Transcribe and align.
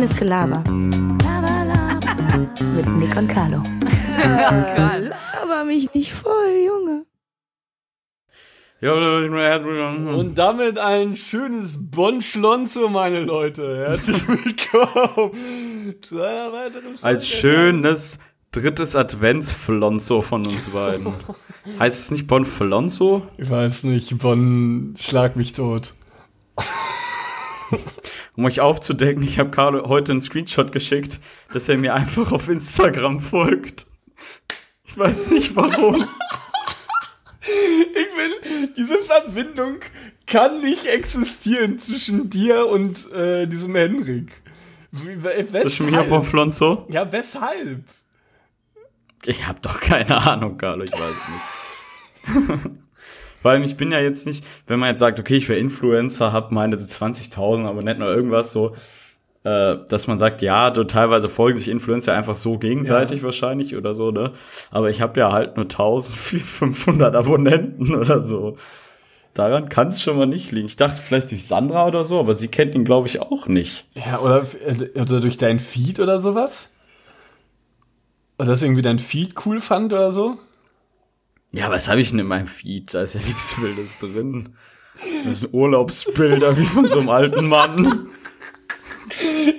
Reines 0.00 0.16
Gelaber. 0.16 0.64
Mit 2.74 2.88
Nick 2.96 3.14
und 3.16 3.28
Carlo. 3.28 3.62
Laber 4.24 5.64
mich 5.66 5.92
nicht 5.92 6.14
voll, 6.14 6.56
Junge. 6.66 7.04
Und 10.14 10.38
damit 10.38 10.78
ein 10.78 11.18
schönes 11.18 11.76
Bonschlonzo, 11.78 12.88
meine 12.88 13.20
Leute. 13.20 13.76
Herzlich 13.76 14.26
willkommen 14.26 15.96
zu 16.00 16.22
einer 16.22 16.50
weiteren 16.50 16.96
Folge. 16.96 17.02
Als 17.02 17.28
schönes 17.28 18.20
drittes 18.52 18.96
Adventsflonzo 18.96 20.22
von 20.22 20.46
uns 20.46 20.70
beiden. 20.70 21.12
heißt 21.78 22.04
es 22.04 22.10
nicht 22.10 22.26
Bonflonzo? 22.26 23.26
Ich 23.36 23.50
weiß 23.50 23.84
nicht, 23.84 24.16
Bon, 24.16 24.94
schlag 24.98 25.36
mich 25.36 25.52
tot. 25.52 25.92
Um 28.40 28.46
euch 28.46 28.60
aufzudecken, 28.60 29.22
ich 29.22 29.38
habe 29.38 29.50
Carlo 29.50 29.86
heute 29.86 30.12
einen 30.12 30.22
Screenshot 30.22 30.72
geschickt, 30.72 31.20
dass 31.52 31.68
er 31.68 31.76
mir 31.76 31.92
einfach 31.92 32.32
auf 32.32 32.48
Instagram 32.48 33.18
folgt. 33.18 33.86
Ich 34.82 34.96
weiß 34.96 35.32
nicht 35.32 35.54
warum. 35.56 36.08
Ich 37.42 38.16
will, 38.16 38.72
diese 38.78 38.96
Verbindung 39.04 39.80
kann 40.26 40.62
nicht 40.62 40.86
existieren 40.86 41.78
zwischen 41.78 42.30
dir 42.30 42.66
und 42.68 43.12
äh, 43.12 43.46
diesem 43.46 43.74
Henrik. 43.74 44.32
Zwischen 44.90 45.90
mir 45.90 46.00
und? 46.00 46.08
Bonflonzo? 46.08 46.86
Ja, 46.88 47.12
weshalb? 47.12 47.84
Ich 49.26 49.46
habe 49.46 49.60
doch 49.60 49.82
keine 49.82 50.16
Ahnung, 50.16 50.56
Carlo, 50.56 50.84
ich 50.84 50.92
weiß 50.92 51.14
nicht. 52.56 52.70
Vor 53.40 53.50
allem, 53.52 53.62
ich 53.62 53.76
bin 53.76 53.90
ja 53.90 54.00
jetzt 54.00 54.26
nicht, 54.26 54.44
wenn 54.66 54.78
man 54.78 54.90
jetzt 54.90 55.00
sagt, 55.00 55.18
okay, 55.18 55.36
ich 55.36 55.48
wäre 55.48 55.58
Influencer, 55.58 56.32
hab 56.32 56.52
meine 56.52 56.76
20.000 56.76 57.66
Abonnenten 57.66 58.02
oder 58.02 58.14
irgendwas 58.14 58.52
so, 58.52 58.74
äh, 59.44 59.76
dass 59.88 60.06
man 60.06 60.18
sagt, 60.18 60.42
ja, 60.42 60.70
du, 60.70 60.84
teilweise 60.84 61.28
folgen 61.28 61.58
sich 61.58 61.68
Influencer 61.68 62.14
einfach 62.14 62.34
so 62.34 62.58
gegenseitig 62.58 63.20
Ja. 63.20 63.24
wahrscheinlich 63.24 63.74
oder 63.76 63.94
so, 63.94 64.10
ne? 64.10 64.32
Aber 64.70 64.90
ich 64.90 65.00
habe 65.00 65.18
ja 65.18 65.32
halt 65.32 65.56
nur 65.56 65.64
1500 65.64 67.14
Abonnenten 67.14 67.94
oder 67.94 68.22
so. 68.22 68.56
Daran 69.32 69.68
kann 69.68 69.88
es 69.88 70.02
schon 70.02 70.18
mal 70.18 70.26
nicht 70.26 70.50
liegen. 70.52 70.66
Ich 70.66 70.76
dachte 70.76 71.00
vielleicht 71.00 71.30
durch 71.30 71.46
Sandra 71.46 71.86
oder 71.86 72.04
so, 72.04 72.18
aber 72.18 72.34
sie 72.34 72.48
kennt 72.48 72.74
ihn, 72.74 72.84
glaube 72.84 73.06
ich, 73.06 73.22
auch 73.22 73.46
nicht. 73.46 73.86
Ja, 73.94 74.18
oder, 74.18 74.44
oder 74.96 75.20
durch 75.20 75.38
dein 75.38 75.60
Feed 75.60 76.00
oder 76.00 76.20
sowas? 76.20 76.74
Oder 78.38 78.48
dass 78.48 78.62
irgendwie 78.62 78.82
dein 78.82 78.98
Feed 78.98 79.34
cool 79.46 79.60
fand 79.60 79.92
oder 79.92 80.12
so? 80.12 80.38
Ja, 81.52 81.70
was 81.70 81.88
habe 81.88 82.00
ich 82.00 82.10
denn 82.10 82.18
in 82.20 82.26
meinem 82.26 82.46
Feed? 82.46 82.94
Da 82.94 83.02
ist 83.02 83.14
ja 83.14 83.20
nichts 83.20 83.60
Wildes 83.60 83.98
drin. 83.98 84.54
Das 85.24 85.40
sind 85.40 85.54
Urlaubsbilder 85.54 86.56
wie 86.56 86.64
von 86.64 86.88
so 86.88 87.00
einem 87.00 87.08
alten 87.08 87.48
Mann. 87.48 88.08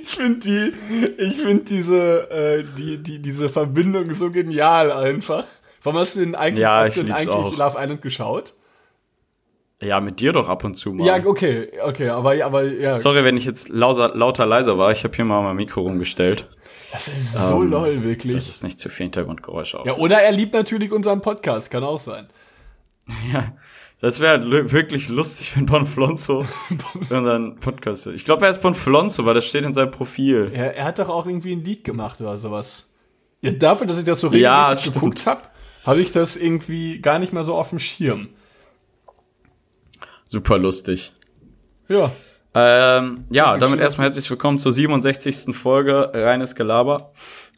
Ich 0.03 0.09
finde 0.09 0.39
die, 0.39 0.73
ich 1.17 1.41
finde 1.41 1.63
diese, 1.63 2.31
äh, 2.31 2.63
die, 2.77 2.97
die, 2.97 3.19
diese 3.19 3.49
Verbindung 3.49 4.13
so 4.13 4.31
genial 4.31 4.91
einfach. 4.91 5.45
Warum 5.83 5.99
hast 5.99 6.15
du 6.15 6.19
denn 6.19 6.35
eigentlich, 6.35 6.61
Ja, 6.61 6.81
hast 6.81 6.97
du 6.97 7.03
denn 7.03 7.11
eigentlich 7.11 7.29
auch. 7.29 7.57
Love 7.57 7.77
Island 7.79 8.01
geschaut? 8.01 8.53
Ja, 9.81 9.99
mit 9.99 10.19
dir 10.19 10.31
doch 10.31 10.47
ab 10.47 10.63
und 10.63 10.75
zu 10.75 10.93
mal. 10.93 11.07
Ja, 11.07 11.25
okay, 11.25 11.69
okay, 11.83 12.09
aber, 12.09 12.33
aber 12.45 12.63
ja, 12.63 12.97
Sorry, 12.97 13.23
wenn 13.23 13.35
ich 13.35 13.45
jetzt 13.45 13.69
lauter, 13.69 14.15
lauter 14.15 14.45
leiser 14.45 14.77
war. 14.77 14.91
Ich 14.91 15.03
habe 15.03 15.15
hier 15.15 15.25
mal 15.25 15.41
mein 15.41 15.55
Mikro 15.55 15.81
rumgestellt. 15.81 16.47
Das 16.91 17.07
ist 17.07 17.33
so 17.33 17.61
lol, 17.63 18.03
wirklich. 18.03 18.35
Das 18.35 18.47
ist 18.47 18.63
nicht 18.63 18.79
zu 18.79 18.89
viel 18.89 19.05
Hintergrundgeräusche 19.05 19.79
auf. 19.79 19.85
Ja, 19.85 19.95
oder 19.97 20.21
er 20.21 20.31
liebt 20.31 20.53
natürlich 20.53 20.91
unseren 20.91 21.21
Podcast, 21.21 21.71
kann 21.71 21.83
auch 21.83 21.99
sein. 21.99 22.27
Ja, 23.33 23.53
das 23.99 24.19
wäre 24.19 24.71
wirklich 24.71 25.09
lustig, 25.09 25.55
wenn 25.55 25.65
Bonflonzo 25.65 26.45
unseren 26.95 27.57
Podcast. 27.59 28.07
Ich 28.07 28.23
glaube, 28.25 28.45
er 28.45 28.51
ist 28.51 28.61
Bonflonzo, 28.61 29.25
weil 29.25 29.33
das 29.33 29.45
steht 29.45 29.65
in 29.65 29.73
seinem 29.73 29.91
Profil. 29.91 30.49
Er, 30.53 30.75
er 30.75 30.85
hat 30.85 30.97
doch 30.99 31.09
auch 31.09 31.25
irgendwie 31.25 31.51
ein 31.53 31.63
Lied 31.63 31.83
gemacht 31.83 32.21
oder 32.21 32.37
sowas. 32.37 32.93
Ja, 33.41 33.51
dafür, 33.51 33.87
dass 33.87 33.97
ich 33.99 34.05
das 34.05 34.21
so 34.21 34.31
Ja, 34.31 34.59
regelmäßig 34.67 34.81
stimmt. 34.85 34.93
geguckt 34.95 35.25
habe, 35.25 35.41
habe 35.85 35.99
ich 35.99 36.11
das 36.11 36.37
irgendwie 36.37 36.99
gar 36.99 37.19
nicht 37.19 37.33
mehr 37.33 37.43
so 37.43 37.55
auf 37.55 37.69
dem 37.69 37.79
Schirm. 37.79 38.29
Super 40.25 40.57
lustig. 40.57 41.11
Ja. 41.89 42.11
Ähm, 42.53 43.23
ja, 43.29 43.57
damit 43.57 43.79
erstmal 43.79 44.07
herzlich 44.07 44.29
willkommen 44.29 44.59
zur 44.59 44.73
67. 44.73 45.55
Folge 45.55 46.11
Reines 46.13 46.55
Gelaber. 46.55 47.13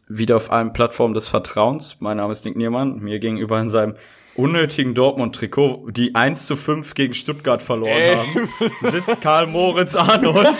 Wieder 0.06 0.36
auf 0.36 0.52
allen 0.52 0.72
Plattformen 0.72 1.14
des 1.14 1.26
Vertrauens. 1.26 1.96
Mein 2.00 2.18
Name 2.18 2.30
ist 2.30 2.44
Nick 2.44 2.56
Niermann. 2.56 3.00
Mir 3.00 3.18
gegenüber 3.18 3.60
in 3.60 3.70
seinem 3.70 3.96
unnötigen 4.36 4.94
Dortmund-Trikot, 4.94 5.90
die 5.90 6.14
1 6.14 6.46
zu 6.46 6.54
5 6.56 6.94
gegen 6.94 7.14
Stuttgart 7.14 7.60
verloren 7.62 7.92
Ey. 7.92 8.16
haben, 8.16 8.48
sitzt 8.82 9.20
Karl 9.20 9.46
Moritz 9.46 9.96
Arnold. 9.96 10.58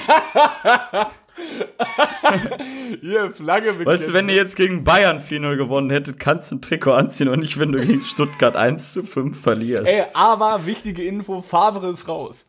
Hier, 3.00 3.32
Flagge 3.32 3.84
Weißt 3.84 4.08
du, 4.08 4.12
wenn 4.12 4.28
ihr 4.28 4.36
jetzt 4.36 4.56
gegen 4.56 4.84
Bayern 4.84 5.18
4-0 5.18 5.56
gewonnen 5.56 5.90
hättet, 5.90 6.18
kannst 6.18 6.50
du 6.50 6.56
ein 6.56 6.62
Trikot 6.62 6.92
anziehen 6.92 7.28
und 7.28 7.40
nicht, 7.40 7.58
wenn 7.58 7.72
du 7.72 7.84
gegen 7.84 8.02
Stuttgart 8.02 8.56
1 8.56 8.92
zu 8.94 9.02
5 9.02 9.40
verlierst. 9.40 9.88
Ey, 9.88 10.02
aber 10.14 10.66
wichtige 10.66 11.04
Info, 11.04 11.40
Favre 11.40 11.90
ist 11.90 12.08
raus. 12.08 12.46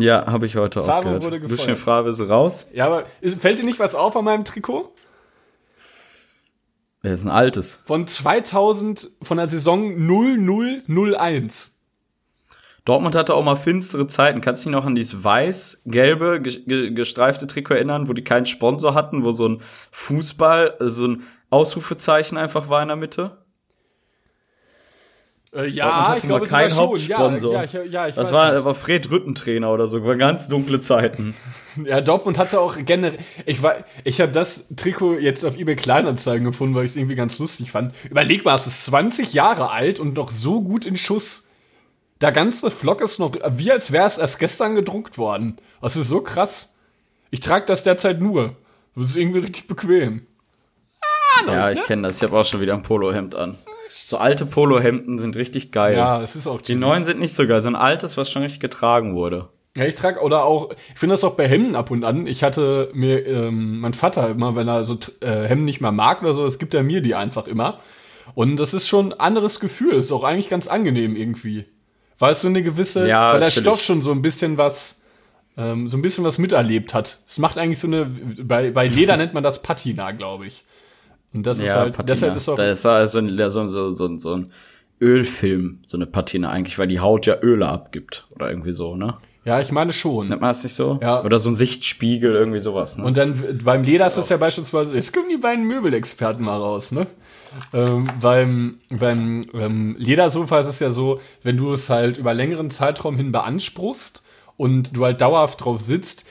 Ja, 0.00 0.26
habe 0.26 0.46
ich 0.46 0.56
heute 0.56 0.80
auch 0.80 0.86
Favre 0.86 1.04
gehört. 1.04 1.24
wurde 1.24 1.40
gefeuert. 1.40 1.60
Lucien 1.60 1.76
Favre 1.76 2.10
ist 2.10 2.20
raus. 2.20 2.66
Ja, 2.72 2.86
aber 2.86 3.04
fällt 3.38 3.58
dir 3.58 3.64
nicht 3.64 3.78
was 3.78 3.94
auf 3.94 4.16
an 4.16 4.24
meinem 4.24 4.44
Trikot? 4.44 4.92
Er 7.02 7.14
ist 7.14 7.24
ein 7.24 7.30
altes. 7.30 7.80
Von 7.84 8.06
2000, 8.06 9.08
von 9.22 9.38
der 9.38 9.48
Saison 9.48 9.96
0001. 10.86 11.76
Dortmund 12.84 13.14
hatte 13.14 13.34
auch 13.34 13.44
mal 13.44 13.56
finstere 13.56 14.06
Zeiten. 14.06 14.40
Kannst 14.40 14.64
du 14.64 14.68
dich 14.68 14.76
noch 14.76 14.84
an 14.84 14.94
dieses 14.94 15.22
weiß-gelbe 15.22 16.40
ge 16.40 16.62
ge 16.66 16.90
gestreifte 16.90 17.46
Trikot 17.46 17.74
erinnern, 17.74 18.08
wo 18.08 18.12
die 18.12 18.24
keinen 18.24 18.46
Sponsor 18.46 18.94
hatten, 18.94 19.22
wo 19.24 19.30
so 19.32 19.48
ein 19.48 19.62
Fußball, 19.90 20.76
so 20.80 21.08
ein 21.08 21.22
Ausrufezeichen 21.50 22.36
einfach 22.38 22.68
war 22.68 22.82
in 22.82 22.88
der 22.88 22.96
Mitte? 22.96 23.38
Äh, 25.52 25.66
ja, 25.66 26.14
ich 26.16 26.22
glaube, 26.22 26.46
schon. 26.46 26.58
Hauptsponsor. 26.76 27.52
Ja, 27.52 27.64
ja, 27.64 27.82
ich, 27.82 27.92
ja, 27.92 28.06
ich 28.06 28.14
Das 28.14 28.26
weiß 28.26 28.32
war, 28.32 28.52
nicht. 28.54 28.64
war 28.64 28.74
Fred 28.74 29.10
Rüttentrainer 29.10 29.72
oder 29.72 29.88
so, 29.88 30.04
war 30.04 30.16
ganz 30.16 30.48
dunkle 30.48 30.80
Zeiten. 30.80 31.34
Ja, 31.84 32.00
Dortmund 32.00 32.36
hatte 32.36 32.60
auch 32.60 32.76
generell. 32.84 33.20
Ich 33.46 33.62
war, 33.62 33.84
ich 34.02 34.20
habe 34.20 34.32
das 34.32 34.66
Trikot 34.74 35.18
jetzt 35.18 35.44
auf 35.44 35.56
eBay 35.56 35.76
Kleinanzeigen 35.76 36.44
gefunden, 36.44 36.74
weil 36.74 36.84
ich 36.84 36.90
es 36.90 36.96
irgendwie 36.96 37.14
ganz 37.14 37.38
lustig 37.38 37.70
fand. 37.70 37.94
Überleg 38.10 38.44
mal, 38.44 38.56
es 38.56 38.66
ist 38.66 38.84
20 38.86 39.32
Jahre 39.34 39.70
alt 39.70 40.00
und 40.00 40.14
noch 40.14 40.30
so 40.30 40.62
gut 40.62 40.84
in 40.84 40.96
Schuss. 40.96 41.46
Der 42.20 42.32
ganze 42.32 42.72
Flock 42.72 43.00
ist 43.02 43.20
noch, 43.20 43.36
wie 43.50 43.70
als 43.70 43.92
wäre 43.92 44.08
es 44.08 44.18
erst 44.18 44.40
gestern 44.40 44.74
gedruckt 44.74 45.16
worden. 45.16 45.58
Das 45.80 45.94
ist 45.94 46.08
so 46.08 46.22
krass. 46.22 46.74
Ich 47.30 47.38
trage 47.38 47.66
das 47.66 47.84
derzeit 47.84 48.20
nur. 48.20 48.56
Das 48.96 49.04
ist 49.10 49.16
irgendwie 49.16 49.38
richtig 49.38 49.68
bequem. 49.68 50.26
Ja, 51.46 51.70
ich 51.70 51.84
kenne 51.84 52.08
das. 52.08 52.16
Ich 52.16 52.24
habe 52.28 52.36
auch 52.36 52.44
schon 52.44 52.60
wieder 52.60 52.74
ein 52.74 52.82
Polohemd 52.82 53.36
an. 53.36 53.56
So 54.10 54.18
alte 54.18 54.44
Polohemden 54.44 55.20
sind 55.20 55.36
richtig 55.36 55.70
geil. 55.70 55.96
Ja, 55.96 56.20
es 56.20 56.34
ist 56.34 56.48
auch 56.48 56.60
Die 56.60 56.74
neuen 56.74 57.04
sind 57.04 57.20
nicht 57.20 57.32
so 57.32 57.46
geil. 57.46 57.62
So 57.62 57.68
ein 57.68 57.76
altes, 57.76 58.16
was 58.16 58.28
schon 58.28 58.42
richtig 58.42 58.58
getragen 58.58 59.14
wurde. 59.14 59.50
Ja, 59.76 59.84
ich 59.84 59.94
trage 59.94 60.18
oder 60.18 60.44
auch, 60.46 60.72
ich 60.92 60.98
finde 60.98 61.14
das 61.14 61.22
auch 61.22 61.34
bei 61.34 61.46
Hemden 61.46 61.76
ab 61.76 61.92
und 61.92 62.02
an. 62.02 62.26
Ich 62.26 62.42
hatte 62.42 62.88
mir, 62.92 63.24
ähm, 63.24 63.78
mein 63.78 63.94
Vater 63.94 64.28
immer, 64.28 64.56
wenn 64.56 64.66
er 64.66 64.82
so 64.82 64.98
äh, 65.20 65.44
Hemden 65.46 65.64
nicht 65.64 65.80
mehr 65.80 65.92
mag 65.92 66.22
oder 66.22 66.32
so, 66.32 66.42
das 66.42 66.58
gibt 66.58 66.74
er 66.74 66.82
mir 66.82 67.02
die 67.02 67.14
einfach 67.14 67.46
immer. 67.46 67.78
Und 68.34 68.56
das 68.56 68.74
ist 68.74 68.88
schon 68.88 69.12
ein 69.12 69.20
anderes 69.20 69.60
Gefühl. 69.60 69.92
Das 69.94 70.06
ist 70.06 70.12
auch 70.12 70.24
eigentlich 70.24 70.48
ganz 70.48 70.66
angenehm 70.66 71.14
irgendwie. 71.14 71.66
Weil 72.18 72.32
es 72.32 72.40
so 72.40 72.48
eine 72.48 72.64
gewisse, 72.64 73.06
Ja, 73.06 73.28
weil 73.28 73.38
der 73.38 73.46
natürlich. 73.46 73.62
Stoff 73.64 73.80
schon 73.80 74.02
so 74.02 74.10
ein 74.10 74.22
bisschen 74.22 74.58
was, 74.58 75.02
ähm, 75.56 75.88
so 75.88 75.96
ein 75.96 76.02
bisschen 76.02 76.24
was 76.24 76.38
miterlebt 76.38 76.94
hat. 76.94 77.18
Es 77.28 77.38
macht 77.38 77.58
eigentlich 77.58 77.78
so 77.78 77.86
eine, 77.86 78.06
bei, 78.42 78.72
bei 78.72 78.88
Leder 78.88 79.16
nennt 79.16 79.34
man 79.34 79.44
das 79.44 79.62
Patina, 79.62 80.10
glaube 80.10 80.48
ich. 80.48 80.64
Und 81.32 81.46
das 81.46 81.58
ist 81.58 81.66
Ja, 81.66 81.76
halt, 81.76 81.96
Patina. 81.96 82.14
deshalb 82.14 82.36
ist 82.36 82.48
auch, 82.48 82.56
Da 82.56 82.70
ist 82.70 82.84
halt 82.84 83.10
so 83.10 83.18
ein, 83.18 83.36
so, 83.50 83.66
so, 83.68 83.94
so, 83.94 84.18
so 84.18 84.34
ein 84.34 84.52
Ölfilm, 85.00 85.80
so 85.86 85.96
eine 85.96 86.06
Patina 86.06 86.50
eigentlich, 86.50 86.78
weil 86.78 86.88
die 86.88 87.00
Haut 87.00 87.26
ja 87.26 87.36
Öle 87.42 87.68
abgibt. 87.68 88.26
Oder 88.34 88.50
irgendwie 88.50 88.72
so, 88.72 88.96
ne? 88.96 89.14
ja, 89.44 89.58
ich 89.60 89.72
meine 89.72 89.92
schon. 89.94 90.28
Nennt 90.28 90.42
man 90.42 90.50
das 90.50 90.62
nicht 90.62 90.74
so? 90.74 90.98
Ja. 91.00 91.24
Oder 91.24 91.38
so 91.38 91.48
ein 91.48 91.56
Sichtspiegel, 91.56 92.34
irgendwie 92.34 92.60
sowas, 92.60 92.98
ne? 92.98 93.04
Und 93.04 93.16
dann 93.16 93.60
beim 93.64 93.82
Leder 93.84 94.06
ist 94.06 94.18
das 94.18 94.28
ja 94.28 94.36
beispielsweise, 94.36 94.94
jetzt 94.94 95.14
kommen 95.14 95.30
die 95.30 95.38
beiden 95.38 95.64
Möbelexperten 95.64 96.44
mal 96.44 96.58
raus, 96.58 96.92
ne? 96.92 97.06
Ähm, 97.72 98.08
beim 98.20 98.78
beim 98.90 99.42
ähm, 99.54 99.96
Ledersofa 99.98 100.60
ist 100.60 100.68
es 100.68 100.78
ja 100.80 100.90
so, 100.90 101.20
wenn 101.42 101.56
du 101.56 101.72
es 101.72 101.88
halt 101.88 102.18
über 102.18 102.34
längeren 102.34 102.70
Zeitraum 102.70 103.16
hin 103.16 103.32
beanspruchst 103.32 104.22
und 104.58 104.94
du 104.94 105.04
halt 105.06 105.20
dauerhaft 105.22 105.64
drauf 105.64 105.80
sitzt, 105.80 106.26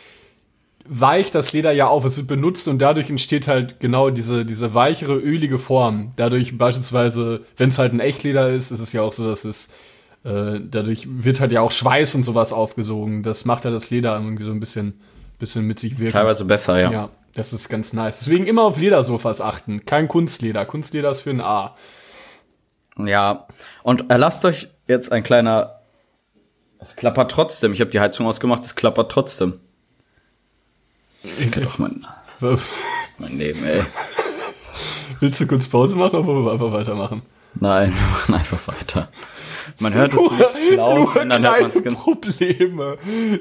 weicht 0.89 1.36
das 1.36 1.53
Leder 1.53 1.71
ja 1.71 1.88
auf, 1.88 2.03
es 2.03 2.18
wird 2.18 2.27
benutzt 2.27 2.68
und 2.68 2.81
dadurch 2.81 3.09
entsteht 3.09 3.47
halt 3.47 3.80
genau 3.80 4.09
diese, 4.09 4.44
diese 4.44 4.74
weichere, 4.74 5.15
ölige 5.15 5.59
Form. 5.59 6.13
Dadurch 6.15 6.57
beispielsweise, 6.57 7.41
wenn 7.57 7.69
es 7.69 7.77
halt 7.77 7.94
ein 7.94 8.00
Echtleder 8.00 8.50
ist, 8.50 8.71
ist 8.71 8.80
es 8.80 8.91
ja 8.91 9.03
auch 9.03 9.13
so, 9.13 9.27
dass 9.27 9.45
es 9.45 9.69
äh, 10.24 10.59
dadurch 10.59 11.07
wird 11.09 11.39
halt 11.39 11.51
ja 11.51 11.62
auch 11.62 11.71
Schweiß 11.71 12.15
und 12.15 12.24
sowas 12.24 12.51
aufgesogen. 12.51 13.24
Das 13.24 13.45
macht 13.45 13.65
ja 13.65 13.71
das 13.71 13.89
Leder 13.89 14.19
irgendwie 14.19 14.44
so 14.44 14.51
ein 14.51 14.59
bisschen, 14.59 15.00
bisschen 15.38 15.65
mit 15.65 15.80
sich 15.80 16.00
wirken. 16.00 16.13
Teilweise 16.13 16.45
besser, 16.45 16.80
ja. 16.80 16.92
Ja, 16.92 17.09
das 17.35 17.53
ist 17.53 17.69
ganz 17.69 17.94
nice. 17.94 18.19
Deswegen 18.19 18.47
immer 18.47 18.63
auf 18.63 18.80
Ledersofas 18.80 19.42
achten. 19.42 19.85
Kein 19.85 20.07
Kunstleder. 20.07 20.65
Kunstleder 20.65 21.12
ist 21.12 21.21
für 21.21 21.30
ein 21.30 21.42
A. 21.42 21.75
Ja. 22.97 23.47
Und 23.83 24.09
erlasst 24.09 24.44
euch 24.44 24.69
jetzt 24.88 25.12
ein 25.12 25.24
kleiner. 25.24 25.80
Es 26.80 26.95
klappert 26.95 27.31
trotzdem. 27.31 27.74
Ich 27.74 27.81
habe 27.81 27.92
die 27.92 28.00
Heizung 28.00 28.25
ausgemacht, 28.25 28.65
es 28.65 28.75
klappert 28.75 29.12
trotzdem. 29.12 29.59
Ficke 31.24 31.62
doch, 31.62 31.77
Mann. 31.77 32.06
Mein 33.18 33.38
Leben, 33.38 33.63
ey. 33.66 33.81
Willst 35.19 35.42
du 35.42 35.48
kurz 35.48 35.68
Pause 35.68 35.98
machen 35.98 36.16
oder 36.16 36.27
wollen 36.27 36.45
wir 36.45 36.54
einfach 36.54 36.71
weitermachen? 36.71 37.21
Nein, 37.56 37.94
wir 37.94 38.01
machen 38.12 38.33
einfach 38.36 38.68
weiter. 38.68 39.10
Man 39.80 39.94
hört 39.94 40.13
es 40.13 40.31
nicht 40.31 40.75
laufen, 40.77 41.30
dann 41.30 41.44
hört 41.44 41.62
man 41.62 41.71
es 41.71 41.83
genau. 41.83 42.00
Probleme. 42.00 42.98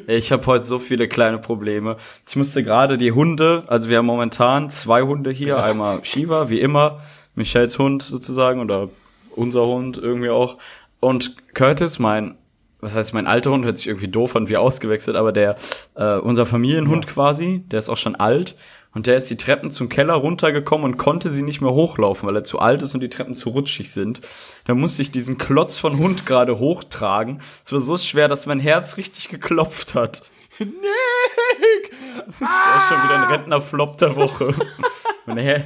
Ich 0.06 0.32
habe 0.32 0.44
heute 0.46 0.64
so 0.64 0.78
viele 0.78 1.08
kleine 1.08 1.38
Probleme. 1.38 1.96
Ich 2.28 2.36
musste 2.36 2.62
gerade 2.62 2.98
die 2.98 3.12
Hunde, 3.12 3.64
also 3.68 3.88
wir 3.88 3.98
haben 3.98 4.06
momentan 4.06 4.70
zwei 4.70 5.02
Hunde 5.02 5.30
hier, 5.30 5.62
einmal 5.62 6.04
Shiva, 6.04 6.48
wie 6.50 6.60
immer, 6.60 7.00
Michels 7.34 7.78
Hund 7.78 8.02
sozusagen 8.02 8.60
oder 8.60 8.88
unser 9.36 9.66
Hund 9.66 9.98
irgendwie 9.98 10.30
auch 10.30 10.58
und 11.00 11.36
Curtis, 11.54 11.98
mein 11.98 12.36
was 12.80 12.94
heißt 12.94 13.14
mein 13.14 13.26
alter 13.26 13.50
Hund 13.50 13.64
hört 13.64 13.78
sich 13.78 13.88
irgendwie 13.88 14.08
doof 14.08 14.36
an 14.36 14.48
wie 14.48 14.56
ausgewechselt, 14.56 15.16
aber 15.16 15.32
der 15.32 15.56
äh, 15.94 16.16
unser 16.16 16.46
Familienhund 16.46 17.06
ja. 17.06 17.10
quasi, 17.10 17.64
der 17.66 17.78
ist 17.80 17.88
auch 17.88 17.96
schon 17.96 18.16
alt 18.16 18.56
und 18.94 19.06
der 19.06 19.16
ist 19.16 19.30
die 19.30 19.36
Treppen 19.36 19.70
zum 19.70 19.88
Keller 19.88 20.14
runtergekommen 20.14 20.84
und 20.84 20.96
konnte 20.96 21.30
sie 21.30 21.42
nicht 21.42 21.60
mehr 21.60 21.72
hochlaufen, 21.72 22.28
weil 22.28 22.36
er 22.36 22.44
zu 22.44 22.58
alt 22.58 22.82
ist 22.82 22.94
und 22.94 23.00
die 23.00 23.10
Treppen 23.10 23.34
zu 23.34 23.50
rutschig 23.50 23.90
sind. 23.90 24.20
Da 24.64 24.74
musste 24.74 25.02
ich 25.02 25.10
diesen 25.10 25.38
Klotz 25.38 25.78
von 25.78 25.98
Hund 25.98 26.26
gerade 26.26 26.58
hochtragen. 26.58 27.40
Es 27.64 27.72
war 27.72 27.80
so 27.80 27.96
schwer, 27.96 28.28
dass 28.28 28.46
mein 28.46 28.60
Herz 28.60 28.96
richtig 28.96 29.28
geklopft 29.28 29.94
hat. 29.94 30.22
Nick! 30.58 31.92
Ah! 32.40 32.74
Das 32.74 32.82
ist 32.84 32.88
schon 32.88 33.04
wieder 33.04 33.22
ein 33.22 33.28
Rentnerflop 33.32 33.96
der 33.98 34.16
Woche. 34.16 34.54
Meine 35.26 35.64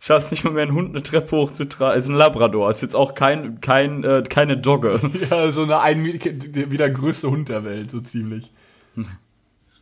schaffst 0.00 0.32
nicht 0.32 0.44
mal 0.44 0.52
mehr 0.52 0.64
einen 0.64 0.74
Hund 0.74 0.90
eine 0.90 1.02
Treppe 1.02 1.36
hochzutragen. 1.36 1.96
Ist 1.98 2.08
ein 2.08 2.16
Labrador, 2.16 2.68
ist 2.70 2.80
jetzt 2.80 2.96
auch 2.96 3.14
kein, 3.14 3.60
kein, 3.60 4.02
äh, 4.02 4.24
keine 4.28 4.56
Dogge. 4.56 4.98
Ja, 5.30 5.50
so 5.52 5.62
eine 5.62 5.80
ein, 5.80 6.02
wieder 6.04 6.90
größte 6.90 7.30
Hund 7.30 7.48
der 7.48 7.64
Welt, 7.64 7.90
so 7.90 8.00
ziemlich. 8.00 8.50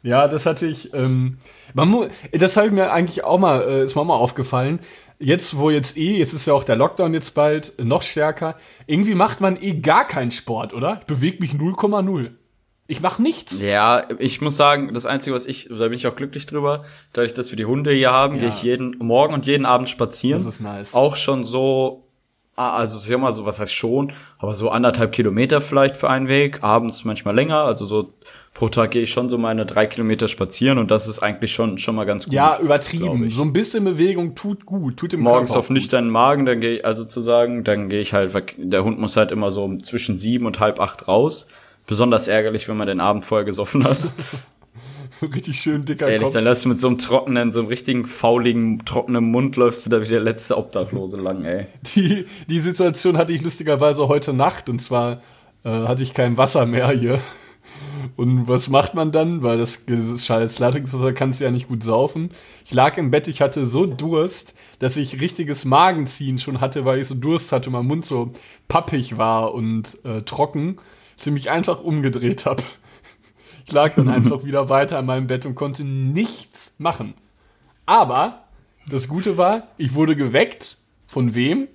Ja, 0.05 0.29
das 0.29 0.47
hatte 0.47 0.65
ich. 0.65 0.95
Ähm, 0.95 1.39
man 1.75 1.89
mu 1.89 2.07
das 2.31 2.57
habe 2.57 2.69
ich 2.69 2.73
mir 2.73 2.93
eigentlich 2.93 3.25
auch 3.25 3.37
mal, 3.37 3.63
äh, 3.63 3.83
ist 3.83 3.97
mir 3.97 4.03
auch 4.03 4.07
mal 4.07 4.15
aufgefallen. 4.15 4.79
Jetzt, 5.19 5.59
wo 5.59 5.71
jetzt 5.71 5.97
eh, 5.97 6.19
jetzt 6.19 6.35
ist 6.35 6.47
ja 6.47 6.55
auch 6.55 6.63
der 6.63 6.77
Lockdown 6.77 7.13
jetzt 7.15 7.35
bald 7.35 7.75
noch 7.83 8.03
stärker. 8.03 8.55
Irgendwie 8.87 9.17
macht 9.17 9.41
man 9.41 9.61
eh 9.61 9.75
gar 9.81 10.07
keinen 10.07 10.31
Sport, 10.31 10.73
oder? 10.73 10.99
Ich 11.01 11.07
bewege 11.07 11.39
mich 11.41 11.51
0,0. 11.51 12.31
Ich 12.91 13.03
mache 13.03 13.21
nichts. 13.21 13.61
Ja, 13.61 14.05
ich 14.19 14.41
muss 14.41 14.57
sagen, 14.57 14.95
das 14.95 15.05
Einzige, 15.05 15.37
was 15.37 15.45
ich, 15.45 15.69
da 15.69 15.85
bin 15.85 15.93
ich 15.93 16.07
auch 16.07 16.17
glücklich 16.17 16.47
drüber, 16.47 16.85
dadurch, 17.13 17.35
dass 17.35 17.51
wir 17.51 17.57
die 17.57 17.67
Hunde 17.67 17.93
hier 17.93 18.11
haben, 18.11 18.37
ja. 18.37 18.41
gehe 18.41 18.49
ich 18.49 18.63
jeden 18.63 18.97
Morgen 18.99 19.35
und 19.35 19.45
jeden 19.45 19.67
Abend 19.67 19.91
spazieren. 19.91 20.43
Das 20.43 20.55
ist 20.55 20.61
nice. 20.63 20.95
Auch 20.95 21.15
schon 21.15 21.45
so, 21.45 22.05
ah, 22.57 22.71
also 22.71 22.97
ich 22.97 23.05
sag 23.05 23.21
mal 23.21 23.35
so, 23.35 23.45
was 23.45 23.61
heißt 23.61 23.75
schon, 23.75 24.15
aber 24.39 24.55
so 24.55 24.71
anderthalb 24.71 25.13
Kilometer 25.13 25.61
vielleicht 25.61 25.99
für 25.99 26.09
einen 26.09 26.29
Weg, 26.29 26.63
abends 26.63 27.05
manchmal 27.05 27.35
länger, 27.35 27.59
also 27.59 27.85
so 27.85 28.15
pro 28.55 28.71
Tag 28.71 28.93
gehe 28.93 29.03
ich 29.03 29.11
schon 29.11 29.29
so 29.29 29.37
meine 29.37 29.67
drei 29.67 29.85
Kilometer 29.85 30.27
spazieren 30.27 30.79
und 30.79 30.91
das 30.91 31.09
ist 31.09 31.19
eigentlich 31.19 31.53
schon 31.53 31.77
schon 31.77 31.95
mal 31.95 32.07
ganz 32.07 32.25
gut. 32.25 32.33
Ja, 32.33 32.59
übertrieben. 32.59 33.31
So 33.31 33.43
ein 33.43 33.53
bisschen 33.53 33.85
Bewegung 33.85 34.35
tut 34.35 34.65
gut, 34.65 34.97
tut 34.97 35.13
dem 35.13 35.21
Morgens 35.21 35.51
Körper 35.51 35.59
auf 35.59 35.69
nüchternen 35.69 36.11
Magen, 36.11 36.47
dann 36.47 36.59
gehe 36.61 36.79
ich 36.79 36.87
also 36.87 37.05
zu 37.05 37.21
sagen, 37.21 37.65
dann 37.65 37.91
gehe 37.91 38.01
ich 38.01 38.15
halt, 38.15 38.33
der 38.57 38.83
Hund 38.83 38.99
muss 38.99 39.19
halt 39.19 39.31
immer 39.31 39.51
so 39.51 39.77
zwischen 39.83 40.17
sieben 40.17 40.47
und 40.47 40.59
halb 40.59 40.81
acht 40.81 41.07
raus. 41.07 41.47
Besonders 41.89 42.29
ärgerlich, 42.29 42.69
wenn 42.69 42.77
man 42.77 42.87
den 42.87 43.01
Abend 43.01 43.25
vorher 43.25 43.47
gesoffen 43.47 43.83
hat. 43.83 43.97
Richtig 45.23 45.59
schön 45.59 45.87
dicker 45.87 46.07
Ehrlich, 46.07 46.25
Kopf. 46.25 46.35
dann 46.35 46.45
läufst 46.45 46.67
du 46.67 46.69
mit 46.69 46.79
so 46.79 46.87
einem 46.87 46.99
trockenen, 46.99 47.51
so 47.51 47.61
einem 47.61 47.69
richtigen 47.69 48.07
fauligen, 48.07 48.85
trockenen 48.85 49.25
Mund 49.25 49.57
läufst 49.57 49.87
du 49.87 49.91
da 49.91 50.01
wie 50.03 50.07
der 50.07 50.21
letzte 50.21 50.57
Obdachlose 50.57 51.17
lang, 51.17 51.45
ey. 51.45 51.67
Die, 51.97 52.27
die 52.47 52.61
Situation 52.61 53.17
hatte 53.17 53.33
ich 53.33 53.43
lustigerweise 53.43 54.07
heute 54.07 54.35
Nacht 54.35 54.69
und 54.69 54.81
zwar 54.81 55.23
äh, 55.65 55.71
hatte 55.71 56.03
ich 56.03 56.13
kein 56.13 56.37
Wasser 56.37 56.67
mehr 56.67 56.91
hier. 56.91 57.19
Und 58.17 58.49
was 58.49 58.69
macht 58.69 58.95
man 58.95 59.11
dann? 59.11 59.43
Weil 59.43 59.57
das, 59.57 59.87
das 59.87 60.27
scheiß 60.27 60.59
Leitungswasser 60.59 61.13
kannst 61.15 61.41
du 61.41 61.45
ja 61.45 61.51
nicht 61.51 61.69
gut 61.69 61.83
saufen. 61.83 62.31
Ich 62.67 62.75
lag 62.75 62.99
im 62.99 63.11
Bett, 63.11 63.29
ich 63.29 63.41
hatte 63.41 63.67
so 63.67 63.87
Durst, 63.87 64.55
dass 64.79 64.97
ich 64.99 65.21
richtiges 65.21 65.65
Magenziehen 65.65 66.39
schon 66.39 66.61
hatte, 66.61 66.85
weil 66.85 67.01
ich 67.01 67.09
so 67.09 67.15
Durst 67.15 67.51
hatte 67.51 67.71
und 67.71 67.73
mein 67.73 67.87
Mund 67.87 68.05
so 68.05 68.33
pappig 68.69 69.17
war 69.17 69.55
und 69.55 69.99
äh, 70.05 70.23
trocken, 70.23 70.79
ich 71.27 71.33
mich 71.33 71.51
einfach 71.51 71.81
umgedreht 71.83 72.47
habe. 72.47 72.63
Ich 73.67 73.73
lag 73.73 73.95
dann 73.95 74.09
einfach 74.09 74.45
wieder 74.45 74.69
weiter 74.69 74.99
in 74.99 75.07
meinem 75.07 75.27
Bett 75.27 75.47
und 75.47 75.55
konnte 75.55 75.85
nichts 75.85 76.75
machen. 76.79 77.15
Aber 77.87 78.45
das 78.89 79.09
Gute 79.09 79.37
war, 79.37 79.69
ich 79.77 79.95
wurde 79.95 80.17
geweckt. 80.17 80.77
Von 81.07 81.35
wem? 81.35 81.69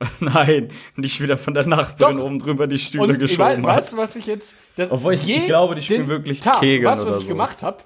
Nein, 0.20 0.70
nicht 0.94 1.20
wieder 1.20 1.36
von 1.36 1.54
der 1.54 1.66
Nachbarin 1.66 2.18
Doch. 2.18 2.24
oben 2.24 2.38
drüber 2.38 2.66
die 2.66 2.78
Stühle 2.78 3.14
Und 3.14 3.18
geschoben 3.18 3.66
hat. 3.66 3.78
weißt 3.78 3.92
du, 3.94 3.96
was 3.96 4.14
ich 4.14 4.26
jetzt. 4.26 4.56
Das 4.76 4.92
Obwohl 4.92 5.14
ich 5.14 5.24
jeden 5.24 5.46
glaube, 5.46 5.74
die 5.74 5.82
spielen 5.82 6.08
wirklich 6.08 6.40
Tag, 6.40 6.60
Kegeln 6.60 6.90
Weißt 6.90 7.02
du, 7.02 7.08
was 7.08 7.16
ich 7.16 7.22
so. 7.22 7.28
gemacht 7.28 7.62
habe? 7.62 7.78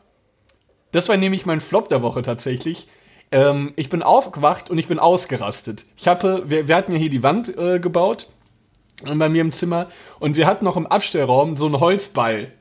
Das 0.90 1.08
war 1.08 1.16
nämlich 1.16 1.46
mein 1.46 1.60
Flop 1.60 1.88
der 1.88 2.02
Woche 2.02 2.20
tatsächlich. 2.22 2.88
Ähm, 3.30 3.72
ich 3.76 3.88
bin 3.88 4.02
aufgewacht 4.02 4.68
und 4.68 4.76
ich 4.76 4.88
bin 4.88 4.98
ausgerastet. 4.98 5.86
Ich 5.96 6.06
habe, 6.06 6.42
wir, 6.48 6.68
wir 6.68 6.76
hatten 6.76 6.92
ja 6.92 6.98
hier 6.98 7.08
die 7.08 7.22
Wand 7.22 7.56
äh, 7.56 7.78
gebaut 7.80 8.28
äh, 9.06 9.14
bei 9.14 9.28
mir 9.28 9.40
im 9.42 9.52
Zimmer 9.52 9.88
und 10.18 10.36
wir 10.36 10.46
hatten 10.46 10.64
noch 10.64 10.76
im 10.76 10.86
Abstellraum 10.86 11.56
so 11.56 11.66
einen 11.66 11.80
Holzball, 11.80 12.52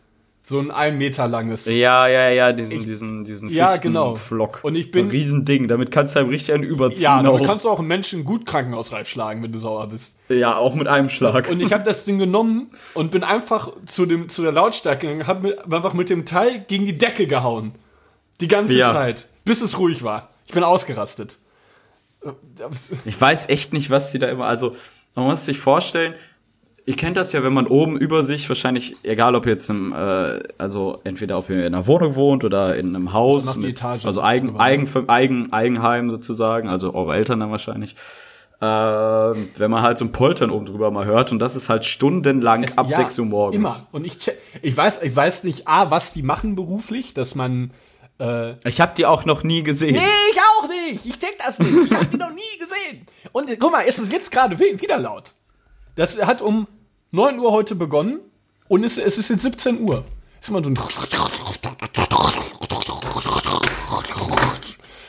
so 0.43 0.57
ein 0.59 0.71
ein 0.71 0.97
Meter 0.97 1.27
langes. 1.27 1.65
Ja, 1.67 2.07
ja, 2.07 2.29
ja, 2.29 2.51
diesen, 2.51 2.83
diesen, 2.83 3.25
diesen 3.25 3.49
Ja, 3.49 3.77
genau. 3.77 4.15
Flock. 4.15 4.59
Und 4.63 4.73
ich 4.75 4.89
bin- 4.89 5.05
Ein 5.05 5.11
Riesending, 5.11 5.67
damit 5.67 5.91
kannst 5.91 6.15
du 6.15 6.19
einem 6.19 6.29
richtig 6.29 6.55
einen 6.55 6.63
überziehen. 6.63 7.03
Ja, 7.03 7.21
damit 7.21 7.41
auch. 7.41 7.45
kannst 7.45 7.63
du 7.65 7.69
auch 7.69 7.77
einen 7.77 7.87
Menschen 7.87 8.25
gut 8.25 8.47
krankenhausreif 8.47 9.07
schlagen, 9.07 9.43
wenn 9.43 9.51
du 9.51 9.59
sauer 9.59 9.85
bist. 9.87 10.15
ja, 10.29 10.55
auch 10.57 10.73
mit 10.73 10.87
einem 10.87 11.09
Schlag. 11.09 11.47
Und 11.49 11.61
ich 11.61 11.71
habe 11.71 11.83
das 11.83 12.05
Ding 12.05 12.17
genommen 12.17 12.71
und 12.95 13.11
bin 13.11 13.23
einfach 13.23 13.71
zu, 13.85 14.07
dem, 14.07 14.29
zu 14.29 14.41
der 14.41 14.51
Lautstärke 14.51 15.05
gegangen, 15.07 15.27
habe 15.27 15.49
mit, 15.49 15.73
einfach 15.73 15.93
mit 15.93 16.09
dem 16.09 16.25
Teil 16.25 16.65
gegen 16.67 16.85
die 16.87 16.97
Decke 16.97 17.27
gehauen. 17.27 17.73
Die 18.41 18.47
ganze 18.47 18.73
Ja. 18.73 18.91
Zeit, 18.91 19.29
bis 19.45 19.61
es 19.61 19.77
ruhig 19.77 20.01
war. 20.01 20.29
Ich 20.47 20.53
bin 20.55 20.63
ausgerastet. 20.63 21.37
Ich 23.05 23.19
weiß 23.19 23.49
echt 23.49 23.73
nicht, 23.73 23.89
was 23.89 24.11
die 24.11 24.19
da 24.19 24.27
immer, 24.27 24.45
also, 24.45 24.75
man 25.15 25.25
muss 25.25 25.45
sich 25.45 25.57
vorstellen, 25.59 26.13
ihr 26.91 26.97
kennt 26.97 27.15
das 27.17 27.31
ja, 27.33 27.41
wenn 27.43 27.53
man 27.53 27.67
oben 27.67 27.97
über 27.97 28.23
sich, 28.23 28.47
wahrscheinlich, 28.49 28.95
egal 29.03 29.33
ob 29.35 29.45
jetzt 29.45 29.69
im, 29.69 29.93
äh, 29.93 30.39
also 30.57 30.99
entweder 31.05 31.37
ob 31.37 31.49
ihr 31.49 31.65
in 31.65 31.73
einer 31.73 31.87
Wohnung 31.87 32.15
wohnt 32.15 32.43
oder 32.43 32.75
in 32.75 32.93
einem 32.95 33.13
Haus, 33.13 33.53
die 33.53 33.59
mit, 33.59 33.69
Etage 33.79 34.05
also 34.05 34.21
Eigen, 34.21 34.53
ne? 34.53 34.59
Eigen, 34.59 35.09
Eigen, 35.09 35.53
Eigenheim 35.53 36.09
sozusagen, 36.09 36.67
also 36.67 36.93
eure 36.93 37.15
Eltern 37.15 37.39
dann 37.39 37.49
wahrscheinlich, 37.51 37.95
äh, 38.59 38.65
wenn 38.65 39.71
man 39.71 39.81
halt 39.81 39.97
so 39.97 40.05
ein 40.05 40.11
Poltern 40.11 40.51
oben 40.51 40.65
drüber 40.65 40.91
mal 40.91 41.05
hört 41.05 41.31
und 41.31 41.39
das 41.39 41.55
ist 41.55 41.69
halt 41.69 41.85
stundenlang 41.85 42.63
ab 42.75 42.87
Ja, 42.89 42.97
6 42.97 43.19
Uhr 43.19 43.25
morgens. 43.25 43.55
Immer. 43.55 43.75
Und 43.91 44.05
ich, 44.05 44.19
check, 44.19 44.37
ich 44.61 44.75
weiß, 44.75 45.01
ich 45.01 45.15
weiß 45.15 45.45
nicht, 45.45 45.67
A, 45.67 45.89
was 45.91 46.13
die 46.13 46.21
machen 46.23 46.55
beruflich, 46.55 47.13
dass 47.13 47.35
man. 47.35 47.71
Äh, 48.19 48.53
Ich 48.69 48.79
habe 48.81 48.93
die 48.95 49.05
auch 49.07 49.25
noch 49.25 49.43
nie 49.43 49.63
gesehen. 49.63 49.95
nee, 49.95 50.01
ich 50.31 50.39
auch 50.39 50.67
nicht. 50.67 51.05
Ich 51.05 51.17
check 51.17 51.37
das 51.43 51.57
nicht. 51.57 51.71
Ich 51.87 51.93
habe 51.95 52.05
die 52.05 52.17
noch 52.17 52.29
nie 52.29 52.59
gesehen. 52.59 53.05
Und 53.31 53.49
guck 53.59 53.71
mal, 53.71 53.85
es 53.87 53.97
ist 53.97 54.11
jetzt 54.11 54.29
gerade 54.31 54.59
wieder 54.59 54.99
laut. 54.99 55.33
Das 55.95 56.21
hat 56.23 56.41
um 56.43 56.67
9 57.13 57.39
Uhr 57.39 57.51
heute 57.51 57.75
begonnen 57.75 58.21
und 58.69 58.85
es, 58.85 58.97
es 58.97 59.17
ist 59.17 59.29
jetzt 59.29 59.43
17 59.43 59.81
Uhr. 59.81 60.05
Ist 60.39 60.47
immer 60.47 60.63
so 60.63 60.69
ein. 60.69 60.77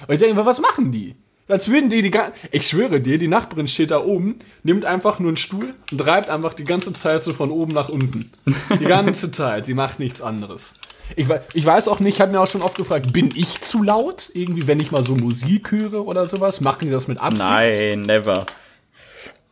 Und 0.08 0.14
ich 0.14 0.18
denke, 0.18 0.44
was 0.44 0.60
machen 0.60 0.90
die? 0.90 1.14
Als 1.46 1.68
würden 1.68 1.90
die 1.90 2.02
die 2.02 2.10
ganze. 2.10 2.32
Ich 2.50 2.66
schwöre 2.66 3.00
dir, 3.00 3.18
die 3.18 3.28
Nachbarin 3.28 3.68
steht 3.68 3.92
da 3.92 4.02
oben, 4.02 4.40
nimmt 4.64 4.84
einfach 4.84 5.20
nur 5.20 5.28
einen 5.28 5.36
Stuhl 5.36 5.74
und 5.92 6.04
reibt 6.04 6.28
einfach 6.28 6.54
die 6.54 6.64
ganze 6.64 6.92
Zeit 6.92 7.22
so 7.22 7.32
von 7.32 7.52
oben 7.52 7.72
nach 7.72 7.88
unten. 7.88 8.32
Die 8.80 8.84
ganze 8.84 9.30
Zeit. 9.30 9.66
Sie 9.66 9.74
macht 9.74 10.00
nichts 10.00 10.22
anderes. 10.22 10.74
Ich, 11.14 11.28
ich 11.54 11.64
weiß 11.64 11.86
auch 11.86 12.00
nicht, 12.00 12.14
ich 12.14 12.20
habe 12.20 12.32
mir 12.32 12.40
auch 12.40 12.48
schon 12.48 12.62
oft 12.62 12.76
gefragt, 12.76 13.12
bin 13.12 13.30
ich 13.36 13.60
zu 13.60 13.82
laut? 13.82 14.30
Irgendwie, 14.34 14.66
wenn 14.66 14.80
ich 14.80 14.90
mal 14.90 15.04
so 15.04 15.14
Musik 15.14 15.70
höre 15.70 16.04
oder 16.06 16.26
sowas? 16.26 16.60
Machen 16.60 16.86
die 16.86 16.90
das 16.90 17.06
mit 17.06 17.20
Absicht? 17.20 17.44
Nein, 17.44 18.00
never. 18.00 18.44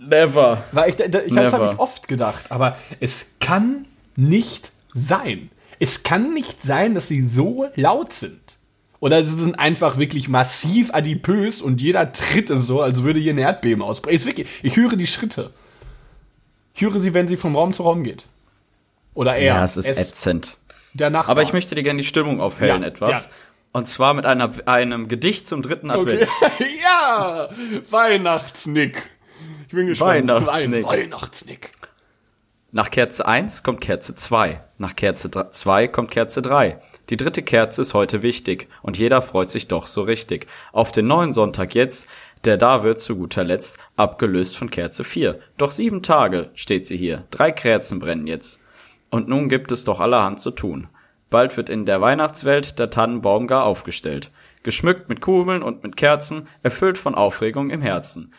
Never. 0.01 0.65
Weil 0.73 0.91
ich, 0.91 0.99
ich, 0.99 1.35
das 1.35 1.53
habe 1.53 1.71
ich 1.73 1.79
oft 1.79 2.09
gedacht, 2.09 2.51
aber 2.51 2.77
es 3.01 3.33
kann 3.39 3.87
nicht 4.17 4.71
sein. 4.95 5.51
Es 5.79 6.03
kann 6.03 6.33
nicht 6.35 6.63
sein, 6.63 6.95
dass 6.95 7.09
sie 7.09 7.27
so 7.27 7.67
laut 7.75 8.13
sind. 8.13 8.41
Oder 8.99 9.23
sie 9.25 9.35
sind 9.39 9.59
einfach 9.59 9.97
wirklich 9.99 10.29
massiv 10.29 10.93
adipös 10.93 11.63
und 11.63 11.81
jeder 11.81 12.13
Tritt 12.13 12.51
ist 12.51 12.67
so, 12.67 12.83
als 12.83 13.03
würde 13.03 13.21
hier 13.21 13.33
ein 13.33 13.39
Erdbeben 13.39 13.83
ausbrechen. 13.83 14.25
Wirklich, 14.27 14.49
ich 14.63 14.77
höre 14.77 14.97
die 14.97 15.07
Schritte. 15.07 15.53
Ich 16.75 16.83
höre 16.83 16.99
sie, 16.99 17.15
wenn 17.15 17.29
sie 17.29 17.37
vom 17.37 17.57
Raum 17.57 17.73
zu 17.73 17.83
Raum 17.83 18.05
geht. 18.05 18.25
Oder 19.15 19.37
er. 19.37 19.45
Ja, 19.57 19.65
es 19.65 19.77
ist 19.77 19.87
ätzend. 19.87 20.57
der 20.95 21.11
Nachbar. 21.11 21.31
Aber 21.33 21.43
ich 21.43 21.53
möchte 21.53 21.75
dir 21.75 21.83
gerne 21.83 21.99
die 21.99 22.07
Stimmung 22.07 22.41
aufhellen 22.41 22.83
Ja, 22.83 22.89
etwas. 22.89 23.25
ja. 23.25 23.31
Und 23.73 23.87
zwar 23.87 24.15
mit 24.15 24.27
einer, 24.27 24.51
einem 24.67 25.09
Gedicht 25.09 25.47
zum 25.47 25.63
dritten 25.63 25.91
Okay. 25.91 26.27
Advent. 26.43 26.71
ja! 26.83 27.49
Weihnachtsnick. 27.91 29.03
Ich 29.71 29.77
bin 29.77 29.87
gespannt. 29.87 30.27
Weihnachtsnick. 30.27 30.85
Weihnachtsnick. 30.85 31.71
Nach 32.73 32.91
Kerze 32.91 33.25
1 33.25 33.63
kommt 33.63 33.81
Kerze 33.81 34.17
2. 34.17 34.65
Nach 34.79 34.97
Kerze 34.97 35.31
2 35.31 35.87
kommt 35.87 36.11
Kerze 36.11 36.43
3. 36.43 36.81
Die 37.09 37.17
dritte 37.17 37.45
Kerze 37.45 37.83
ist 37.83 37.95
heute 37.95 38.25
wichtig 38.25 38.67
und 38.83 38.99
jeder 38.99 39.23
freut 39.23 39.53
sich 39.53 39.69
doch 39.69 39.87
so 39.87 40.03
richtig. 40.03 40.49
Auf 40.73 40.91
den 40.91 41.07
neuen 41.07 41.33
Sonntag 41.33 41.77
jetzt, 41.77 42.09
der 42.45 42.57
da 42.57 42.83
wird 42.83 42.99
zu 42.99 43.15
guter 43.15 43.45
Letzt 43.45 43.79
abgelöst 43.95 44.59
von 44.59 44.71
Kerze 44.71 45.05
4. 45.05 45.39
Doch 45.57 45.71
sieben 45.71 46.03
Tage 46.03 46.51
steht 46.55 46.89
sie 46.89 46.97
hier. 46.97 47.29
Drei 47.31 47.53
Kerzen 47.53 48.01
brennen 48.01 48.27
jetzt. 48.27 48.59
Und 49.09 49.29
nun 49.29 49.49
gibt 49.49 49.71
es 49.71 49.85
doch 49.85 50.01
allerhand 50.01 50.41
zu 50.41 50.51
tun. 50.51 50.89
Bald 51.31 51.57
wird 51.57 51.71
in 51.71 51.87
der 51.87 52.01
Weihnachtswelt 52.01 52.81
der 52.81 52.91
Tannenbaum 52.91 53.47
gar 53.47 53.63
aufgestellt. 53.67 54.33
Geschmückt 54.65 55.09
mit 55.09 55.21
Kugeln 55.21 55.63
und 55.63 55.85
mit 55.85 55.97
Kerzen, 55.97 56.49
erfüllt 56.65 56.99
von 56.99 57.15
Aufregung 57.15 57.71
im 57.71 57.83
Herzen. 57.83 58.35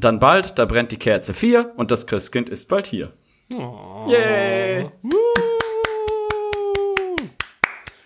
Dann 0.00 0.18
bald, 0.18 0.58
da 0.58 0.64
brennt 0.64 0.92
die 0.92 0.96
Kerze 0.96 1.34
vier 1.34 1.72
und 1.76 1.90
das 1.90 2.06
Christkind 2.06 2.48
ist 2.48 2.68
bald 2.68 2.86
hier. 2.86 3.12
Oh. 3.54 4.06
Yay! 4.08 4.88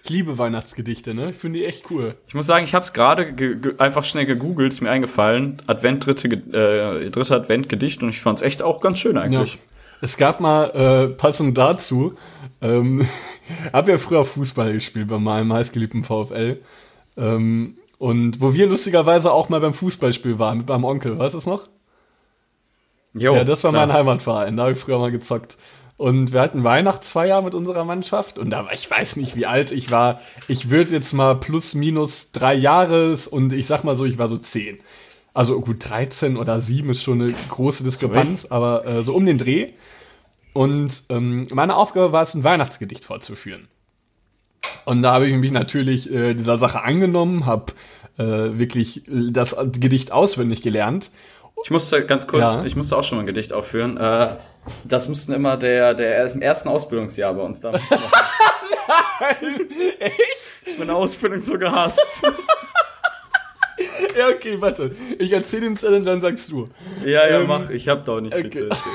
Ich 0.02 0.10
liebe 0.10 0.36
Weihnachtsgedichte, 0.36 1.14
ne? 1.14 1.30
Ich 1.30 1.36
finde 1.36 1.60
die 1.60 1.64
echt 1.64 1.88
cool. 1.90 2.16
Ich 2.26 2.34
muss 2.34 2.46
sagen, 2.46 2.64
ich 2.64 2.74
habe 2.74 2.84
es 2.84 2.92
gerade 2.92 3.32
einfach 3.78 4.02
schnell 4.02 4.26
gegoogelt, 4.26 4.72
ist 4.72 4.80
mir 4.80 4.90
eingefallen. 4.90 5.62
Advent, 5.68 6.04
dritte, 6.04 6.28
äh, 6.28 7.10
dritte 7.10 7.36
Advent-Gedicht 7.36 8.02
und 8.02 8.08
ich 8.08 8.20
fand 8.20 8.40
es 8.40 8.42
echt 8.42 8.62
auch 8.62 8.80
ganz 8.80 8.98
schön 8.98 9.16
eigentlich. 9.16 9.54
Ja. 9.54 9.60
Es 10.00 10.16
gab 10.16 10.40
mal, 10.40 10.70
äh, 10.70 11.14
passend 11.14 11.56
dazu, 11.56 12.12
ähm, 12.60 13.06
habe 13.72 13.92
ja 13.92 13.98
früher 13.98 14.24
Fußball 14.24 14.72
gespielt 14.72 15.06
bei 15.06 15.18
meinem 15.18 15.52
heißgeliebten 15.52 16.02
VfL. 16.02 16.60
Ähm, 17.16 17.78
und 17.98 18.40
wo 18.40 18.52
wir 18.52 18.66
lustigerweise 18.66 19.32
auch 19.32 19.48
mal 19.48 19.60
beim 19.60 19.74
Fußballspiel 19.74 20.40
waren 20.40 20.58
mit 20.58 20.68
meinem 20.68 20.84
Onkel, 20.84 21.16
weißt 21.18 21.34
du 21.34 21.38
es 21.38 21.46
noch? 21.46 21.68
Jo, 23.14 23.34
ja, 23.36 23.44
das 23.44 23.62
war 23.64 23.70
klar. 23.70 23.86
mein 23.86 23.96
Heimatverein, 23.96 24.56
da 24.56 24.64
habe 24.64 24.72
ich 24.72 24.78
früher 24.78 24.98
mal 24.98 25.12
gezockt. 25.12 25.56
Und 25.96 26.32
wir 26.32 26.40
hatten 26.40 26.64
Weihnachtsfeier 26.64 27.40
mit 27.42 27.54
unserer 27.54 27.84
Mannschaft 27.84 28.36
und 28.36 28.50
da 28.50 28.64
war, 28.64 28.72
ich 28.72 28.90
weiß 28.90 29.14
nicht, 29.16 29.36
wie 29.36 29.46
alt 29.46 29.70
ich 29.70 29.92
war. 29.92 30.20
Ich 30.48 30.68
würde 30.68 30.90
jetzt 30.90 31.12
mal 31.12 31.36
plus 31.36 31.74
minus 31.74 32.32
drei 32.32 32.54
Jahres 32.54 33.28
und 33.28 33.52
ich 33.52 33.68
sag 33.68 33.84
mal 33.84 33.94
so, 33.94 34.04
ich 34.04 34.18
war 34.18 34.26
so 34.26 34.36
zehn. 34.36 34.78
Also 35.34 35.60
gut, 35.60 35.88
13 35.88 36.36
oder 36.36 36.60
7 36.60 36.90
ist 36.90 37.02
schon 37.02 37.22
eine 37.22 37.34
große 37.48 37.84
Diskrepanz, 37.84 38.46
aber 38.46 38.84
äh, 38.86 39.02
so 39.02 39.14
um 39.14 39.24
den 39.24 39.38
Dreh. 39.38 39.72
Und 40.52 41.04
ähm, 41.10 41.46
meine 41.52 41.76
Aufgabe 41.76 42.12
war 42.12 42.22
es, 42.22 42.34
ein 42.34 42.44
Weihnachtsgedicht 42.44 43.04
vorzuführen. 43.04 43.68
Und 44.84 45.02
da 45.02 45.12
habe 45.12 45.28
ich 45.28 45.36
mich 45.36 45.52
natürlich 45.52 46.12
äh, 46.12 46.34
dieser 46.34 46.58
Sache 46.58 46.82
angenommen, 46.82 47.46
habe 47.46 47.72
äh, 48.18 48.58
wirklich 48.58 49.02
das 49.08 49.56
Gedicht 49.72 50.12
auswendig 50.12 50.62
gelernt 50.62 51.10
ich 51.62 51.70
musste 51.70 52.04
ganz 52.04 52.26
kurz, 52.26 52.56
ja. 52.56 52.64
ich 52.64 52.76
musste 52.76 52.96
auch 52.96 53.04
schon 53.04 53.18
mal 53.18 53.22
ein 53.22 53.26
Gedicht 53.26 53.52
aufführen. 53.52 53.96
Äh, 53.96 54.36
das 54.84 55.08
mussten 55.08 55.32
immer 55.32 55.56
der, 55.56 55.94
der 55.94 56.30
im 56.32 56.42
ersten 56.42 56.68
Ausbildungsjahr 56.68 57.34
bei 57.34 57.42
uns 57.42 57.60
damals 57.60 57.88
machen. 57.90 58.02
Nein, 59.20 59.68
echt? 59.98 60.78
Meine 60.78 60.94
Ausbildung 60.94 61.40
so 61.42 61.58
gehasst. 61.58 62.22
ja, 64.18 64.28
okay, 64.28 64.60
warte. 64.60 64.94
Ich 65.18 65.32
erzähle 65.32 65.66
ihm 65.66 65.76
dann, 65.80 66.04
dann 66.04 66.20
sagst 66.20 66.50
du. 66.50 66.68
Ja, 67.04 67.28
ja, 67.28 67.40
ähm, 67.40 67.46
mach. 67.46 67.70
Ich 67.70 67.88
hab 67.88 68.04
doch 68.04 68.20
nicht 68.20 68.34
okay. 68.34 68.42
viel 68.42 68.52
zu 68.52 68.64
erzählen. 68.68 68.94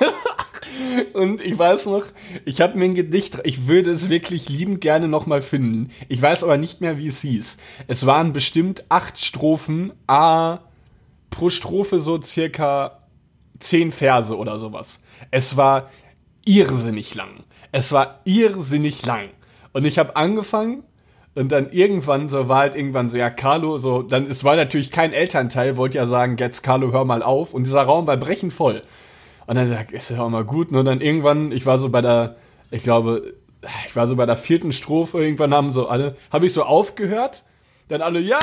Und 1.12 1.40
ich 1.40 1.58
weiß 1.58 1.86
noch, 1.86 2.04
ich 2.44 2.60
habe 2.60 2.78
mir 2.78 2.84
ein 2.84 2.94
Gedicht, 2.94 3.38
ich 3.44 3.66
würde 3.66 3.90
es 3.90 4.08
wirklich 4.08 4.48
liebend 4.48 4.80
gerne 4.80 5.08
nochmal 5.08 5.42
finden. 5.42 5.90
Ich 6.08 6.22
weiß 6.22 6.44
aber 6.44 6.56
nicht 6.56 6.80
mehr, 6.80 6.98
wie 6.98 7.08
es 7.08 7.20
hieß. 7.20 7.56
Es 7.88 8.06
waren 8.06 8.32
bestimmt 8.32 8.84
acht 8.88 9.22
Strophen, 9.22 9.92
a 10.06 10.60
pro 11.30 11.50
Strophe 11.50 12.00
so 12.00 12.20
circa 12.20 12.98
zehn 13.58 13.92
Verse 13.92 14.36
oder 14.36 14.58
sowas. 14.58 15.02
Es 15.30 15.56
war 15.56 15.90
irrsinnig 16.44 17.14
lang. 17.14 17.44
Es 17.72 17.92
war 17.92 18.20
irrsinnig 18.24 19.04
lang. 19.04 19.28
Und 19.72 19.84
ich 19.84 19.98
habe 19.98 20.16
angefangen 20.16 20.84
und 21.34 21.52
dann 21.52 21.70
irgendwann 21.70 22.28
so 22.28 22.48
war 22.48 22.58
halt 22.58 22.74
irgendwann 22.74 23.10
so, 23.10 23.16
ja, 23.16 23.30
Carlo, 23.30 23.78
so, 23.78 24.02
dann, 24.02 24.28
es 24.28 24.42
war 24.42 24.56
natürlich 24.56 24.90
kein 24.90 25.12
Elternteil, 25.12 25.76
wollte 25.76 25.98
ja 25.98 26.06
sagen, 26.06 26.36
jetzt 26.38 26.62
Carlo, 26.62 26.92
hör 26.92 27.04
mal 27.04 27.22
auf. 27.22 27.54
Und 27.54 27.64
dieser 27.64 27.82
Raum 27.82 28.06
war 28.06 28.16
brechend 28.16 28.52
voll. 28.52 28.82
Und 29.46 29.56
dann 29.56 29.66
sagt, 29.66 29.92
ist 29.92 30.10
ja 30.10 30.20
auch 30.20 30.30
mal 30.30 30.44
gut. 30.44 30.72
Und 30.72 30.84
dann 30.84 31.00
irgendwann, 31.00 31.52
ich 31.52 31.64
war 31.66 31.78
so 31.78 31.90
bei 31.90 32.00
der, 32.00 32.36
ich 32.70 32.82
glaube, 32.82 33.34
ich 33.86 33.94
war 33.94 34.06
so 34.06 34.16
bei 34.16 34.26
der 34.26 34.36
vierten 34.36 34.72
Strophe, 34.72 35.22
irgendwann 35.22 35.54
haben 35.54 35.72
so 35.72 35.88
alle, 35.88 36.16
habe 36.32 36.46
ich 36.46 36.52
so 36.52 36.64
aufgehört 36.64 37.44
dann 37.88 38.02
alle, 38.02 38.20
ja, 38.20 38.38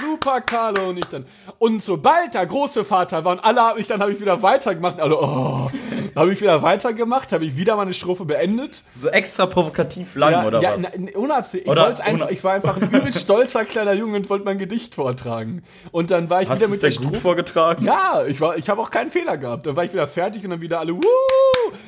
super, 0.00 0.40
Carlo. 0.40 0.90
Und 0.90 0.98
ich 0.98 1.06
dann, 1.06 1.26
und 1.58 1.82
sobald 1.82 2.34
der 2.34 2.46
große 2.46 2.84
Vater 2.84 3.24
war 3.24 3.32
und 3.32 3.40
alle 3.40 3.60
habe 3.60 3.80
ich, 3.80 3.88
dann 3.88 4.00
habe 4.00 4.12
ich 4.12 4.20
wieder 4.20 4.42
weitergemacht. 4.42 5.00
Alle, 5.00 5.18
oh, 5.20 5.70
habe 6.14 6.32
ich 6.32 6.40
wieder 6.40 6.62
weitergemacht, 6.62 7.32
habe 7.32 7.44
ich 7.44 7.56
wieder 7.56 7.76
meine 7.76 7.92
Strophe 7.92 8.24
beendet. 8.24 8.84
So 9.00 9.08
extra 9.08 9.46
provokativ 9.46 10.14
lang, 10.14 10.32
ja, 10.32 10.46
oder 10.46 10.60
ja, 10.60 10.74
was? 10.74 10.94
Ja, 10.94 11.18
unabsichtlich. 11.18 11.76
Ich, 11.76 12.02
einfach, 12.02 12.30
ich 12.30 12.44
war 12.44 12.52
einfach 12.52 12.76
ein 12.76 12.90
übel 12.90 13.12
stolzer 13.12 13.64
kleiner 13.64 13.92
Junge 13.92 14.16
und 14.16 14.30
wollte 14.30 14.44
mein 14.44 14.58
Gedicht 14.58 14.94
vortragen. 14.94 15.62
Und 15.90 16.10
dann 16.10 16.30
war 16.30 16.42
ich 16.42 16.48
Hast 16.48 16.60
wieder 16.60 16.70
mit 16.70 16.82
der 16.82 16.90
Strophe. 16.90 17.08
gut 17.08 17.16
vorgetragen? 17.18 17.84
Ja, 17.84 18.24
ich, 18.26 18.40
war, 18.40 18.56
ich 18.56 18.68
habe 18.68 18.80
auch 18.80 18.90
keinen 18.90 19.10
Fehler 19.10 19.36
gehabt. 19.36 19.66
Dann 19.66 19.76
war 19.76 19.84
ich 19.84 19.92
wieder 19.92 20.06
fertig 20.06 20.44
und 20.44 20.50
dann 20.50 20.60
wieder 20.60 20.78
alle, 20.78 20.94
wuh! 20.94 21.00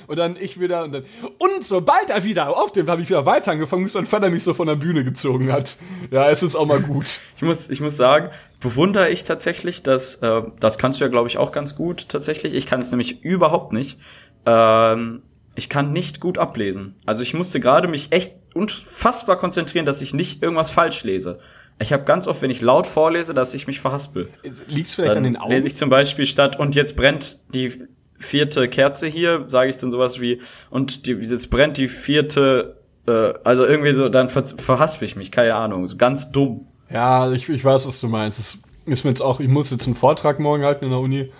Und 0.06 0.18
dann 0.18 0.36
ich 0.36 0.60
wieder 0.60 0.84
und 0.84 0.92
dann. 0.92 1.04
Und 1.38 1.64
sobald 1.64 2.10
er 2.10 2.24
wieder 2.24 2.48
auf 2.48 2.72
dem 2.72 2.88
habe 2.88 3.02
ich 3.02 3.08
wieder 3.08 3.26
weiter 3.26 3.52
angefangen, 3.52 3.84
bis 3.84 3.94
mein 3.94 4.06
Vater 4.06 4.30
mich 4.30 4.42
so 4.42 4.54
von 4.54 4.66
der 4.66 4.76
Bühne 4.76 5.04
gezogen 5.04 5.52
hat. 5.52 5.76
Ja, 6.10 6.30
es 6.30 6.42
ist 6.42 6.54
auch 6.54 6.66
mal 6.66 6.80
gut. 6.80 7.20
ich 7.36 7.42
muss, 7.42 7.68
ich 7.68 7.80
muss 7.80 7.96
sagen, 7.96 8.30
bewundere 8.60 9.10
ich 9.10 9.24
tatsächlich, 9.24 9.82
dass, 9.82 10.16
äh, 10.16 10.42
das 10.60 10.78
kannst 10.78 11.00
du 11.00 11.04
ja, 11.04 11.10
glaube 11.10 11.28
ich, 11.28 11.38
auch 11.38 11.52
ganz 11.52 11.76
gut 11.76 12.08
tatsächlich. 12.08 12.54
Ich 12.54 12.66
kann 12.66 12.80
es 12.80 12.90
nämlich 12.90 13.22
überhaupt 13.22 13.72
nicht. 13.72 13.98
Ähm, 14.46 15.22
ich 15.54 15.68
kann 15.68 15.92
nicht 15.92 16.20
gut 16.20 16.38
ablesen. 16.38 16.94
Also 17.04 17.22
ich 17.22 17.34
musste 17.34 17.58
gerade 17.58 17.88
mich 17.88 18.12
echt 18.12 18.34
unfassbar 18.54 19.36
konzentrieren, 19.38 19.86
dass 19.86 20.00
ich 20.00 20.14
nicht 20.14 20.42
irgendwas 20.42 20.70
falsch 20.70 21.02
lese. 21.02 21.40
Ich 21.80 21.92
habe 21.92 22.04
ganz 22.04 22.26
oft, 22.26 22.42
wenn 22.42 22.50
ich 22.50 22.60
laut 22.60 22.86
vorlese, 22.86 23.34
dass 23.34 23.54
ich 23.54 23.66
mich 23.66 23.80
verhaspel. 23.80 24.28
Liegt's 24.68 24.94
vielleicht 24.94 25.10
dann 25.10 25.18
an 25.18 25.24
den 25.24 25.36
Augen? 25.36 25.52
Lese 25.52 25.66
ich 25.66 25.76
zum 25.76 25.90
Beispiel 25.90 26.26
statt 26.26 26.58
und 26.58 26.74
jetzt 26.74 26.96
brennt 26.96 27.38
die 27.54 27.88
vierte 28.18 28.68
Kerze 28.68 29.06
hier, 29.06 29.44
sage 29.46 29.70
ich 29.70 29.76
dann 29.76 29.90
sowas 29.90 30.20
wie 30.20 30.40
und 30.70 31.06
die, 31.06 31.12
jetzt 31.12 31.50
brennt 31.50 31.76
die 31.76 31.88
vierte, 31.88 32.76
äh, 33.06 33.32
also 33.44 33.64
irgendwie 33.64 33.94
so, 33.94 34.08
dann 34.08 34.28
ver 34.28 34.44
verhaspel 34.44 35.06
ich 35.06 35.16
mich, 35.16 35.30
keine 35.30 35.54
Ahnung, 35.54 35.86
so 35.86 35.96
ganz 35.96 36.30
dumm. 36.32 36.66
Ja, 36.90 37.30
ich, 37.32 37.48
ich 37.48 37.64
weiß, 37.64 37.86
was 37.86 38.00
du 38.00 38.08
meinst. 38.08 38.38
Es 38.38 38.58
ist 38.86 39.04
mir 39.04 39.10
jetzt 39.10 39.20
auch, 39.20 39.40
ich 39.40 39.48
muss 39.48 39.70
jetzt 39.70 39.86
einen 39.86 39.96
Vortrag 39.96 40.40
morgen 40.40 40.64
halten 40.64 40.84
in 40.84 40.90
der 40.90 41.00
Uni. 41.00 41.30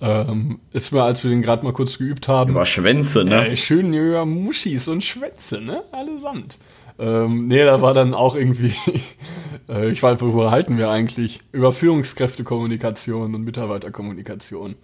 Ähm, 0.00 0.58
ist 0.72 0.92
mir, 0.92 1.04
als 1.04 1.22
wir 1.22 1.30
den 1.30 1.42
gerade 1.42 1.64
mal 1.64 1.72
kurz 1.72 1.96
geübt 1.96 2.26
haben. 2.26 2.50
Über 2.50 2.66
Schwänze, 2.66 3.24
ne? 3.24 3.48
Äh, 3.48 3.56
schön 3.56 3.94
über 3.94 4.24
Muschis 4.24 4.88
und 4.88 5.04
Schwänze, 5.04 5.60
ne? 5.60 5.84
Allesamt. 5.92 6.58
Ähm, 6.98 7.46
nee, 7.46 7.64
da 7.64 7.80
war 7.82 7.94
dann 7.94 8.12
auch 8.12 8.34
irgendwie, 8.34 8.74
äh, 9.68 9.90
ich 9.90 10.02
weiß, 10.02 10.20
worüber 10.20 10.50
halten 10.50 10.76
wir 10.76 10.90
eigentlich? 10.90 11.40
Über 11.52 11.72
Führungskräftekommunikation 11.72 13.34
und 13.34 13.42
Mitarbeiterkommunikation. 13.42 14.74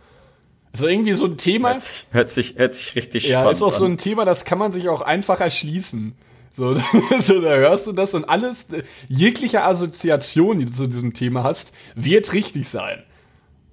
Also 0.73 0.87
irgendwie 0.87 1.13
so 1.13 1.25
ein 1.25 1.37
Thema. 1.37 1.71
Hört 1.71 1.81
sich, 1.83 2.07
hört 2.11 2.31
sich, 2.31 2.59
hört 2.59 2.75
sich 2.75 2.97
richtig 2.97 3.25
ja, 3.25 3.41
spannend 3.41 3.47
an. 3.47 3.53
Ja, 3.53 3.57
ist 3.57 3.63
auch 3.63 3.73
an. 3.75 3.79
so 3.79 3.85
ein 3.87 3.97
Thema, 3.97 4.25
das 4.25 4.45
kann 4.45 4.59
man 4.59 4.73
sich 4.73 4.89
auch 4.89 5.01
einfach 5.01 5.41
erschließen. 5.41 6.15
So, 6.53 6.75
so, 7.23 7.41
da 7.41 7.57
hörst 7.57 7.87
du 7.87 7.93
das 7.93 8.15
und 8.15 8.25
alles, 8.25 8.69
jegliche 9.09 9.63
Assoziation, 9.63 10.59
die 10.59 10.65
du 10.67 10.73
zu 10.73 10.87
diesem 10.89 11.15
Thema 11.15 11.45
hast, 11.45 11.73
wird 11.95 12.33
richtig 12.33 12.69
sein. 12.69 13.03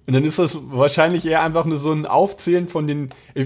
Und 0.08 0.14
dann 0.14 0.24
ist 0.24 0.38
das 0.38 0.58
wahrscheinlich 0.70 1.26
eher 1.26 1.42
einfach 1.42 1.66
nur 1.66 1.80
so 1.80 1.92
ein 1.92 2.06
Aufzählen 2.06 2.68
von 2.68 2.86
den 2.86 3.10
äh, 3.34 3.46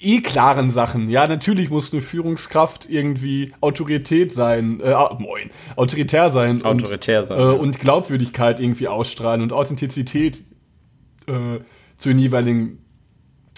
eh 0.00 0.20
klaren 0.20 0.70
Sachen. 0.70 1.10
Ja, 1.10 1.26
natürlich 1.26 1.70
muss 1.70 1.92
eine 1.92 2.02
Führungskraft 2.02 2.90
irgendwie 2.90 3.52
Autorität 3.60 4.34
sein, 4.34 4.80
äh, 4.80 4.94
moin, 5.18 5.50
autoritär 5.76 6.30
sein. 6.30 6.64
Autoritär 6.64 7.20
und, 7.20 7.26
sein. 7.26 7.38
Äh, 7.38 7.42
ja. 7.42 7.50
Und 7.50 7.78
Glaubwürdigkeit 7.80 8.60
irgendwie 8.60 8.88
ausstrahlen 8.88 9.42
und 9.42 9.52
Authentizität 9.52 10.42
äh, 11.26 11.60
zu 11.96 12.08
den 12.08 12.18
jeweiligen 12.18 12.84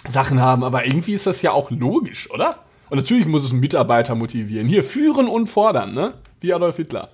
Sachen 0.08 0.40
haben. 0.40 0.64
Aber 0.64 0.84
irgendwie 0.86 1.14
ist 1.14 1.26
das 1.26 1.42
ja 1.42 1.52
auch 1.52 1.70
logisch, 1.70 2.30
oder? 2.30 2.60
Und 2.90 2.98
natürlich 2.98 3.26
muss 3.26 3.44
es 3.44 3.52
Mitarbeiter 3.52 4.14
motivieren. 4.14 4.68
Hier 4.68 4.84
führen 4.84 5.28
und 5.28 5.48
fordern, 5.48 5.94
ne? 5.94 6.14
Wie 6.40 6.52
Adolf 6.52 6.76
Hitler. 6.76 7.08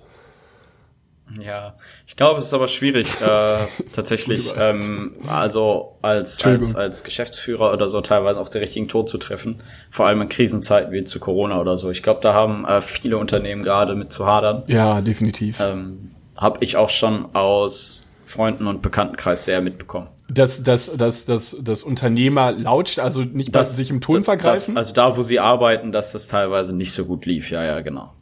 Ja, 1.39 1.75
ich 2.05 2.15
glaube, 2.15 2.39
es 2.39 2.45
ist 2.45 2.53
aber 2.53 2.67
schwierig, 2.67 3.19
äh, 3.21 3.57
tatsächlich, 3.93 4.53
ähm, 4.57 5.15
also 5.27 5.97
als, 6.01 6.43
als, 6.45 6.75
als 6.75 7.03
Geschäftsführer 7.03 7.73
oder 7.73 7.87
so 7.87 8.01
teilweise 8.01 8.39
auch 8.39 8.49
den 8.49 8.59
richtigen 8.59 8.87
Tod 8.87 9.09
zu 9.09 9.17
treffen. 9.17 9.57
Vor 9.89 10.05
allem 10.05 10.21
in 10.21 10.29
Krisenzeiten 10.29 10.91
wie 10.91 11.03
zu 11.03 11.19
Corona 11.19 11.59
oder 11.59 11.77
so. 11.77 11.89
Ich 11.89 12.03
glaube, 12.03 12.19
da 12.21 12.33
haben 12.33 12.65
äh, 12.65 12.81
viele 12.81 13.17
Unternehmen 13.17 13.63
gerade 13.63 13.95
mit 13.95 14.11
zu 14.11 14.27
hadern. 14.27 14.63
Ja, 14.67 15.01
definitiv. 15.01 15.59
Ähm, 15.59 16.11
Habe 16.37 16.59
ich 16.61 16.77
auch 16.77 16.89
schon 16.89 17.33
aus 17.33 18.03
Freunden 18.25 18.67
und 18.67 18.81
Bekanntenkreis 18.81 19.45
sehr 19.45 19.61
mitbekommen 19.61 20.09
dass, 20.33 20.63
dass, 20.63 20.95
dass, 20.95 21.25
dass, 21.25 21.57
dass 21.61 21.83
Unternehmer 21.83 22.51
lautscht, 22.51 22.99
also 22.99 23.21
nicht 23.21 23.55
dass, 23.55 23.75
sich 23.75 23.89
im 23.89 24.01
Ton 24.01 24.23
vergreifen? 24.23 24.75
Das, 24.75 24.87
also 24.87 24.93
da, 24.93 25.17
wo 25.17 25.23
sie 25.23 25.39
arbeiten, 25.39 25.91
dass 25.91 26.11
das 26.11 26.27
teilweise 26.27 26.75
nicht 26.75 26.91
so 26.91 27.05
gut 27.05 27.25
lief, 27.25 27.51
ja, 27.51 27.63
ja, 27.63 27.81
genau. 27.81 28.13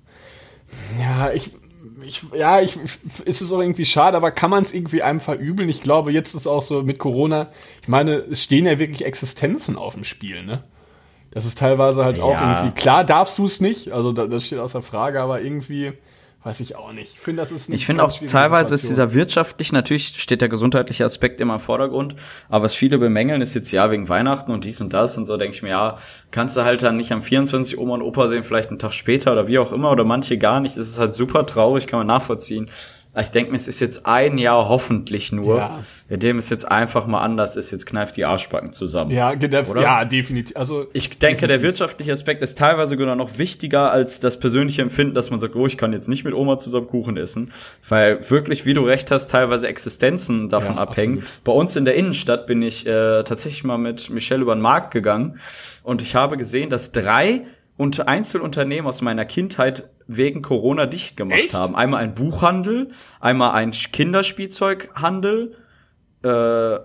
Ja, 0.99 1.31
ich, 1.31 1.51
ich 2.03 2.23
ja, 2.35 2.61
ich, 2.61 2.77
ist 3.25 3.41
es 3.41 3.51
auch 3.51 3.59
irgendwie 3.59 3.85
schade, 3.85 4.17
aber 4.17 4.31
kann 4.31 4.49
man 4.49 4.63
es 4.63 4.73
irgendwie 4.73 5.01
einem 5.01 5.19
verübeln? 5.19 5.69
Ich 5.69 5.83
glaube, 5.83 6.11
jetzt 6.11 6.33
ist 6.33 6.47
auch 6.47 6.61
so 6.61 6.83
mit 6.83 6.99
Corona, 6.99 7.49
ich 7.81 7.87
meine, 7.87 8.15
es 8.15 8.43
stehen 8.43 8.65
ja 8.65 8.79
wirklich 8.79 9.05
Existenzen 9.05 9.77
auf 9.77 9.93
dem 9.93 10.03
Spiel, 10.03 10.43
ne? 10.43 10.63
Das 11.31 11.45
ist 11.45 11.57
teilweise 11.57 12.03
halt 12.03 12.17
ja. 12.17 12.25
auch 12.25 12.39
irgendwie, 12.39 12.75
klar 12.75 13.05
darfst 13.05 13.37
du 13.37 13.45
es 13.45 13.61
nicht, 13.61 13.91
also 13.91 14.11
das 14.11 14.45
steht 14.45 14.59
außer 14.59 14.81
Frage, 14.81 15.21
aber 15.21 15.41
irgendwie 15.41 15.93
weiß 16.43 16.59
ich 16.61 16.75
auch 16.75 16.91
nicht. 16.91 17.13
Ich 17.13 17.19
finde, 17.19 17.43
das 17.43 17.51
ist 17.51 17.69
Ich 17.69 17.85
finde 17.85 18.03
auch 18.03 18.11
teilweise 18.11 18.73
ist 18.73 18.89
dieser 18.89 19.13
wirtschaftlich, 19.13 19.71
natürlich 19.71 20.19
steht 20.21 20.41
der 20.41 20.49
gesundheitliche 20.49 21.05
Aspekt 21.05 21.39
immer 21.39 21.55
im 21.55 21.59
Vordergrund, 21.59 22.15
aber 22.49 22.65
was 22.65 22.73
viele 22.73 22.97
bemängeln 22.97 23.41
ist 23.41 23.53
jetzt 23.53 23.71
ja 23.71 23.91
wegen 23.91 24.09
Weihnachten 24.09 24.51
und 24.51 24.65
dies 24.65 24.81
und 24.81 24.91
das 24.93 25.17
und 25.17 25.25
so, 25.25 25.37
denke 25.37 25.55
ich 25.55 25.61
mir, 25.61 25.69
ja, 25.69 25.97
kannst 26.31 26.57
du 26.57 26.63
halt 26.63 26.81
dann 26.81 26.97
nicht 26.97 27.11
am 27.11 27.21
24 27.21 27.77
Oma 27.77 27.95
und 27.95 28.01
Opa 28.01 28.27
sehen, 28.27 28.43
vielleicht 28.43 28.69
einen 28.69 28.79
Tag 28.79 28.93
später 28.93 29.33
oder 29.33 29.47
wie 29.47 29.59
auch 29.59 29.71
immer 29.71 29.91
oder 29.91 30.03
manche 30.03 30.37
gar 30.37 30.59
nicht. 30.59 30.77
Das 30.77 30.87
ist 30.87 30.97
halt 30.97 31.13
super 31.13 31.45
traurig, 31.45 31.85
kann 31.85 31.99
man 31.99 32.07
nachvollziehen. 32.07 32.69
Ich 33.19 33.29
denke 33.29 33.51
mir, 33.51 33.57
es 33.57 33.67
ist 33.67 33.81
jetzt 33.81 34.05
ein 34.05 34.37
Jahr 34.37 34.69
hoffentlich 34.69 35.33
nur, 35.33 35.57
ja. 35.57 35.79
in 36.07 36.21
dem 36.21 36.37
es 36.37 36.49
jetzt 36.49 36.63
einfach 36.63 37.07
mal 37.07 37.21
anders 37.21 37.57
ist. 37.57 37.69
Jetzt 37.71 37.85
kneift 37.85 38.15
die 38.15 38.23
Arschbacken 38.23 38.71
zusammen. 38.71 39.11
Ja, 39.11 39.33
oder? 39.33 39.81
ja 39.81 40.05
definitiv. 40.05 40.55
Also 40.55 40.85
ich 40.93 41.09
denke, 41.09 41.19
definitiv. 41.19 41.47
der 41.47 41.61
wirtschaftliche 41.61 42.13
Aspekt 42.13 42.41
ist 42.41 42.57
teilweise 42.57 42.91
sogar 42.91 43.17
noch 43.17 43.37
wichtiger 43.37 43.91
als 43.91 44.21
das 44.21 44.39
persönliche 44.39 44.81
Empfinden, 44.81 45.13
dass 45.13 45.29
man 45.29 45.41
sagt, 45.41 45.57
oh, 45.57 45.67
ich 45.67 45.77
kann 45.77 45.91
jetzt 45.91 46.07
nicht 46.07 46.23
mit 46.23 46.33
Oma 46.33 46.57
zusammen 46.57 46.87
Kuchen 46.87 47.17
essen, 47.17 47.51
weil 47.89 48.29
wirklich, 48.29 48.65
wie 48.65 48.73
du 48.73 48.83
recht 48.83 49.11
hast, 49.11 49.29
teilweise 49.29 49.67
Existenzen 49.67 50.47
davon 50.47 50.75
ja, 50.75 50.81
abhängen. 50.81 51.17
Absolut. 51.17 51.43
Bei 51.43 51.51
uns 51.51 51.75
in 51.75 51.83
der 51.83 51.95
Innenstadt 51.95 52.47
bin 52.47 52.61
ich 52.61 52.87
äh, 52.87 53.23
tatsächlich 53.23 53.65
mal 53.65 53.77
mit 53.77 54.09
Michelle 54.09 54.41
über 54.41 54.55
den 54.55 54.61
Markt 54.61 54.91
gegangen 54.91 55.37
und 55.83 56.01
ich 56.01 56.15
habe 56.15 56.37
gesehen, 56.37 56.69
dass 56.69 56.93
drei 56.93 57.41
und 57.75 58.07
Einzelunternehmen 58.07 58.87
aus 58.87 59.01
meiner 59.01 59.25
Kindheit 59.25 59.89
wegen 60.17 60.41
Corona 60.41 60.85
dicht 60.85 61.17
gemacht 61.17 61.39
Echt? 61.39 61.53
haben. 61.53 61.75
Einmal 61.75 62.03
ein 62.03 62.13
Buchhandel, 62.13 62.91
einmal 63.19 63.51
ein 63.51 63.71
Kinderspielzeughandel 63.71 65.55
äh, 66.23 66.79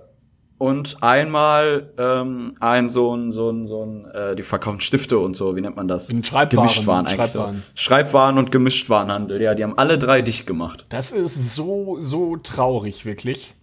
und 0.59 1.03
einmal 1.03 1.93
ähm, 1.99 2.55
ein 2.61 2.89
so 2.89 3.15
ein 3.15 3.31
so 3.33 3.51
ein 3.51 3.67
so 3.67 3.85
ein 3.85 4.05
äh, 4.07 4.35
die 4.37 4.43
verkaufen 4.43 4.81
Stifte 4.81 5.19
und 5.19 5.37
so, 5.37 5.55
wie 5.57 5.61
nennt 5.61 5.77
man 5.77 5.89
das? 5.89 6.09
Ein 6.09 6.25
Schreibwaren, 6.25 6.67
Gemischtwaren 6.69 7.07
eigentlich 7.07 7.31
Schreibwaren. 7.31 7.55
so. 7.57 7.63
Schreibwaren 7.75 8.39
und 8.39 8.53
Gemischtwarenhandel. 8.53 9.43
Ja, 9.43 9.55
die 9.55 9.65
haben 9.65 9.77
alle 9.77 9.99
drei 9.99 10.23
dicht 10.23 10.47
gemacht. 10.47 10.87
Das 10.89 11.13
ist 11.13 11.55
so 11.55 11.97
so 11.99 12.37
traurig 12.37 13.05
wirklich. 13.05 13.56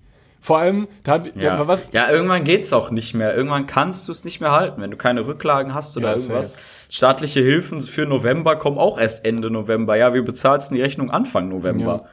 Vor 0.43 0.57
allem, 0.57 0.89
da 1.05 1.13
hab, 1.13 1.35
ja. 1.37 1.55
Da, 1.55 1.69
was 1.69 1.85
ja, 1.93 2.11
irgendwann 2.11 2.43
geht's 2.43 2.73
auch 2.73 2.91
nicht 2.91 3.13
mehr. 3.13 3.33
Irgendwann 3.33 3.65
kannst 3.65 4.09
du 4.09 4.11
es 4.11 4.25
nicht 4.25 4.41
mehr 4.41 4.51
halten, 4.51 4.81
wenn 4.81 4.91
du 4.91 4.97
keine 4.97 5.25
Rücklagen 5.25 5.73
hast 5.73 5.95
oder 5.95 6.09
ja, 6.09 6.15
irgendwas. 6.17 6.57
Staatliche 6.89 7.39
Hilfen 7.39 7.79
für 7.79 8.05
November 8.05 8.57
kommen 8.57 8.77
auch 8.77 8.99
erst 8.99 9.23
Ende 9.23 9.49
November. 9.49 9.95
Ja, 9.95 10.13
wie 10.13 10.21
bezahlst 10.21 10.69
du 10.69 10.75
die 10.75 10.81
Rechnung 10.81 11.11
Anfang 11.11 11.47
November? 11.47 12.01
Ja. 12.03 12.09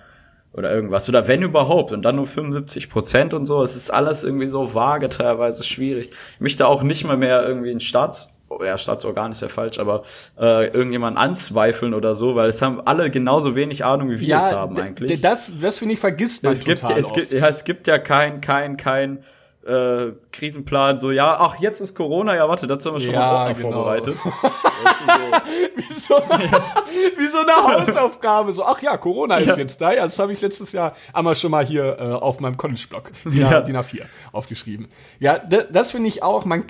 Oder 0.52 0.72
irgendwas. 0.72 1.08
Oder 1.08 1.26
wenn 1.26 1.42
überhaupt. 1.42 1.90
Und 1.90 2.02
dann 2.02 2.14
nur 2.14 2.26
75 2.26 2.88
Prozent 2.88 3.34
und 3.34 3.46
so. 3.46 3.64
Es 3.64 3.74
ist 3.74 3.90
alles 3.90 4.22
irgendwie 4.22 4.46
so 4.46 4.74
vage, 4.74 5.08
teilweise 5.08 5.64
schwierig. 5.64 6.10
Ich 6.34 6.40
möchte 6.40 6.68
auch 6.68 6.84
nicht 6.84 7.04
mal 7.04 7.16
mehr 7.16 7.44
irgendwie 7.44 7.72
ein 7.72 7.80
Staats 7.80 8.36
ja, 8.64 8.76
Staatsorgan 8.76 9.32
ist 9.32 9.42
ja 9.42 9.48
falsch, 9.48 9.78
aber 9.78 10.02
äh, 10.38 10.66
irgendjemand 10.68 11.16
anzweifeln 11.16 11.94
oder 11.94 12.14
so, 12.14 12.34
weil 12.34 12.48
es 12.48 12.60
haben 12.62 12.80
alle 12.84 13.10
genauso 13.10 13.54
wenig 13.54 13.84
Ahnung, 13.84 14.10
wie 14.10 14.20
wir 14.20 14.28
ja, 14.28 14.48
es 14.48 14.52
haben 14.52 14.78
eigentlich. 14.78 15.20
Das, 15.20 15.50
das 15.60 15.78
finde 15.78 15.94
ich 15.94 16.00
vergisst 16.00 16.42
man 16.42 16.52
es 16.52 16.64
gibt, 16.64 16.82
es 16.82 17.06
oft. 17.06 17.14
gibt, 17.14 17.32
ja, 17.32 17.48
es 17.48 17.64
gibt 17.64 17.86
ja 17.86 17.98
kein, 17.98 18.40
kein, 18.40 18.76
kein 18.76 19.20
äh, 19.66 20.12
Krisenplan, 20.32 20.98
so, 20.98 21.10
ja, 21.10 21.36
ach, 21.38 21.60
jetzt 21.60 21.80
ist 21.80 21.94
Corona, 21.94 22.34
ja, 22.34 22.48
warte, 22.48 22.66
dazu 22.66 22.88
haben 22.88 22.96
wir 22.96 23.04
schon 23.04 23.14
ja, 23.14 23.20
mal 23.20 23.54
genau. 23.54 23.72
vorbereitet. 23.72 24.16
wie, 25.76 25.92
so, 25.92 26.14
wie 27.18 27.26
so 27.26 27.38
eine 27.38 27.52
Hausaufgabe, 27.52 28.52
so, 28.52 28.64
ach 28.64 28.80
ja, 28.80 28.96
Corona 28.96 29.36
ist 29.36 29.58
jetzt 29.58 29.80
da, 29.80 29.92
ja, 29.92 30.04
das 30.04 30.18
habe 30.18 30.32
ich 30.32 30.40
letztes 30.40 30.72
Jahr 30.72 30.94
einmal 31.12 31.34
schon 31.34 31.50
mal 31.50 31.64
hier 31.64 31.98
äh, 31.98 32.02
auf 32.04 32.40
meinem 32.40 32.56
College-Blog, 32.56 33.10
ja. 33.32 33.60
DIN 33.60 33.76
A4, 33.76 34.02
aufgeschrieben. 34.32 34.88
Ja, 35.18 35.38
das 35.38 35.90
finde 35.90 36.08
ich 36.08 36.22
auch, 36.22 36.46
man 36.46 36.64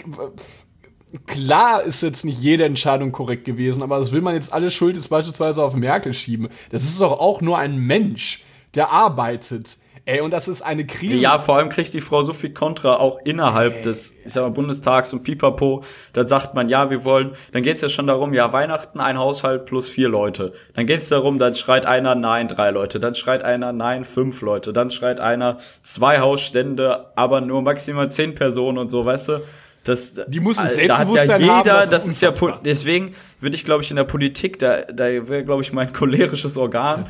klar 1.26 1.82
ist 1.82 2.02
jetzt 2.02 2.24
nicht 2.24 2.40
jede 2.40 2.64
Entscheidung 2.64 3.12
korrekt 3.12 3.44
gewesen, 3.44 3.82
aber 3.82 3.98
das 3.98 4.12
will 4.12 4.20
man 4.20 4.34
jetzt 4.34 4.52
alle 4.52 4.70
Schuld 4.70 4.96
jetzt 4.96 5.08
beispielsweise 5.08 5.62
auf 5.62 5.74
Merkel 5.74 6.12
schieben. 6.14 6.48
Das 6.70 6.82
ist 6.82 7.00
doch 7.00 7.18
auch 7.18 7.40
nur 7.40 7.58
ein 7.58 7.76
Mensch, 7.76 8.44
der 8.74 8.90
arbeitet. 8.90 9.76
Ey, 10.06 10.22
und 10.22 10.32
das 10.32 10.48
ist 10.48 10.62
eine 10.62 10.86
Krise. 10.86 11.16
Ja, 11.16 11.38
vor 11.38 11.56
allem 11.56 11.68
kriegt 11.68 11.92
die 11.94 12.00
Frau 12.00 12.22
so 12.22 12.32
viel 12.32 12.52
Kontra 12.52 12.96
auch 12.96 13.18
innerhalb 13.24 13.76
Ey. 13.76 13.82
des, 13.82 14.14
ich 14.24 14.32
sag 14.32 14.42
mal, 14.42 14.50
Bundestags 14.50 15.12
und 15.12 15.22
Pipapo. 15.22 15.84
Da 16.14 16.26
sagt 16.26 16.54
man, 16.54 16.68
ja, 16.68 16.90
wir 16.90 17.04
wollen, 17.04 17.32
dann 17.52 17.62
geht's 17.62 17.80
ja 17.80 17.88
schon 17.88 18.06
darum, 18.06 18.32
ja, 18.32 18.52
Weihnachten, 18.52 18.98
ein 18.98 19.18
Haushalt 19.18 19.66
plus 19.66 19.88
vier 19.88 20.08
Leute. 20.08 20.52
Dann 20.74 20.86
geht's 20.86 21.10
darum, 21.10 21.38
dann 21.38 21.54
schreit 21.54 21.86
einer, 21.86 22.14
nein, 22.14 22.48
drei 22.48 22.70
Leute. 22.70 22.98
Dann 22.98 23.14
schreit 23.14 23.44
einer, 23.44 23.72
nein, 23.72 24.04
fünf 24.04 24.40
Leute. 24.40 24.72
Dann 24.72 24.90
schreit 24.90 25.20
einer, 25.20 25.58
zwei 25.82 26.20
Hausstände, 26.20 27.12
aber 27.14 27.40
nur 27.40 27.62
maximal 27.62 28.10
zehn 28.10 28.34
Personen 28.34 28.78
und 28.78 28.88
so, 28.88 29.04
weißt 29.04 29.28
du? 29.28 29.42
Das, 29.84 30.14
die 30.26 30.40
muss 30.40 30.58
ein 30.58 30.68
Selbstbewusstsein 30.68 31.28
da 31.28 31.46
ja 31.46 31.58
jeder, 31.58 31.80
haben, 31.80 31.90
das, 31.90 32.06
ist, 32.06 32.22
das 32.22 32.32
ist 32.32 32.40
ja, 32.40 32.58
deswegen 32.64 33.14
würde 33.38 33.56
ich, 33.56 33.64
glaube 33.64 33.82
ich, 33.82 33.90
in 33.90 33.96
der 33.96 34.04
Politik, 34.04 34.58
da, 34.58 34.82
da 34.82 35.04
wäre, 35.06 35.42
glaube 35.44 35.62
ich, 35.62 35.72
mein 35.72 35.92
cholerisches 35.92 36.58
Organ, 36.58 37.06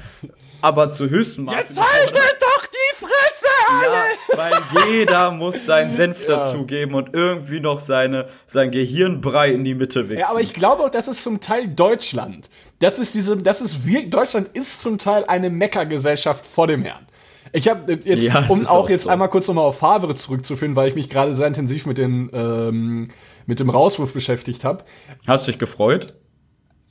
aber 0.62 0.92
zu 0.92 1.11
höchsten 1.11 1.44
Maße. 1.44 1.74
Jetzt 1.74 1.80
haltet 1.80 2.37
doch 2.40 2.66
die 2.66 2.96
Fresse, 2.96 3.46
alle! 3.68 3.92
Ja, 3.92 4.37
weil 4.37 4.88
jeder 4.88 5.30
muss 5.33 5.66
seinen 5.66 5.92
Senf 5.94 6.22
ja. 6.28 6.37
dazugeben 6.37 6.94
und 6.94 7.12
irgendwie 7.12 7.59
noch 7.59 7.80
seine, 7.80 8.28
sein 8.46 8.70
Gehirnbrei 8.70 9.50
in 9.50 9.64
die 9.64 9.74
Mitte 9.74 10.09
wichsen. 10.09 10.20
Ja, 10.20 10.30
aber 10.30 10.40
ich 10.40 10.52
glaube 10.52 10.85
auch, 10.85 10.90
das 10.90 11.09
ist 11.09 11.24
zum 11.24 11.40
Teil 11.40 11.66
Deutschland. 11.68 12.48
Das 12.78 13.00
ist 13.00 13.14
diese, 13.14 13.37
das 13.37 13.61
ist 13.61 13.85
wirklich, 13.85 14.11
Deutschland 14.11 14.48
ist 14.52 14.80
zum 14.80 14.98
Teil 14.98 15.24
eine 15.26 15.50
Meckergesellschaft 15.50 16.46
vor 16.46 16.68
dem 16.68 16.85
Herrn. 16.85 17.06
Ich 17.52 17.68
habe 17.68 17.92
äh, 17.92 17.98
jetzt, 18.04 18.22
ja, 18.22 18.46
um 18.48 18.64
auch, 18.66 18.70
auch 18.70 18.90
jetzt 18.90 19.04
so. 19.04 19.10
einmal 19.10 19.28
kurz 19.28 19.48
nochmal 19.48 19.64
auf 19.64 19.78
Favre 19.78 20.14
zurückzuführen, 20.14 20.76
weil 20.76 20.88
ich 20.88 20.94
mich 20.94 21.08
gerade 21.08 21.34
sehr 21.34 21.46
intensiv 21.46 21.86
mit, 21.86 21.98
den, 21.98 22.30
ähm, 22.32 23.08
mit 23.46 23.60
dem 23.60 23.70
Rauswurf 23.70 24.12
beschäftigt 24.12 24.64
habe. 24.64 24.84
Hast 25.26 25.46
du 25.46 25.52
dich 25.52 25.58
gefreut? 25.58 26.14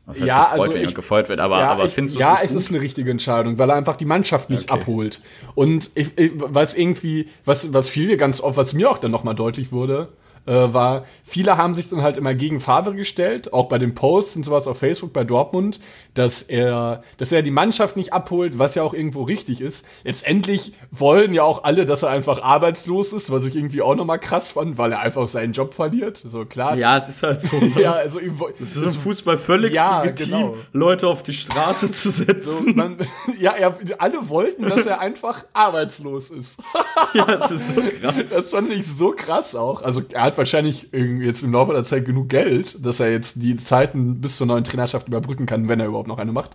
Was 0.06 0.20
heißt 0.20 0.28
ja, 0.28 0.44
gefreut, 0.44 0.60
also 0.60 0.74
wenn 0.74 0.84
ich, 0.84 0.96
gefreut 0.96 1.30
wird, 1.30 1.40
aber, 1.40 1.60
ja, 1.60 1.72
aber 1.72 1.88
findest 1.88 2.16
du 2.16 2.20
Ja, 2.20 2.40
es 2.42 2.52
ist 2.52 2.72
eine 2.72 2.82
richtige 2.82 3.12
Entscheidung, 3.12 3.60
weil 3.60 3.70
er 3.70 3.76
einfach 3.76 3.96
die 3.96 4.06
Mannschaft 4.06 4.50
nicht 4.50 4.72
okay. 4.72 4.82
abholt. 4.82 5.22
Und 5.54 5.92
ich, 5.94 6.18
ich 6.18 6.32
weiß 6.36 6.76
irgendwie, 6.76 7.30
was, 7.46 7.74
was 7.74 7.90
viele 7.90 8.18
ganz 8.18 8.42
oft, 8.42 8.58
was 8.58 8.74
mir 8.74 8.90
auch 8.90 8.98
dann 8.98 9.12
nochmal 9.12 9.36
deutlich 9.36 9.72
wurde, 9.72 10.10
äh, 10.46 10.52
war, 10.52 11.06
viele 11.24 11.58
haben 11.58 11.76
sich 11.76 11.90
dann 11.90 12.02
halt 12.02 12.18
immer 12.18 12.34
gegen 12.34 12.60
Favre 12.60 12.96
gestellt, 12.96 13.54
auch 13.54 13.68
bei 13.68 13.78
den 13.78 13.96
Posts 13.96 14.38
und 14.38 14.44
sowas 14.46 14.68
auf 14.68 14.80
Facebook 14.80 15.14
bei 15.14 15.24
Dortmund, 15.24 15.80
dass 16.14 16.42
er, 16.42 17.04
dass 17.18 17.32
er 17.32 17.42
die 17.42 17.52
Mannschaft 17.52 17.96
nicht 17.96 18.14
abholt, 18.14 18.60
was 18.60 18.76
ja 18.76 18.84
auch 18.84 18.94
irgendwo 18.94 19.24
richtig 19.24 19.62
ist. 19.62 19.86
Letztendlich 20.04 20.74
wollen 20.92 21.34
ja 21.34 21.44
auch 21.44 21.64
alle, 21.64 21.86
dass 21.86 22.04
er 22.04 22.10
einfach 22.10 22.42
arbeitslos 22.42 23.14
ist, 23.14 23.32
was 23.32 23.46
ich 23.46 23.56
irgendwie 23.56 23.82
auch 23.82 23.96
nochmal 23.96 24.20
krass 24.20 24.52
fand, 24.52 24.78
weil 24.78 24.92
er 24.92 25.00
einfach 25.00 25.28
seinen 25.28 25.54
Job 25.54 25.74
verliert. 25.74 26.18
So 26.18 26.46
klar. 26.46 26.76
Ja, 26.76 26.98
es 26.98 27.10
ist 27.10 27.24
halt 27.24 27.42
so. 27.42 27.60
Ne? 27.70 27.82
ja, 27.82 27.92
also 27.92 28.20
das 28.58 28.76
ist 28.76 28.78
im 28.78 28.92
Fußball 28.92 29.38
völlig 29.38 29.76
ja, 29.76 30.02
legitim, 30.02 30.32
genau. 30.32 30.56
Leute 30.72 31.08
auf 31.08 31.24
die 31.24 31.34
Straße 31.34 31.92
zu 31.92 32.10
setzen. 32.10 32.66
So, 32.66 32.74
man, 32.74 32.98
ja, 33.40 33.52
er, 33.52 33.78
alle 33.98 34.30
wollten, 34.30 34.68
dass 34.68 34.86
er 34.86 35.00
einfach 35.00 35.46
arbeitslos 35.54 36.32
ist. 36.32 36.58
ja, 37.14 37.26
das 37.26 37.52
ist 37.52 37.76
so 37.76 37.82
krass. 37.82 38.30
Das 38.30 38.50
fand 38.50 38.72
ich 38.72 38.88
so 38.88 39.12
krass 39.12 39.56
auch. 39.56 39.82
Also 39.82 40.02
er 40.12 40.24
hat 40.30 40.38
wahrscheinlich 40.38 40.90
jetzt 40.92 41.44
im 41.44 41.52
Laufe 41.52 41.74
der 41.74 41.84
Zeit 41.84 42.06
genug 42.06 42.30
Geld, 42.30 42.86
dass 42.86 43.00
er 43.00 43.12
jetzt 43.12 43.42
die 43.42 43.56
Zeiten 43.56 44.22
bis 44.22 44.38
zur 44.38 44.48
neuen 44.48 44.64
Trainerschaft 44.64 45.08
überbrücken 45.08 45.46
kann, 45.46 45.68
wenn 45.68 45.80
er 45.80 45.88
überhaupt 45.88 46.08
noch 46.08 46.18
eine 46.18 46.32
macht. 46.32 46.52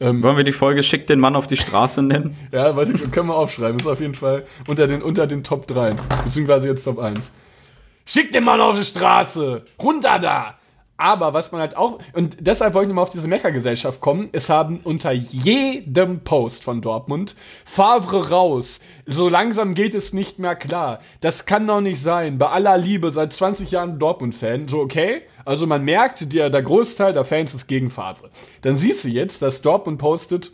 Ähm, 0.00 0.22
Wollen 0.22 0.36
wir 0.36 0.44
die 0.44 0.52
Folge 0.52 0.82
Schick 0.82 1.06
den 1.06 1.20
Mann 1.20 1.36
auf 1.36 1.46
die 1.46 1.56
Straße 1.56 2.02
nennen? 2.02 2.36
ja, 2.52 2.74
weiß 2.74 2.90
ich, 2.90 3.10
können 3.10 3.28
wir 3.28 3.36
aufschreiben. 3.36 3.78
Ist 3.78 3.86
auf 3.86 4.00
jeden 4.00 4.14
Fall 4.14 4.44
unter 4.66 4.86
den, 4.86 5.02
unter 5.02 5.26
den 5.26 5.44
Top 5.44 5.66
3. 5.66 5.94
Beziehungsweise 6.24 6.68
jetzt 6.68 6.84
Top 6.84 6.98
1. 6.98 7.32
Schick 8.04 8.32
den 8.32 8.44
Mann 8.44 8.60
auf 8.60 8.78
die 8.78 8.84
Straße! 8.84 9.64
Runter 9.82 10.18
da! 10.18 10.55
Aber 10.98 11.34
was 11.34 11.52
man 11.52 11.60
halt 11.60 11.76
auch, 11.76 11.98
und 12.14 12.36
deshalb 12.40 12.74
wollte 12.74 12.86
ich 12.86 12.88
nochmal 12.88 13.02
auf 13.02 13.10
diese 13.10 13.28
Meckergesellschaft 13.28 14.00
kommen, 14.00 14.30
es 14.32 14.48
haben 14.48 14.80
unter 14.82 15.12
jedem 15.12 16.20
Post 16.20 16.64
von 16.64 16.80
Dortmund 16.80 17.34
Favre 17.64 18.30
raus. 18.30 18.80
So 19.04 19.28
langsam 19.28 19.74
geht 19.74 19.94
es 19.94 20.12
nicht 20.12 20.38
mehr 20.38 20.56
klar. 20.56 21.00
Das 21.20 21.44
kann 21.44 21.66
doch 21.66 21.80
nicht 21.80 22.02
sein. 22.02 22.38
Bei 22.38 22.48
aller 22.48 22.78
Liebe, 22.78 23.10
seit 23.10 23.32
20 23.32 23.70
Jahren 23.70 23.98
Dortmund-Fan. 23.98 24.68
So, 24.68 24.80
okay? 24.80 25.22
Also 25.44 25.66
man 25.66 25.84
merkt, 25.84 26.32
der, 26.32 26.50
der 26.50 26.62
Großteil 26.62 27.12
der 27.12 27.24
Fans 27.24 27.54
ist 27.54 27.66
gegen 27.66 27.90
Favre. 27.90 28.30
Dann 28.62 28.74
siehst 28.74 29.04
du 29.04 29.08
jetzt, 29.08 29.42
dass 29.42 29.62
Dortmund 29.62 29.98
postet, 29.98 30.50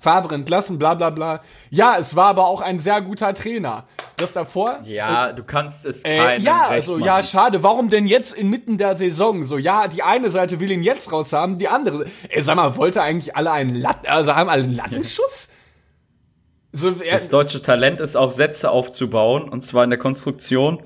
Favre 0.00 0.34
entlassen, 0.34 0.78
bla 0.78 0.94
bla 0.94 1.10
bla. 1.10 1.42
Ja, 1.68 1.98
es 1.98 2.16
war 2.16 2.28
aber 2.28 2.46
auch 2.46 2.62
ein 2.62 2.80
sehr 2.80 3.02
guter 3.02 3.34
Trainer. 3.34 3.84
Das 4.16 4.32
davor? 4.32 4.80
Ja, 4.84 5.28
äh, 5.28 5.34
du 5.34 5.44
kannst 5.44 5.84
es 5.84 6.04
äh, 6.04 6.38
Ja, 6.40 6.68
also 6.68 6.98
ja, 6.98 7.22
schade. 7.22 7.62
Warum 7.62 7.90
denn 7.90 8.06
jetzt 8.06 8.32
inmitten 8.32 8.78
der 8.78 8.96
Saison? 8.96 9.44
So, 9.44 9.58
ja, 9.58 9.88
die 9.88 10.02
eine 10.02 10.30
Seite 10.30 10.58
will 10.58 10.70
ihn 10.70 10.82
jetzt 10.82 11.12
raus 11.12 11.32
haben, 11.34 11.58
die 11.58 11.68
andere. 11.68 12.06
Ey, 12.30 12.40
sag 12.42 12.56
mal, 12.56 12.76
wollte 12.76 13.02
eigentlich 13.02 13.36
alle 13.36 13.50
einen 13.52 13.74
Latten, 13.74 14.06
also 14.08 14.34
haben 14.34 14.48
alle 14.48 14.64
einen 14.64 14.76
Lattenschuss? 14.76 15.48
So, 16.72 16.92
das 16.92 17.28
deutsche 17.30 17.60
Talent 17.60 18.00
ist 18.00 18.14
auch 18.14 18.30
Sätze 18.30 18.70
aufzubauen, 18.70 19.48
und 19.48 19.62
zwar 19.62 19.82
in 19.82 19.90
der 19.90 19.98
Konstruktion. 19.98 20.80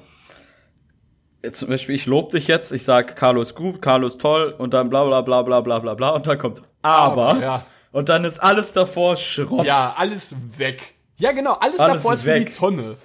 Zum 1.53 1.69
Beispiel, 1.69 1.95
ich 1.95 2.07
lobe 2.07 2.31
dich 2.31 2.49
jetzt, 2.49 2.73
ich 2.73 2.85
sage, 2.85 3.13
Carlo 3.13 3.43
ist 3.43 3.55
gut, 3.55 3.83
Carlo 3.83 4.07
ist 4.07 4.19
toll, 4.19 4.55
und 4.57 4.73
dann 4.73 4.89
bla 4.89 5.05
bla 5.05 5.21
bla 5.21 5.43
bla 5.43 5.61
bla 5.61 5.79
bla 5.81 5.93
bla, 5.93 6.09
und 6.09 6.27
dann 6.27 6.39
kommt 6.39 6.63
aber. 6.81 7.33
aber 7.33 7.43
ja. 7.43 7.67
Und 7.95 8.09
dann 8.09 8.25
ist 8.25 8.41
alles 8.43 8.73
davor 8.73 9.17
Schrott. 9.17 9.65
Ja, 9.65 9.95
alles 9.97 10.35
weg. 10.59 10.95
Ja, 11.17 11.31
genau, 11.33 11.53
alles, 11.55 11.79
alles 11.79 12.03
davor 12.03 12.15
ist, 12.15 12.25
weg. 12.27 12.47
die 12.49 12.53
Tonne. 12.53 12.97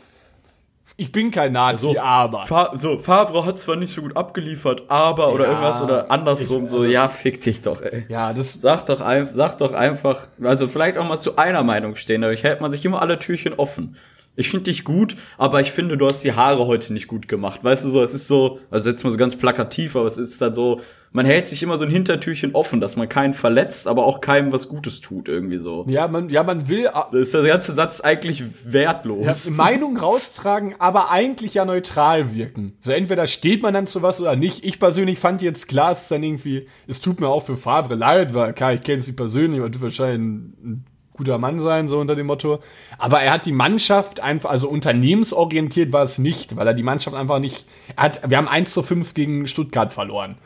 ich 0.97 1.11
bin 1.11 1.29
kein 1.29 1.51
Nazi, 1.53 1.85
so, 1.93 1.99
aber. 1.99 2.39
Fa 2.45 2.71
so, 2.73 2.97
Favre 2.97 3.45
hat 3.45 3.59
zwar 3.59 3.75
nicht 3.75 3.93
so 3.93 4.01
gut 4.01 4.17
abgeliefert, 4.17 4.83
aber 4.89 5.31
oder 5.31 5.43
Ja, 5.45 5.51
irgendwas 5.51 5.81
oder 5.81 6.09
andersrum, 6.09 6.63
ich- 6.65 6.71
so, 6.71 6.77
also- 6.77 6.89
ja, 6.89 7.07
fick 7.07 7.39
dich 7.39 7.61
doch, 7.61 7.81
ey. 7.83 8.05
Ja, 8.09 8.33
das. 8.33 8.53
Sag 8.59 8.87
doch, 8.87 8.99
ein, 8.99 9.29
sag 9.33 9.59
doch 9.59 9.73
einfach, 9.73 10.27
also 10.43 10.67
vielleicht 10.67 10.97
auch 10.97 11.07
mal 11.07 11.19
zu 11.19 11.37
einer 11.37 11.61
Meinung 11.63 11.95
stehen, 11.95 12.21
dadurch 12.21 12.43
hält 12.43 12.59
man 12.59 12.71
sich 12.71 12.83
immer 12.83 12.99
alle 13.01 13.19
Türchen 13.19 13.53
offen. 13.53 13.95
Ich 14.35 14.49
finde 14.49 14.65
dich 14.71 14.83
gut, 14.83 15.15
aber 15.37 15.59
ich 15.61 15.71
finde, 15.71 15.97
du 15.97 16.05
hast 16.07 16.23
die 16.23 16.33
Haare 16.33 16.65
heute 16.65 16.93
nicht 16.93 17.07
gut 17.07 17.27
gemacht. 17.27 17.63
Weißt 17.63 17.85
du 17.85 17.89
so, 17.89 18.01
es 18.01 18.13
ist 18.13 18.27
so, 18.27 18.59
also 18.71 18.89
jetzt 18.89 19.03
mal 19.03 19.11
so 19.11 19.17
ganz 19.17 19.35
plakativ, 19.35 19.95
aber 19.95 20.05
es 20.05 20.17
ist 20.17 20.41
dann 20.41 20.53
so, 20.53 20.81
man 21.11 21.25
hält 21.25 21.47
sich 21.47 21.63
immer 21.63 21.77
so 21.77 21.85
ein 21.85 21.89
Hintertürchen 21.89 22.53
offen, 22.53 22.79
dass 22.79 22.95
man 22.95 23.09
keinen 23.09 23.33
verletzt, 23.33 23.87
aber 23.87 24.05
auch 24.05 24.21
keinem 24.21 24.51
was 24.51 24.67
Gutes 24.67 25.01
tut, 25.01 25.27
irgendwie 25.27 25.57
so. 25.57 25.85
Ja, 25.87 26.07
man, 26.07 26.29
ja, 26.29 26.43
man 26.43 26.67
will 26.67 26.83
Da 26.83 27.17
ist 27.17 27.33
der 27.33 27.43
ganze 27.43 27.73
Satz 27.73 28.01
eigentlich 28.01 28.43
wertlos. 28.71 29.45
ja, 29.45 29.51
Meinung 29.51 29.97
raustragen, 29.97 30.75
aber 30.79 31.09
eigentlich 31.09 31.55
ja 31.55 31.65
neutral 31.65 32.33
wirken. 32.33 32.73
So 32.79 32.91
entweder 32.91 33.27
steht 33.27 33.63
man 33.63 33.73
dann 33.73 33.87
zu 33.87 34.01
was 34.01 34.21
oder 34.21 34.35
nicht. 34.35 34.63
Ich 34.63 34.79
persönlich 34.79 35.19
fand 35.19 35.41
jetzt 35.41 35.67
klar, 35.67 35.91
es 35.91 36.03
ist 36.03 36.11
dann 36.11 36.23
irgendwie, 36.23 36.67
es 36.87 37.01
tut 37.01 37.19
mir 37.19 37.27
auch 37.27 37.43
für 37.43 37.57
Favre 37.57 37.95
leid, 37.95 38.33
weil 38.33 38.53
klar, 38.53 38.73
ich 38.73 38.81
kenne 38.81 39.01
sie 39.01 39.13
persönlich 39.13 39.61
und 39.61 39.73
wird 39.73 39.81
wahrscheinlich 39.81 40.19
ein, 40.19 40.53
ein 40.63 40.85
guter 41.13 41.37
Mann 41.37 41.59
sein, 41.59 41.87
so 41.87 41.99
unter 41.99 42.15
dem 42.15 42.27
Motto. 42.27 42.59
Aber 42.97 43.19
er 43.21 43.33
hat 43.33 43.45
die 43.45 43.51
Mannschaft 43.51 44.19
einfach, 44.19 44.51
also 44.51 44.69
unternehmensorientiert 44.69 45.91
war 45.91 46.03
es 46.03 46.17
nicht, 46.17 46.55
weil 46.55 46.67
er 46.67 46.73
die 46.73 46.83
Mannschaft 46.83 47.15
einfach 47.15 47.39
nicht, 47.39 47.65
er 47.95 48.03
hat, 48.03 48.29
wir 48.29 48.37
haben 48.37 48.47
1 48.47 48.73
zu 48.73 48.83
5 48.83 49.13
gegen 49.15 49.47
Stuttgart 49.47 49.91
verloren. 49.91 50.37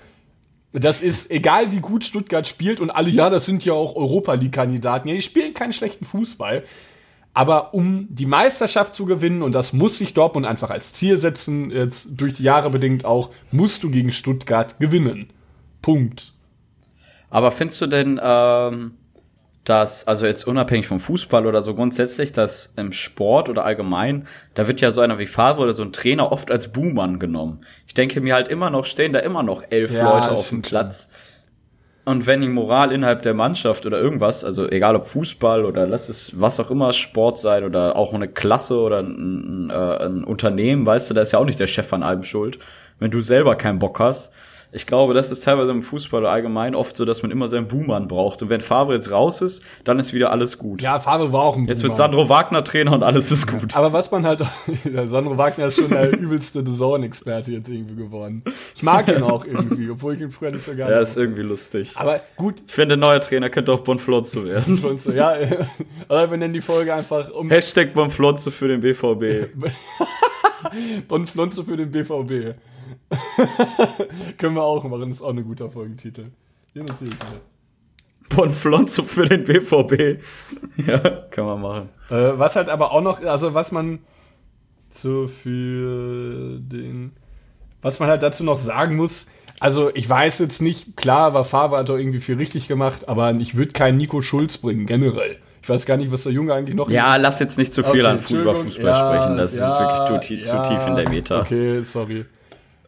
Das 0.74 1.02
ist 1.02 1.30
egal, 1.30 1.72
wie 1.72 1.80
gut 1.80 2.04
Stuttgart 2.04 2.48
spielt 2.48 2.80
und 2.80 2.90
alle, 2.90 3.10
ja, 3.10 3.30
das 3.30 3.46
sind 3.46 3.64
ja 3.64 3.74
auch 3.74 3.96
Europa 3.96 4.34
League-Kandidaten. 4.34 5.08
Ja, 5.08 5.14
die 5.14 5.22
spielen 5.22 5.54
keinen 5.54 5.74
schlechten 5.74 6.04
Fußball. 6.04 6.64
Aber 7.36 7.74
um 7.74 8.08
die 8.10 8.26
Meisterschaft 8.26 8.96
zu 8.96 9.06
gewinnen, 9.06 9.42
und 9.42 9.54
das 9.54 9.74
muss 9.74 9.98
sich 9.98 10.14
Dortmund 10.14 10.46
einfach 10.46 10.70
als 10.70 10.94
Ziel 10.94 11.18
setzen, 11.18 11.72
jetzt 11.72 12.10
durch 12.12 12.34
die 12.34 12.44
Jahre 12.44 12.70
bedingt 12.70 13.06
auch, 13.06 13.30
musst 13.52 13.84
du 13.84 13.90
gegen 13.90 14.12
Stuttgart 14.12 14.80
gewinnen. 14.80 15.30
Punkt. 15.82 16.34
Aber 17.30 17.52
findest 17.52 17.82
du 17.82 17.88
denn, 17.88 18.20
ähm, 18.22 18.94
dass, 19.64 20.08
also 20.08 20.26
jetzt 20.26 20.46
unabhängig 20.46 20.88
vom 20.88 21.00
Fußball 21.00 21.46
oder 21.48 21.62
so 21.62 21.74
grundsätzlich, 21.74 22.34
dass 22.34 22.74
im 22.76 22.92
Sport 22.92 23.48
oder 23.48 23.64
allgemein, 23.64 24.28
da 24.56 24.68
wird 24.68 24.82
ja 24.82 24.92
so 24.92 25.02
einer 25.02 25.20
wie 25.20 25.26
Favre 25.26 25.62
oder 25.62 25.74
so 25.74 25.84
ein 25.84 25.94
Trainer 25.94 26.32
oft 26.32 26.52
als 26.52 26.72
Buhmann 26.72 27.20
genommen. 27.20 27.66
Ich 27.88 27.94
denke 27.94 28.20
mir 28.20 28.34
halt 28.34 28.50
immer 28.50 28.70
noch, 28.70 28.86
stehen 28.86 29.14
da 29.14 29.20
immer 29.20 29.44
noch 29.44 29.64
elf 29.70 29.94
Ja, 29.94 30.16
Leute 30.16 30.32
auf 30.32 30.50
dem 30.50 30.62
Platz. 30.62 31.10
Und 32.06 32.28
wenn 32.28 32.42
die 32.42 32.50
Moral 32.50 32.92
innerhalb 32.92 33.22
der 33.22 33.34
Mannschaft 33.34 33.86
oder 33.86 33.98
irgendwas, 33.98 34.44
also 34.44 34.70
egal 34.70 34.98
ob 34.98 35.06
Fußball 35.06 35.64
oder 35.64 35.88
lass 35.88 36.10
es 36.10 36.40
was 36.40 36.60
auch 36.60 36.70
immer 36.70 36.92
Sport 36.92 37.40
sein 37.40 37.64
oder 37.64 37.96
auch 37.96 38.14
eine 38.14 38.28
Klasse 38.28 38.78
oder 38.78 39.00
ein, 39.00 39.68
ein, 39.68 39.70
äh, 39.70 40.06
ein 40.06 40.24
Unternehmen, 40.26 40.86
weißt 40.86 41.10
du, 41.10 41.14
da 41.14 41.22
ist 41.22 41.32
ja 41.32 41.40
auch 41.40 41.46
nicht 41.46 41.62
der 41.62 41.68
Chef 41.68 41.94
an 41.94 42.04
allem 42.04 42.24
schuld. 42.24 42.60
Wenn 43.00 43.12
du 43.12 43.22
selber 43.22 43.56
keinen 43.56 43.80
Bock 43.80 44.02
hast, 44.02 44.34
ich 44.74 44.88
glaube, 44.88 45.14
das 45.14 45.32
ist 45.32 45.44
teilweise 45.44 45.70
im 45.72 45.84
Fußball 45.84 46.26
allgemein 46.26 46.74
oft 46.74 46.98
so, 46.98 47.06
dass 47.06 47.22
man 47.22 47.32
immer 47.32 47.48
seinen 47.48 47.68
Buhmann 47.68 48.08
braucht. 48.08 48.42
Und 48.42 48.50
wenn 48.50 48.60
Favre 48.60 48.96
jetzt 48.96 49.12
raus 49.12 49.42
ist, 49.42 49.64
dann 49.84 50.00
ist 50.00 50.14
wieder 50.14 50.32
alles 50.32 50.58
gut. 50.58 50.82
Ja, 50.82 51.00
Favre 51.00 51.32
war 51.32 51.44
auch 51.44 51.56
ein 51.56 51.66
jetzt 51.66 51.84
wird 51.84 51.94
Buhmann. 51.94 52.12
Sandro 52.12 52.30
Wagner 52.30 52.64
Trainer 52.64 52.94
und 52.94 53.04
alles 53.04 53.32
ist 53.32 53.46
gut. 53.48 53.76
Aber 53.76 53.94
was 53.94 54.10
man 54.10 54.26
halt, 54.26 54.42
Sandro 55.08 55.38
Wagner 55.38 55.68
ist 55.68 55.80
schon 55.80 55.90
der 55.90 56.12
übelste 56.18 56.64
Zone-Experte 56.66 57.52
jetzt 57.52 57.70
irgendwie 57.70 57.96
geworden. 57.96 58.42
Ich 58.76 58.82
mag 58.82 59.08
ihn 59.10 59.22
auch 59.22 59.46
irgendwie, 59.46 59.92
obwohl 59.92 60.16
ich 60.16 60.22
ihn 60.22 60.32
früher 60.32 60.50
nicht 60.52 60.66
so 60.66 60.74
gerne 60.74 60.96
Ja, 60.96 61.02
ist 61.02 61.18
irgendwie 61.18 61.44
lustig. 61.44 61.92
Aber 61.96 62.22
gut, 62.36 62.56
Ich 62.66 62.74
finde, 62.74 62.98
neuer 62.98 63.20
Trainer 63.20 63.52
könnte 63.52 63.72
auch 63.72 63.82
Bonflonzo 63.82 64.44
werden. 64.46 64.98
so, 64.98 65.12
ja, 65.12 65.36
oder 66.10 66.32
wir 66.32 66.38
nennen 66.38 66.54
die 66.54 66.62
Folge 66.62 66.94
einfach 66.94 67.30
um 67.32 67.50
Hashtag 67.50 67.94
Bonflonzo 67.94 68.50
für 68.50 68.70
den 68.70 68.82
BVB. 68.82 69.52
Bonflonzo 71.08 71.64
für 71.64 71.78
den 71.78 71.92
BVB. 71.92 72.56
Können 74.38 74.56
wir 74.56 74.64
auch 74.64 74.84
machen, 74.84 75.02
das 75.02 75.10
ist 75.18 75.22
auch 75.22 75.30
ein 75.30 75.44
guter 75.44 75.70
Folgentitel. 75.70 76.26
Hier 76.74 76.82
notiere 76.84 77.12
ich 77.12 77.12
mir. 77.12 78.36
Bonflonzo 78.36 79.04
für 79.04 79.26
den 79.26 79.44
BVB. 79.44 80.22
Ja, 80.88 80.98
kann 81.30 81.46
man 81.46 81.62
machen. 81.62 81.90
Äh, 82.10 82.32
was 82.40 82.56
halt 82.56 82.70
aber 82.70 82.92
auch 82.92 83.02
noch, 83.02 83.22
also 83.22 83.54
was 83.54 83.72
man 83.72 84.00
so 84.90 85.28
für 85.28 86.58
den, 86.60 87.12
was 87.84 88.00
man 88.00 88.10
halt 88.10 88.24
dazu 88.24 88.44
noch 88.44 88.58
sagen 88.58 88.96
muss, 88.96 89.28
also 89.60 89.92
ich 89.94 90.10
weiß 90.10 90.40
jetzt 90.40 90.62
nicht, 90.64 90.98
klar, 90.98 91.34
war 91.36 91.46
Favre 91.46 91.78
hat 91.78 91.90
doch 91.90 91.98
irgendwie 91.98 92.20
viel 92.20 92.38
richtig 92.38 92.68
gemacht, 92.68 93.08
aber 93.08 93.32
ich 93.36 93.56
würde 93.56 93.72
keinen 93.72 93.98
Nico 93.98 94.22
Schulz 94.22 94.58
bringen, 94.58 94.88
generell. 94.88 95.38
Ich 95.62 95.70
weiß 95.70 95.86
gar 95.86 95.98
nicht, 95.98 96.12
was 96.12 96.24
der 96.24 96.32
Junge 96.34 96.54
eigentlich 96.54 96.76
noch 96.76 96.90
Ja, 96.90 97.16
lass 97.18 97.40
jetzt 97.40 97.58
nicht 97.60 97.74
zu 97.74 97.84
viel 97.84 98.02
Okay, 98.02 98.10
an 98.10 98.20
Fu- 98.20 98.34
über 98.36 98.50
Entschuldigung. 98.50 98.64
Fußball 98.72 98.86
Ja, 98.86 98.96
sprechen. 99.22 99.38
Das 99.38 99.56
ja, 99.58 99.70
ist 99.70 99.80
wirklich 99.80 100.06
zu, 100.08 100.20
ti- 100.36 100.42
zu 100.42 100.56
ja, 100.56 100.62
tief 100.64 100.88
in 100.88 100.96
der 100.96 101.10
Meta. 101.10 101.42
Okay, 101.42 101.84
sorry. 101.84 102.26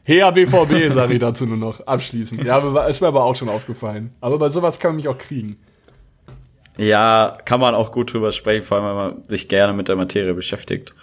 Her 0.08 0.32
BVB, 0.32 0.94
sage 0.94 1.14
ich 1.14 1.20
dazu 1.20 1.48
nur 1.48 1.58
noch, 1.58 1.80
abschließend. 1.88 2.44
Ja, 2.44 2.60
ist 2.88 3.02
mir 3.02 3.08
aber 3.08 3.24
auch 3.24 3.36
schon 3.36 3.50
aufgefallen. 3.50 4.14
Aber 4.22 4.38
bei 4.38 4.50
sowas 4.50 4.80
kann 4.80 4.92
man 4.92 4.98
mich 4.98 5.08
auch 5.08 5.18
kriegen. 5.18 5.58
Ja, 6.78 7.38
kann 7.44 7.60
man 7.60 7.74
auch 7.74 7.92
gut 7.92 8.14
drüber 8.14 8.32
sprechen, 8.32 8.64
vor 8.64 8.78
allem, 8.78 8.86
wenn 8.86 8.96
man 8.96 9.24
sich 9.28 9.50
gerne 9.50 9.74
mit 9.74 9.88
der 9.88 9.96
Materie 9.96 10.36
beschäftigt. 10.36 10.94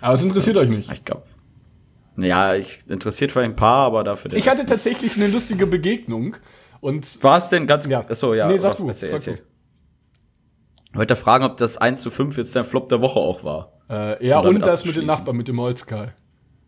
Aber 0.00 0.14
es 0.14 0.24
interessiert 0.24 0.56
euch 0.56 0.68
nicht. 0.68 0.90
Ich 0.90 1.04
glaube. 1.04 1.22
Ja, 2.16 2.54
ich 2.54 2.78
interessiert 2.88 3.30
vielleicht 3.30 3.50
ein 3.52 3.56
paar, 3.56 3.86
aber 3.86 4.02
dafür. 4.02 4.32
Ich 4.32 4.48
hatte 4.48 4.66
tatsächlich 4.66 5.16
eine 5.16 5.28
lustige 5.28 5.66
Begegnung 5.68 6.34
und 6.80 7.22
War 7.22 7.36
es 7.36 7.48
denn 7.50 7.68
ganz. 7.68 7.86
Ja. 7.86 8.00
Achso, 8.00 8.34
ja. 8.34 8.48
Nee, 8.48 8.58
sag 8.58 8.76
du, 8.76 8.88
Erzähl, 8.88 9.10
sag 9.10 9.16
erzähl. 9.18 9.42
Ich 10.90 10.98
wollte 10.98 11.14
fragen, 11.14 11.44
ob 11.44 11.58
das 11.58 11.78
1 11.78 12.02
zu 12.02 12.10
5 12.10 12.36
jetzt 12.38 12.56
dein 12.56 12.64
Flop 12.64 12.88
der 12.88 13.00
Woche 13.00 13.20
auch 13.20 13.44
war. 13.44 13.72
äh, 13.88 14.26
ja, 14.26 14.40
und 14.40 14.66
das 14.66 14.84
mit 14.84 14.96
dem. 14.96 15.06
Nachbarn, 15.06 15.36
mit 15.36 15.46
dem 15.46 15.60
Holzkal. 15.60 16.14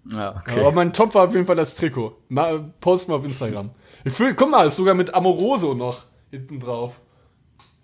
Ja, 0.04 0.42
Okay. 0.46 0.60
Aber 0.60 0.72
mein 0.72 0.92
Top 0.92 1.14
war 1.14 1.26
auf 1.26 1.34
jeden 1.34 1.46
Fall 1.46 1.56
das 1.56 1.74
Trikot. 1.74 2.16
Mal, 2.28 2.72
post 2.80 3.08
mal 3.08 3.16
auf 3.16 3.24
Instagram. 3.24 3.70
Ich 4.04 4.12
fühl, 4.12 4.34
guck 4.34 4.50
mal, 4.50 4.66
ist 4.66 4.76
sogar 4.76 4.94
mit 4.94 5.14
Amoroso 5.14 5.74
noch 5.74 6.04
hinten 6.30 6.60
drauf. 6.60 7.00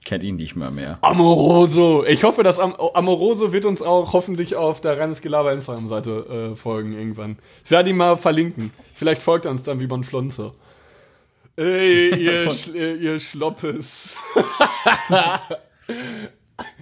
Kennt 0.04 0.22
ihn 0.22 0.36
nicht 0.36 0.54
mehr 0.54 0.70
mehr. 0.70 0.98
Amoroso. 1.02 2.04
Ich 2.04 2.22
hoffe, 2.22 2.44
dass 2.44 2.60
Am 2.60 2.74
Amoroso 2.76 3.52
wird 3.52 3.64
uns 3.64 3.82
auch 3.82 4.12
hoffentlich 4.12 4.54
auf 4.54 4.80
der 4.80 4.98
Reines 4.98 5.20
Gelaber 5.20 5.52
Instagram-Seite 5.52 6.52
äh, 6.52 6.56
folgen 6.56 6.92
irgendwann. 6.92 7.38
Ich 7.64 7.72
werde 7.72 7.90
ihn 7.90 7.96
mal 7.96 8.16
verlinken. 8.16 8.72
Vielleicht 8.94 9.22
folgt 9.22 9.46
er 9.46 9.50
uns 9.50 9.64
dann 9.64 9.80
wie 9.80 9.88
Bonflonzo. 9.88 10.54
Ey, 11.56 12.14
ihr, 12.22 12.50
Sch 12.52 12.68
äh, 12.68 12.94
ihr 12.94 13.18
Schloppes. 13.18 14.16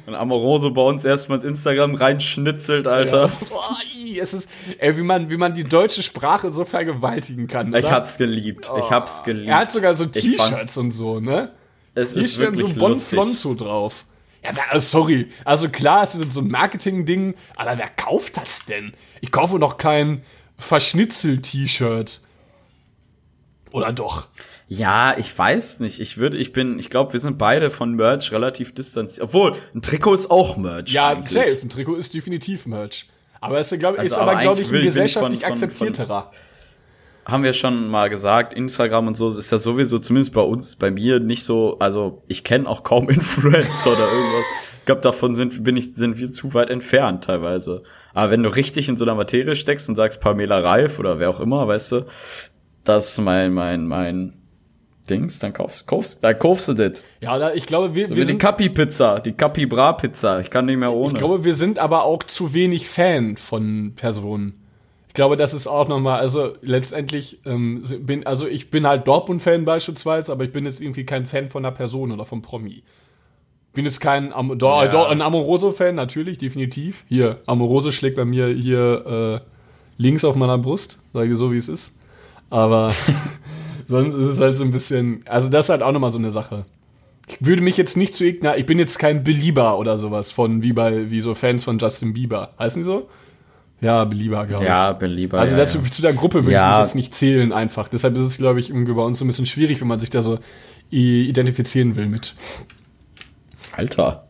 Und 0.07 0.15
Amoroso 0.15 0.71
bei 0.71 0.83
uns 0.83 1.05
erstmal 1.05 1.39
ins 1.39 1.45
Instagram 1.45 1.95
reinschnitzelt, 1.95 2.87
Alter. 2.87 3.29
Boah, 3.49 3.77
ii, 3.97 4.21
es 4.21 4.35
ist, 4.35 4.49
ey, 4.79 4.97
wie 4.97 5.03
man, 5.03 5.31
wie 5.31 5.37
man 5.37 5.55
die 5.55 5.65
deutsche 5.65 6.03
Sprache 6.03 6.53
so 6.53 6.65
vergewaltigen 6.65 7.47
kann. 7.47 7.75
Ich 7.75 7.87
oder? 7.87 7.95
hab's 7.95 8.19
geliebt. 8.19 8.71
Ich 8.79 8.91
hab's 8.91 9.25
geliebt. 9.25 9.49
Er 9.49 9.57
hat 9.59 9.73
sogar 9.73 9.95
so 9.95 10.05
Ich 10.05 10.11
T-Shirts 10.11 10.77
und 10.77 10.93
so, 10.93 11.21
ne? 11.21 11.53
Es 11.95 12.13
Hier 12.13 12.23
ist 12.23 12.35
steht 12.35 12.47
so 12.47 12.59
wirklich 12.59 12.79
Bon. 12.79 12.95
Flonzo 12.95 13.55
drauf. 13.55 14.05
Ja, 14.45 14.53
da, 14.53 14.79
sorry. 14.79 15.29
Also 15.45 15.69
klar, 15.69 16.03
es 16.03 16.15
ist 16.15 16.33
so 16.33 16.41
ein 16.41 16.49
Marketing-Ding, 16.49 17.35
aber 17.57 17.79
wer 17.79 17.89
kauft 17.89 18.37
das 18.37 18.67
denn? 18.67 18.93
Ich 19.23 19.33
kaufe 19.33 19.59
noch 19.59 19.79
kein 19.79 20.23
Verschnitzel-T-Shirt. 20.59 22.21
Oder 23.71 23.93
doch? 23.93 24.29
Ja, 24.69 25.15
ich 25.19 25.37
weiß 25.37 25.81
nicht. 25.81 26.01
Ich 26.01 26.17
würde, 26.17 26.39
ich 26.39 26.53
bin, 26.53 26.79
ich 26.79 26.89
glaube, 26.91 27.13
wir 27.13 27.21
sind 27.21 27.37
beide 27.39 27.69
von 27.71 27.95
Merch 27.95 28.33
relativ 28.33 28.75
distanziert. 28.75 29.23
Obwohl, 29.25 29.53
ein 29.75 29.83
Trikot 29.83 30.15
ist 30.15 30.31
auch 30.31 30.57
Merch. 30.57 30.93
Ja, 30.93 31.09
eigentlich. 31.09 31.33
safe. 31.33 31.59
Ein 31.63 31.69
Trikot 31.69 31.97
ist 31.97 32.15
definitiv 32.15 32.67
Merch. 32.67 33.07
Aber 33.41 33.59
es 33.59 33.71
ist, 33.71 33.79
glaub, 33.79 33.99
Also, 33.99 34.07
ist 34.07 34.13
aber, 34.19 34.33
aber 34.33 34.41
glaube 34.41 34.63
ich, 34.63 34.69
ein 34.71 34.75
ich 34.77 34.83
gesellschaftlich 34.85 35.41
von- 35.45 35.59
von- 35.59 35.59
von- 35.59 35.69
akzeptierterer. 35.89 36.31
haben 37.27 37.43
wir 37.43 37.53
schon 37.53 37.89
mal 37.89 38.09
gesagt, 38.09 38.55
Instagram 38.55 39.09
und 39.09 39.17
so 39.19 39.29
ist 39.29 39.51
ja 39.53 39.59
sowieso, 39.59 39.99
zumindest 39.99 40.33
bei 40.35 40.41
uns, 40.41 40.77
bei 40.77 40.91
mir 40.91 41.21
nicht 41.21 41.45
so, 41.45 41.79
also 41.79 42.21
ich 42.27 42.43
kenne 42.45 42.67
auch 42.69 42.83
kaum 42.85 43.09
Influencer 43.11 43.91
oder 43.93 44.01
irgendwas. 44.01 44.45
Ich 44.81 44.87
glaube, 44.87 45.01
davon 45.03 45.35
sind, 45.35 45.63
bin 45.65 45.77
ich, 45.77 45.95
sind 45.95 46.19
wir 46.19 46.31
zu 46.33 46.53
weit 46.55 46.71
entfernt 46.71 47.25
teilweise. 47.25 47.83
Aber 48.15 48.31
wenn 48.31 48.43
du 48.43 48.49
richtig 48.55 48.89
in 48.89 48.97
so 48.97 49.05
einer 49.05 49.15
Materie 49.15 49.55
steckst 49.57 49.89
und 49.91 49.97
sagst 49.97 50.21
Pamela 50.23 50.59
Reif 50.61 50.99
oder 50.99 51.19
wer 51.19 51.29
auch 51.31 51.41
immer, 51.41 51.67
weißt 51.69 51.93
du, 51.93 52.07
das 52.85 53.11
ist 53.13 53.21
mein, 53.21 53.53
mein, 53.55 53.87
mein 53.87 54.35
Dings, 55.11 55.39
dann 55.39 55.53
kaufst, 55.53 55.87
kaufst, 55.87 56.23
dann 56.25 56.39
kaufst 56.39 56.69
du 56.69 56.75
das. 56.75 57.05
Ja, 57.21 57.37
oder 57.37 57.55
ich 57.55 57.67
glaube, 57.67 57.95
wir, 57.95 58.09
So 58.09 58.11
wir 58.11 58.17
wie 58.17 58.21
die 58.23 58.27
sind, 58.29 58.39
Capi-Pizza, 58.39 59.21
die 59.21 59.33
Capi-Bra-Pizza. 59.33 60.41
Ich 60.41 60.51
kann 60.51 60.67
nicht 60.67 60.79
mehr 60.79 60.93
ohne. 60.93 61.13
ich 61.13 61.19
glaube, 61.19 61.45
wir 61.45 61.55
sind 61.55 61.79
aber 61.79 62.05
auch 62.05 62.23
zu 62.23 62.55
wenig 62.55 62.89
Fan 62.89 63.37
von 63.37 63.93
Personen. 63.97 64.61
Ich 65.09 65.15
glaube, 65.15 65.37
das 65.37 65.55
ist 65.55 65.67
auch 65.69 65.87
nochmal, 65.89 66.19
also 66.21 66.55
letztendlich 66.63 67.41
ähm, 67.47 67.83
bin, 68.01 68.27
also 68.27 68.49
ich 68.49 68.71
bin 68.71 68.87
halt 68.87 69.07
Dortmund-Fan 69.07 69.65
beispielsweise, 69.65 70.33
aber 70.33 70.45
ich 70.45 70.53
bin 70.53 70.65
jetzt 70.65 70.81
irgendwie 70.81 71.05
kein 71.07 71.27
Fan 71.27 71.49
von 71.49 71.65
einer 71.65 71.75
Person 71.75 72.11
oder 72.11 72.25
vom 72.25 72.43
Promi. 72.43 72.83
Bin 73.75 73.85
jetzt 73.85 74.01
kein 74.01 74.33
Am 74.33 74.59
do, 74.59 74.67
Ja. 74.67 75.09
ein 75.09 75.21
Amoroso-Fan, 75.23 75.95
natürlich, 75.95 76.39
definitiv. 76.39 77.05
Hier, 77.09 77.41
Amoroso 77.47 77.93
schlägt 77.93 78.17
bei 78.17 78.25
mir 78.25 78.49
hier 78.49 79.41
äh, 79.41 80.03
links 80.03 80.25
auf 80.25 80.35
meiner 80.37 80.59
Brust, 80.59 80.99
sage 81.13 81.31
ich 81.33 81.39
so, 81.39 81.53
wie 81.53 81.59
es 81.59 81.69
ist. 81.69 81.99
Aber 82.51 82.93
sonst 83.87 84.15
ist 84.15 84.27
es 84.29 84.41
halt 84.41 84.57
so 84.57 84.65
ein 84.65 84.73
bisschen, 84.73 85.23
also 85.27 85.49
das 85.49 85.67
ist 85.67 85.71
halt 85.71 85.83
auch 85.83 85.93
nochmal 85.93 86.11
so 86.11 86.19
eine 86.19 86.31
Sache. 86.31 86.65
Ich 87.27 87.39
würde 87.41 87.63
mich 87.63 87.77
jetzt 87.77 87.97
nicht 87.97 88.15
zu 88.15 88.25
igna, 88.25 88.57
ich 88.57 88.67
bin 88.67 88.79
jetzt 88.79 88.99
kein 88.99 89.25
Belieber 89.25 89.79
oder 89.79 89.97
sowas 89.99 90.31
von, 90.31 90.63
wie 90.63 90.73
bei, 90.73 91.11
wie 91.11 91.21
so 91.21 91.35
Fans 91.35 91.65
von 91.65 91.79
Justin 91.79 92.13
Bieber. 92.13 92.53
Heißen 92.59 92.83
die 92.83 92.85
so? 92.85 93.09
Ja, 93.81 94.05
Belieber, 94.05 94.47
glaube 94.47 94.65
ich. 94.65 94.69
Ja, 94.69 94.93
Belieber. 94.93 95.41
Also 95.41 95.57
ja, 95.57 95.63
dazu, 95.63 95.79
ja. 95.79 95.91
zu 95.91 96.03
der 96.03 96.13
Gruppe 96.15 96.45
würde 96.45 96.53
Ja. 96.53 96.73
ich 96.75 96.79
mich 96.79 96.87
jetzt 96.89 96.95
nicht 96.95 97.15
zählen 97.15 97.53
einfach. 97.53 97.89
Deshalb 97.89 98.15
ist 98.17 98.23
es, 98.23 98.39
glaube 98.39 98.61
ich, 98.61 98.71
irgendwie 98.71 98.93
bei 98.93 99.03
uns 99.03 99.19
so 99.19 99.25
ein 99.25 99.29
bisschen 99.29 99.47
schwierig, 99.47 99.81
wenn 99.81 99.89
man 99.89 100.01
sich 100.01 100.11
da 100.11 100.23
so 100.23 100.39
identifizieren 100.91 101.97
will 101.97 102.07
mit. 102.07 102.35
Alter. 103.77 104.29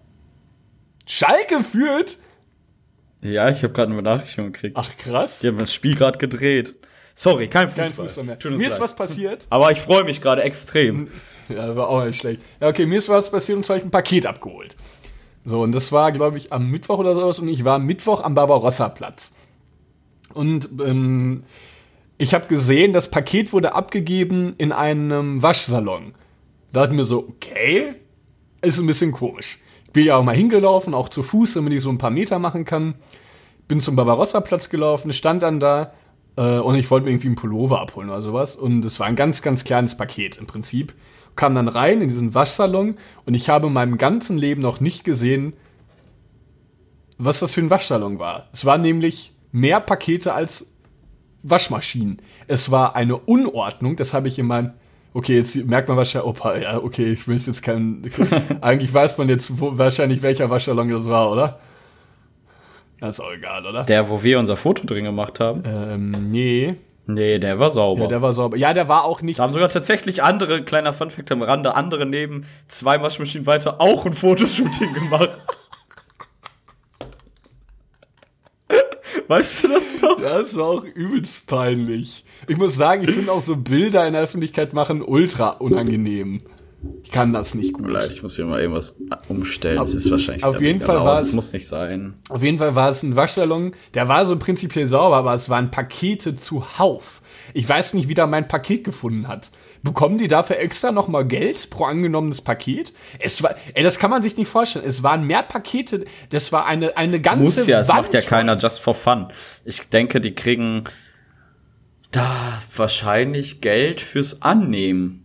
Schalke 1.07 1.63
führt? 1.63 2.19
Ja, 3.21 3.49
ich 3.49 3.63
habe 3.63 3.73
gerade 3.73 3.93
eine 3.93 3.97
Benachrichtigung 4.03 4.53
gekriegt. 4.53 4.77
Ach 4.79 4.91
krass. 4.99 5.41
Die 5.41 5.49
haben 5.49 5.59
das 5.59 5.73
Spiel 5.75 5.95
gerade 5.95 6.19
gedreht. 6.19 6.75
Sorry, 7.15 7.49
kein 7.49 7.69
Fußball. 7.69 7.85
Kein 7.85 7.95
Fußball 7.95 8.25
mehr. 8.25 8.39
Mir 8.45 8.57
ist 8.57 8.73
leid. 8.73 8.81
was 8.81 8.97
passiert. 8.97 9.47
Aber 9.51 9.71
ich 9.71 9.81
freue 9.81 10.05
mich 10.05 10.21
gerade 10.21 10.43
extrem. 10.43 11.09
Ja, 11.49 11.77
war 11.77 11.89
auch 11.89 12.05
nicht 12.05 12.19
schlecht. 12.19 12.43
Ja, 12.61 12.69
okay, 12.69 12.87
mir 12.87 12.99
ist 12.99 13.09
was 13.09 13.31
passiert 13.31 13.57
und 13.57 13.65
zwar 13.65 13.77
ich 13.77 13.85
ein 13.85 13.91
Paket 13.91 14.27
abgeholt. 14.27 14.77
So, 15.45 15.63
und 15.63 15.73
das 15.73 15.93
war, 15.93 16.11
glaube 16.11 16.39
ich, 16.39 16.53
am 16.53 16.71
Mittwoch 16.71 16.99
oder 16.99 17.15
sowas 17.15 17.39
und 17.39 17.49
ich 17.49 17.65
war 17.65 17.77
am 17.77 17.87
Mittwoch 17.87 18.23
am 18.23 18.35
Barbarossa-Platz. 18.35 19.33
Und 20.33 20.71
ähm, 20.81 21.45
ich 22.17 22.35
habe 22.35 22.47
gesehen, 22.47 22.93
das 22.93 23.11
Paket 23.11 23.53
wurde 23.53 23.75
abgegeben 23.75 24.55
in 24.57 24.73
einem 24.73 25.43
Waschsalon. 25.43 26.15
Da 26.73 26.81
dachte 26.81 26.95
ich 26.95 26.99
mir 26.99 27.05
so, 27.05 27.29
okay, 27.29 27.95
ist 28.63 28.79
ein 28.79 28.87
bisschen 28.87 29.13
komisch. 29.13 29.59
Ich 29.85 29.93
bin 29.93 30.07
ja 30.07 30.17
auch 30.17 30.25
mal 30.25 30.35
hingelaufen, 30.35 30.95
auch 30.95 31.09
zu 31.09 31.23
Fuß, 31.23 31.55
damit 31.55 31.73
ich 31.75 31.83
so 31.83 31.91
ein 31.91 31.99
paar 31.99 32.11
Meter 32.11 32.39
machen 32.39 32.65
kann. 32.65 32.95
Bin 33.69 33.81
zum 33.81 33.97
Barbarossa-Platz 33.97 34.71
gelaufen, 34.71 35.13
stand 35.13 35.43
dann 35.43 35.61
da 35.61 35.93
äh, 36.37 36.59
und 36.59 36.75
ich 36.75 36.91
wollte 36.91 37.07
mir 37.07 37.13
irgendwie 37.13 37.29
einen 37.29 37.37
Pullover 37.37 37.81
abholen 37.81 38.11
oder 38.11 38.23
sowas. 38.23 38.57
Und 38.57 38.85
es 38.85 39.01
war 39.01 39.07
ein 39.07 39.17
ganz, 39.17 39.43
ganz 39.43 39.65
kleines 39.65 39.97
Paket 39.97 40.37
im 40.37 40.47
Prinzip. 40.47 40.95
Kam 41.37 41.55
dann 41.55 41.69
rein 41.69 42.01
in 42.01 42.09
diesen 42.09 42.35
Waschsalon 42.35 42.97
und 43.27 43.35
ich 43.35 43.49
habe 43.49 43.67
in 43.67 43.73
meinem 43.73 43.99
ganzen 43.99 44.39
Leben 44.39 44.63
noch 44.63 44.81
nicht 44.81 45.05
gesehen, 45.05 45.55
was 47.19 47.41
das 47.41 47.55
für 47.55 47.61
ein 47.61 47.71
Waschsalon 47.71 48.19
war. 48.19 48.49
Es 48.53 48.65
waren 48.65 48.83
nämlich 48.83 49.33
mehr 49.53 49.81
Pakete 49.81 50.35
als 50.35 50.73
Waschmaschinen. 51.43 52.21
Es 52.47 52.71
war 52.71 52.97
eine 52.97 53.17
Unordnung, 53.17 53.97
das 53.97 54.15
habe 54.15 54.29
ich 54.29 54.39
in 54.39 54.47
meinem. 54.47 54.73
Okay, 55.13 55.37
jetzt 55.37 55.55
merkt 55.55 55.89
man 55.89 55.97
wahrscheinlich, 55.97 56.29
opa, 56.29 56.57
ja, 56.57 56.83
okay, 56.83 57.13
ich 57.13 57.29
will 57.29 57.37
jetzt 57.37 57.63
keinen. 57.63 58.11
eigentlich 58.61 58.93
weiß 58.93 59.17
man 59.19 59.29
jetzt 59.29 59.61
wo, 59.61 59.79
wahrscheinlich, 59.79 60.23
welcher 60.23 60.51
Waschsalon 60.51 60.91
das 60.91 61.09
war, 61.09 61.31
oder? 61.31 61.61
Das 63.01 63.19
ist 63.19 63.21
auch 63.21 63.33
egal, 63.33 63.67
oder? 63.67 63.83
Der, 63.83 64.09
wo 64.09 64.23
wir 64.23 64.39
unser 64.39 64.57
Foto 64.57 64.87
drin 64.87 65.05
gemacht 65.05 65.41
haben. 65.41 65.63
Ähm, 65.67 66.11
nee. 66.31 66.77
Nee, 67.07 67.39
der 67.39 67.59
war 67.59 67.71
sauber. 67.71 68.03
Ja, 68.03 68.09
der 68.09 68.23
war 68.23 68.33
sauber. 68.33 68.57
Ja, 68.57 68.73
der 68.73 68.89
war 68.89 69.05
auch 69.05 69.21
nicht. 69.21 69.39
da 69.39 69.43
haben 69.43 69.53
sogar 69.53 69.69
tatsächlich 69.69 70.23
andere, 70.23 70.65
kleiner 70.65 70.95
Funfact 70.95 71.31
am 71.33 71.43
Rande, 71.43 71.75
andere 71.77 72.07
neben 72.07 72.47
zwei 72.67 73.03
Waschmaschinen 73.03 73.47
weiter 73.47 73.81
auch 73.81 74.07
ein 74.07 74.15
Fotoshooting 74.15 74.95
gemacht. 74.95 75.31
weißt 79.29 79.65
du 79.65 79.69
das 79.69 80.01
noch? 80.01 80.21
Das 80.21 80.57
war 80.57 80.67
auch 80.67 80.85
übelst 80.85 81.47
peinlich. 81.47 82.25
Ich 82.49 82.57
muss 82.57 82.77
sagen, 82.77 83.05
ich 83.05 83.11
finde 83.11 83.33
auch 83.33 83.43
so 83.43 83.57
Bilder 83.57 84.07
in 84.07 84.15
der 84.15 84.23
Öffentlichkeit 84.23 84.73
machen 84.73 85.03
ultra 85.03 85.51
unangenehm. 85.51 86.43
Ich 87.03 87.11
kann 87.11 87.33
das 87.33 87.55
nicht 87.55 87.73
gut. 87.75 87.87
Leid, 87.89 88.13
ich 88.13 88.23
muss 88.23 88.37
hier 88.37 88.47
mal 88.47 88.61
irgendwas 88.61 88.97
umstellen. 89.29 89.77
Das 89.79 89.95
ist 89.95 90.11
wahrscheinlich 90.11 90.45
auf 90.45 90.61
jeden 90.61 90.81
Fall 90.81 91.05
war 91.05 91.19
Das 91.19 91.29
es- 91.29 91.33
muss 91.35 91.53
nicht 91.53 91.67
sein. 91.67 92.15
Auf 92.29 92.43
jeden 92.43 92.59
Fall 92.59 92.75
war 92.75 92.89
es 92.91 93.03
ein 93.03 93.15
Waschsalon, 93.17 93.73
der 93.95 94.09
war 94.09 94.27
so 94.27 94.37
prinzipiell 94.39 94.87
sauber, 94.87 95.17
aber 95.17 95.35
es 95.35 95.49
waren 95.49 95.71
Pakete 95.71 96.35
zuhauf. 96.37 97.23
Ich 97.53 97.69
weiß 97.69 97.95
nicht, 97.95 98.09
wie 98.09 98.15
der 98.15 98.27
mein 98.27 98.49
Paket 98.49 98.85
gefunden 98.85 99.29
hat. 99.29 99.51
Bekommen 99.83 100.17
die 100.17 100.29
dafür 100.29 100.57
extra 100.59 100.93
nochmal 100.93 101.27
Geld 101.27 101.69
pro 101.69 101.85
angenommenes 101.85 102.41
Paket? 102.41 102.95
Es 103.19 103.43
war, 103.43 103.55
ey, 103.75 103.83
das 103.85 103.99
kann 103.99 104.11
man 104.11 104.23
sich 104.23 104.35
nicht 104.39 104.49
vorstellen. 104.49 104.87
Es 104.89 105.03
waren 105.03 105.27
mehr 105.27 105.43
Pakete, 105.43 106.07
das 106.31 106.53
war 106.53 106.65
eine, 106.65 106.97
eine 106.97 107.21
ganze 107.21 107.45
Muss 107.45 107.67
ja, 107.67 107.81
es 107.81 107.89
Wand 107.89 108.03
macht 108.05 108.15
ja 108.15 108.23
keiner 108.23 108.57
just 108.57 108.81
for 108.81 108.95
fun. 108.95 109.29
Ich 109.67 109.83
denke, 109.91 110.23
die 110.23 110.35
kriegen 110.35 110.85
da 112.13 112.59
wahrscheinlich 112.77 113.61
Geld 113.61 114.01
fürs 114.01 114.41
Annehmen. 114.41 115.24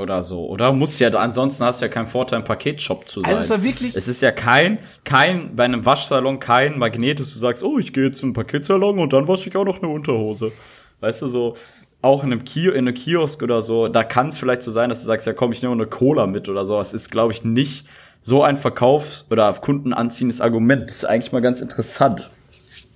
Oder 0.00 0.22
so, 0.22 0.46
oder? 0.48 0.72
Muss 0.72 0.98
ja, 0.98 1.10
ansonsten 1.10 1.64
hast 1.64 1.80
du 1.80 1.84
ja 1.86 1.90
keinen 1.90 2.06
Vorteil, 2.06 2.40
im 2.40 2.44
Paketshop 2.44 3.06
zu 3.08 3.20
sein. 3.20 3.30
Also 3.30 3.42
es 3.42 3.50
war 3.50 3.62
wirklich- 3.62 3.94
Es 3.94 4.08
ist 4.08 4.22
ja 4.22 4.32
kein, 4.32 4.78
kein, 5.04 5.54
bei 5.54 5.64
einem 5.64 5.84
Waschsalon 5.84 6.40
kein 6.40 6.78
Magnet, 6.78 7.20
dass 7.20 7.32
du 7.32 7.38
sagst, 7.38 7.62
oh, 7.62 7.78
ich 7.78 7.92
gehe 7.92 8.06
jetzt 8.06 8.18
zum 8.20 8.32
Paketsalon 8.32 8.98
und 8.98 9.12
dann 9.12 9.28
wasche 9.28 9.48
ich 9.48 9.56
auch 9.56 9.64
noch 9.64 9.82
eine 9.82 9.92
Unterhose. 9.92 10.52
Weißt 11.00 11.22
du, 11.22 11.28
so, 11.28 11.56
auch 12.02 12.24
in 12.24 12.32
einem, 12.32 12.44
Kio 12.44 12.72
in 12.72 12.88
einem 12.88 12.94
Kiosk 12.94 13.42
oder 13.42 13.60
so, 13.62 13.88
da 13.88 14.04
kann 14.04 14.28
es 14.28 14.38
vielleicht 14.38 14.62
so 14.62 14.70
sein, 14.70 14.88
dass 14.88 15.00
du 15.02 15.06
sagst, 15.06 15.26
ja 15.26 15.34
komm, 15.34 15.52
ich 15.52 15.60
nehme 15.62 15.74
eine 15.74 15.86
Cola 15.86 16.26
mit 16.26 16.48
oder 16.48 16.64
so. 16.64 16.78
Das 16.78 16.94
ist, 16.94 17.10
glaube 17.10 17.32
ich, 17.32 17.44
nicht 17.44 17.86
so 18.22 18.42
ein 18.42 18.56
Verkaufs- 18.56 19.26
oder 19.30 19.52
kundenanziehendes 19.52 20.40
Argument. 20.40 20.88
Das 20.88 20.96
ist 20.96 21.04
eigentlich 21.04 21.32
mal 21.32 21.40
ganz 21.42 21.60
interessant, 21.60 22.28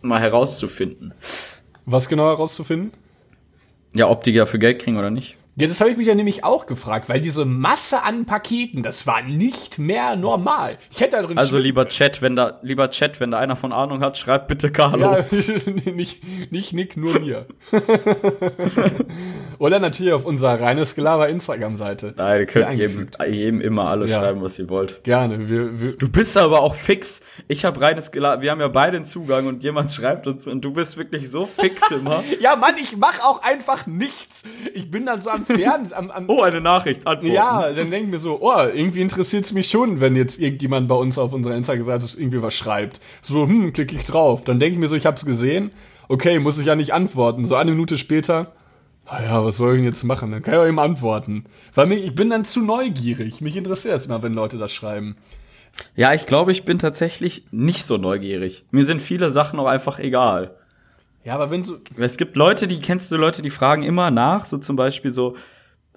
mal 0.03 0.21
herauszufinden. 0.21 1.12
Was 1.87 2.09
genau 2.09 2.25
herauszufinden? 2.29 2.93
Ja, 3.95 4.09
ob 4.09 4.23
die 4.25 4.33
dafür 4.33 4.59
Geld 4.59 4.81
kriegen 4.81 4.97
oder 4.97 5.11
nicht. 5.11 5.37
Ja, 5.57 5.69
das 5.69 5.81
habe 5.81 5.90
ich 5.90 5.97
mich 5.97 6.09
ja 6.09 6.17
nämlich 6.17 6.43
auch 6.43 6.67
gefragt, 6.67 7.09
weil 7.09 7.21
diese 7.21 7.45
Masse 7.45 8.03
an 8.03 8.25
Paketen, 8.27 8.83
das 8.83 9.07
war 9.07 9.23
nicht 9.23 9.79
mehr 9.79 10.17
normal. 10.17 10.79
Ich 10.90 11.01
hätte 11.01 11.17
da 11.17 11.23
drin 11.23 11.38
Also 11.38 11.59
lieber 11.59 11.87
Chat, 11.88 12.23
wenn 12.23 12.35
da, 12.35 12.59
lieber 12.62 12.90
Chat, 12.90 13.21
wenn 13.21 13.31
da 13.31 13.38
einer 13.38 13.55
von 13.55 13.73
Ahnung 13.73 14.01
hat, 14.01 14.19
schreibt 14.19 14.49
bitte 14.49 14.73
Carlo. 14.73 15.12
Ja, 15.12 15.25
nicht, 15.95 16.23
nicht 16.51 16.73
Nick, 16.73 16.97
nur 16.97 17.21
mir. 17.21 17.47
Oder 19.59 19.79
natürlich 19.79 20.12
auf 20.12 20.25
unserer 20.25 20.61
reines 20.61 20.95
Gelaber 20.97 21.29
Instagram-Seite. 21.29 22.14
Nein, 22.17 22.40
ihr 22.40 22.47
könnt 22.47 22.73
jedem, 22.73 23.09
jedem 23.29 23.61
immer 23.61 23.88
alles 23.88 24.11
Ja. 24.11 24.19
schreiben, 24.19 24.43
was 24.43 24.59
ihr 24.59 24.69
wollt. 24.69 25.05
Gerne. 25.05 25.49
Wir, 25.49 25.81
wir, 25.81 25.97
Du 25.97 26.11
bist 26.11 26.37
aber 26.37 26.61
auch 26.62 26.75
fix. 26.75 27.21
Ich 27.47 27.64
habe 27.64 27.81
reines 27.81 28.11
Gela 28.11 28.40
wir 28.40 28.51
haben 28.51 28.61
ja 28.61 28.69
beide 28.69 28.97
einen 28.97 29.07
Zugang 29.07 29.47
und 29.47 29.62
jemand 29.62 29.93
schreibt 29.93 30.27
uns 30.27 30.49
und 30.49 30.64
du 30.64 30.73
bist 30.73 30.97
wirklich 30.97 31.31
so 31.31 31.47
fix 31.47 31.90
immer. 31.93 32.25
ja, 32.40 32.57
Mann, 32.57 32.75
ich 32.83 32.97
mach 32.97 33.21
auch 33.21 33.43
einfach 33.43 33.87
nichts. 33.87 34.43
Ich 34.75 34.90
bin 34.90 35.07
dann 35.07 35.21
so 35.21 35.31
am 35.31 35.43
Fernsehen, 35.44 35.96
am, 35.96 36.11
am 36.11 36.28
Oh, 36.28 36.42
eine 36.42 36.61
Nachricht, 36.61 37.07
antworten. 37.07 37.35
Ja, 37.35 37.70
dann 37.70 37.90
denke 37.90 38.07
ich 38.07 38.11
mir 38.11 38.18
so, 38.18 38.38
oh, 38.40 38.66
irgendwie 38.74 39.00
interessiert 39.00 39.44
es 39.44 39.52
mich 39.52 39.68
schon, 39.68 40.00
wenn 40.00 40.16
jetzt 40.16 40.40
irgendjemand 40.40 40.88
bei 40.88 40.94
uns 40.94 41.18
auf 41.18 41.33
unserer 41.33 41.54
Instagram-Seite 41.54 42.07
irgendwie 42.18 42.42
was 42.42 42.54
schreibt. 42.54 43.00
So, 43.22 43.46
hm, 43.46 43.72
klicke 43.72 43.94
ich 43.94 44.07
drauf. 44.07 44.44
Dann 44.44 44.61
denke 44.61 44.74
ich 44.74 44.80
mir 44.80 44.88
so, 44.88 44.96
ich 44.96 45.07
habe 45.07 45.16
es 45.16 45.24
gesehen. 45.24 45.70
Okay, 46.09 46.38
muss 46.38 46.59
ich 46.59 46.66
ja 46.66 46.74
nicht 46.74 46.92
antworten. 46.92 47.46
So 47.46 47.54
eine 47.54 47.70
Minute 47.70 47.98
später, 47.98 48.52
naja, 49.11 49.44
was 49.44 49.57
soll 49.59 49.74
ich 49.74 49.78
denn 49.78 49.85
jetzt 49.85 50.04
machen? 50.04 50.30
Dann 50.30 50.42
kann 50.42 50.54
ich 50.54 50.61
auch 50.61 50.66
eben 50.66 50.78
antworten. 50.78 51.44
Weil 51.74 51.87
mich, 51.87 52.04
ich 52.04 52.14
bin 52.14 52.30
dann 52.30 52.44
zu 52.44 52.61
neugierig. 52.61 53.40
Mich 53.40 53.57
interessiert 53.57 53.96
es 53.96 54.07
immer, 54.07 54.22
wenn 54.22 54.35
Leute 54.35 54.59
das 54.59 54.72
schreiben. 54.72 55.16
Ja, 55.96 56.14
ich 56.14 56.26
glaube, 56.26 56.52
ich 56.52 56.64
bin 56.64 56.78
tatsächlich 56.78 57.46
nicht 57.50 57.85
so 57.85 57.96
neugierig. 57.96 58.64
Mir 58.70 58.85
sind 58.85 59.02
viele 59.02 59.30
Sachen 59.30 59.59
auch 59.59 59.66
einfach 59.66 59.98
egal. 59.98 60.54
Ja, 61.24 61.34
aber 61.34 61.50
wenn 61.50 61.64
so, 61.64 61.78
Es 61.96 62.16
gibt 62.16 62.37
Leute, 62.37 62.66
die 62.68 62.80
kennst 62.80 63.10
du 63.10 63.16
Leute, 63.16 63.42
die 63.42 63.50
fragen 63.50 63.82
immer 63.82 64.10
nach, 64.10 64.44
so 64.44 64.58
zum 64.58 64.76
Beispiel 64.76 65.10
so, 65.10 65.37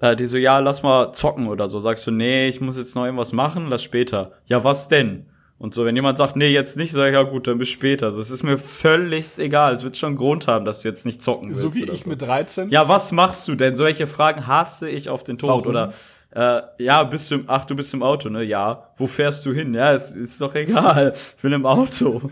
äh, 0.00 0.16
die 0.16 0.26
so, 0.26 0.38
ja, 0.38 0.58
lass 0.58 0.82
mal 0.82 1.12
zocken 1.12 1.48
oder 1.48 1.68
so. 1.68 1.80
Sagst 1.80 2.06
du, 2.06 2.10
nee, 2.10 2.48
ich 2.48 2.60
muss 2.60 2.78
jetzt 2.78 2.94
noch 2.94 3.04
irgendwas 3.04 3.32
machen, 3.32 3.68
lass 3.68 3.82
später. 3.82 4.32
Ja, 4.46 4.64
was 4.64 4.88
denn? 4.88 5.26
Und 5.58 5.74
so, 5.74 5.84
wenn 5.84 5.96
jemand 5.96 6.18
sagt, 6.18 6.36
nee, 6.36 6.50
jetzt 6.50 6.76
nicht, 6.76 6.92
sag 6.92 7.08
ich, 7.08 7.14
ja 7.14 7.24
gut, 7.24 7.48
dann 7.48 7.58
bis 7.58 7.68
später. 7.68 8.06
Also, 8.06 8.20
es 8.20 8.30
ist 8.30 8.44
mir 8.44 8.58
völlig 8.58 9.38
egal. 9.38 9.72
Es 9.72 9.82
wird 9.82 9.96
schon 9.96 10.10
einen 10.10 10.16
Grund 10.16 10.46
haben, 10.46 10.64
dass 10.64 10.82
du 10.82 10.88
jetzt 10.88 11.04
nicht 11.04 11.20
zocken 11.20 11.48
willst. 11.48 11.60
so 11.60 11.74
wie 11.74 11.84
ich 11.90 12.04
so. 12.04 12.08
mit 12.08 12.22
13. 12.22 12.70
Ja, 12.70 12.88
was 12.88 13.10
machst 13.10 13.48
du 13.48 13.56
denn? 13.56 13.74
Solche 13.74 14.06
Fragen 14.06 14.46
hasse 14.46 14.88
ich 14.88 15.08
auf 15.08 15.24
den 15.24 15.36
Tod. 15.36 15.50
Warum? 15.50 15.66
Oder 15.66 15.92
äh, 16.30 16.62
ja, 16.78 17.02
bist 17.02 17.30
du 17.30 17.36
im, 17.36 17.44
ach, 17.48 17.64
du 17.64 17.74
bist 17.74 17.92
im 17.92 18.04
Auto, 18.04 18.28
ne? 18.28 18.44
Ja. 18.44 18.90
Wo 18.96 19.08
fährst 19.08 19.44
du 19.46 19.52
hin? 19.52 19.74
Ja, 19.74 19.92
es 19.92 20.12
ist 20.12 20.40
doch 20.40 20.54
egal. 20.54 21.14
Ich 21.36 21.42
bin 21.42 21.52
im 21.52 21.66
Auto. 21.66 22.30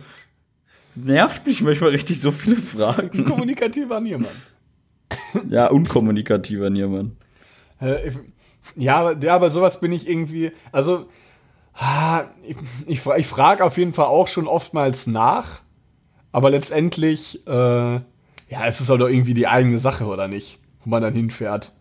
Nervt 0.97 1.47
mich 1.47 1.63
manchmal 1.63 1.91
richtig 1.91 2.21
so 2.21 2.31
viele 2.33 2.57
Fragen. 2.57 3.25
Kommunikativer 3.29 4.01
Niermann. 4.01 4.31
Ja, 5.49 5.69
unkommunikativer 5.69 6.71
Niermann. 6.71 7.17
Ja, 8.75 8.97
aber- 8.97 9.23
ja, 9.25 9.35
aber 9.35 9.51
sowas 9.51 9.81
bin 9.81 9.93
ich 9.93 10.09
irgendwie, 10.09 10.53
also 10.73 11.09
ich, 12.47 12.57
ich, 12.87 13.07
ich 13.07 13.27
frage 13.27 13.63
auf 13.63 13.77
jeden 13.77 13.93
Fall 13.93 14.07
auch 14.07 14.29
schon 14.29 14.47
oftmals 14.47 15.07
nach, 15.07 15.61
aber 16.33 16.49
letztendlich, 16.51 17.47
äh, 17.47 17.51
ja, 17.51 18.67
es 18.67 18.81
ist 18.81 18.89
halt 18.89 19.01
doch 19.03 19.09
irgendwie 19.09 19.35
die 19.35 19.47
eigene 19.47 19.79
Sache, 19.79 20.07
oder 20.07 20.27
nicht? 20.27 20.59
Wo 20.85 20.91
man 20.91 21.03
dann 21.03 21.13
hinfährt. 21.15 21.75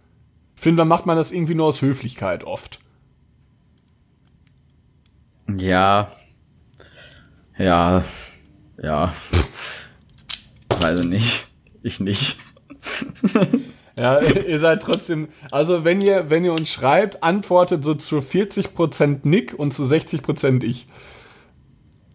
Ich 0.58 0.62
finde, 0.62 0.80
dann 0.82 0.88
macht 0.90 1.06
man 1.06 1.16
das 1.16 1.32
irgendwie 1.32 1.56
nur 1.56 1.68
aus 1.68 1.82
Höflichkeit 1.82 2.44
oft. 2.44 2.80
Ja. 5.58 6.12
Ja. 7.58 8.04
Ja. 8.82 9.14
Weiß 10.82 11.02
ich 11.02 11.08
nicht. 11.08 11.48
Ich 11.84 12.00
nicht. 12.00 12.38
Ja, 13.98 14.20
ihr 14.20 14.60
seid 14.60 14.82
trotzdem, 14.82 15.30
also 15.52 15.86
wenn 15.86 16.02
ihr, 16.02 16.30
wenn 16.30 16.44
ihr 16.44 16.52
uns 16.52 16.70
schreibt, 16.70 17.24
antwortet 17.24 17.84
so 17.84 17.94
zu 17.94 18.18
40% 18.18 19.20
Nick 19.24 19.54
und 19.58 19.74
zu 19.74 19.84
60% 19.84 20.64
ich. 20.64 20.88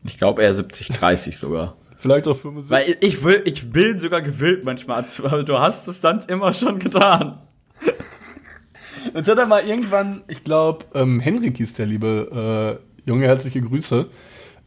Ich 0.05 0.19
glaube 0.19 0.43
eher 0.43 0.53
70, 0.53 0.89
30 0.89 1.39
sogar. 1.39 1.77
Vielleicht 1.97 2.29
auch 2.29 2.37
75. 2.37 2.71
Weil 2.71 2.97
ich 3.01 3.25
will, 3.25 3.43
ich 3.47 3.71
bin 3.73 3.99
sogar 3.99 4.21
gewillt 4.21 4.65
manchmal, 4.65 5.05
aber 5.23 5.43
du 5.43 5.59
hast 5.59 5.89
es 5.89 6.03
dann 6.03 6.21
immer 6.29 6.53
schon 6.53 6.79
getan. 6.79 7.41
Jetzt 9.15 9.29
hat 9.29 9.39
er 9.39 9.47
mal 9.47 9.67
irgendwann, 9.67 10.23
ich 10.29 10.45
glaube, 10.45 10.85
ähm, 10.95 11.21
Henrik 11.21 11.57
hieß 11.57 11.73
der 11.75 11.87
liebe 11.87 12.79
äh, 13.07 13.09
Junge, 13.09 13.27
herzliche 13.27 13.63
Grüße. 13.63 14.07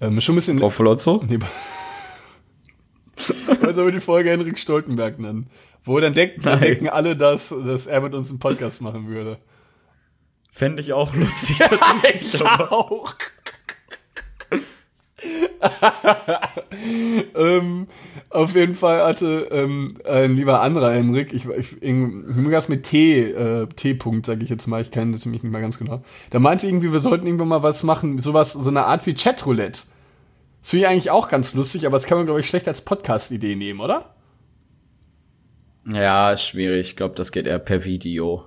Ähm, 0.02 0.20
schon 0.20 0.34
ein 0.34 0.38
bisschen. 0.38 0.60
Frau 0.60 0.70
Flotzo? 0.70 1.24
Nee, 1.28 1.38
Also 3.62 3.86
wir 3.86 3.92
die 3.92 4.00
Folge 4.00 4.30
Henrik 4.30 4.58
Stoltenberg 4.58 5.20
nennen. 5.20 5.48
Wo 5.84 6.00
dann, 6.00 6.14
denk, 6.14 6.42
dann 6.42 6.62
denken 6.62 6.88
alle, 6.90 7.16
dass, 7.16 7.50
dass 7.50 7.88
er 7.88 8.02
mit 8.02 8.14
uns 8.14 8.30
einen 8.30 8.40
Podcast 8.40 8.82
machen 8.82 9.08
würde. 9.08 9.38
Fände 10.52 10.82
ich 10.82 10.94
auch 10.94 11.14
lustig. 11.14 11.60
ich 12.22 12.42
auch. 12.42 13.16
ähm, 17.36 17.88
auf 18.30 18.56
jeden 18.56 18.76
Fall 18.76 19.04
hatte 19.04 19.48
ähm, 19.52 19.98
ein 20.06 20.36
lieber 20.36 20.62
anderer 20.62 20.92
Henrik, 20.92 21.34
ich, 21.34 21.46
ich, 21.48 21.82
irgendwas 21.82 22.70
mit 22.70 22.84
T, 22.84 23.22
äh, 23.22 23.68
T-Punkt, 23.68 24.26
sage 24.26 24.44
ich 24.44 24.50
jetzt 24.50 24.68
mal, 24.68 24.82
ich 24.82 24.92
kenne 24.92 25.14
das 25.14 25.26
nämlich 25.26 25.44
nicht 25.44 25.52
mal 25.52 25.62
ganz 25.62 25.78
genau. 25.78 26.04
Der 26.32 26.40
meinte 26.40 26.68
irgendwie, 26.68 26.92
wir 26.92 27.00
sollten 27.00 27.26
irgendwann 27.26 27.48
mal 27.48 27.64
was 27.64 27.84
machen, 27.84 28.20
sowas, 28.20 28.54
so 28.54 28.70
eine 28.70 28.86
Art 28.86 29.06
wie 29.06 29.14
Chatroulette. 29.14 29.84
Das 30.64 30.70
finde 30.70 30.86
ich 30.86 30.90
eigentlich 30.90 31.12
auch 31.12 31.28
ganz 31.28 31.54
lustig, 31.54 31.86
aber 31.86 31.98
das 31.98 32.06
kann 32.06 32.18
man, 32.18 32.26
glaube 32.26 32.40
ich, 32.40 32.48
schlecht 32.48 32.68
als 32.68 32.82
Podcast-Idee 32.82 33.56
nehmen, 33.56 33.82
oder? 33.82 34.16
Ja, 35.86 36.32
ist 36.32 36.44
schwierig. 36.44 36.88
Ich 36.88 36.96
glaube, 36.96 37.16
das 37.16 37.32
geht 37.32 37.46
eher 37.46 37.60
per 37.60 37.84
Video. 37.84 38.46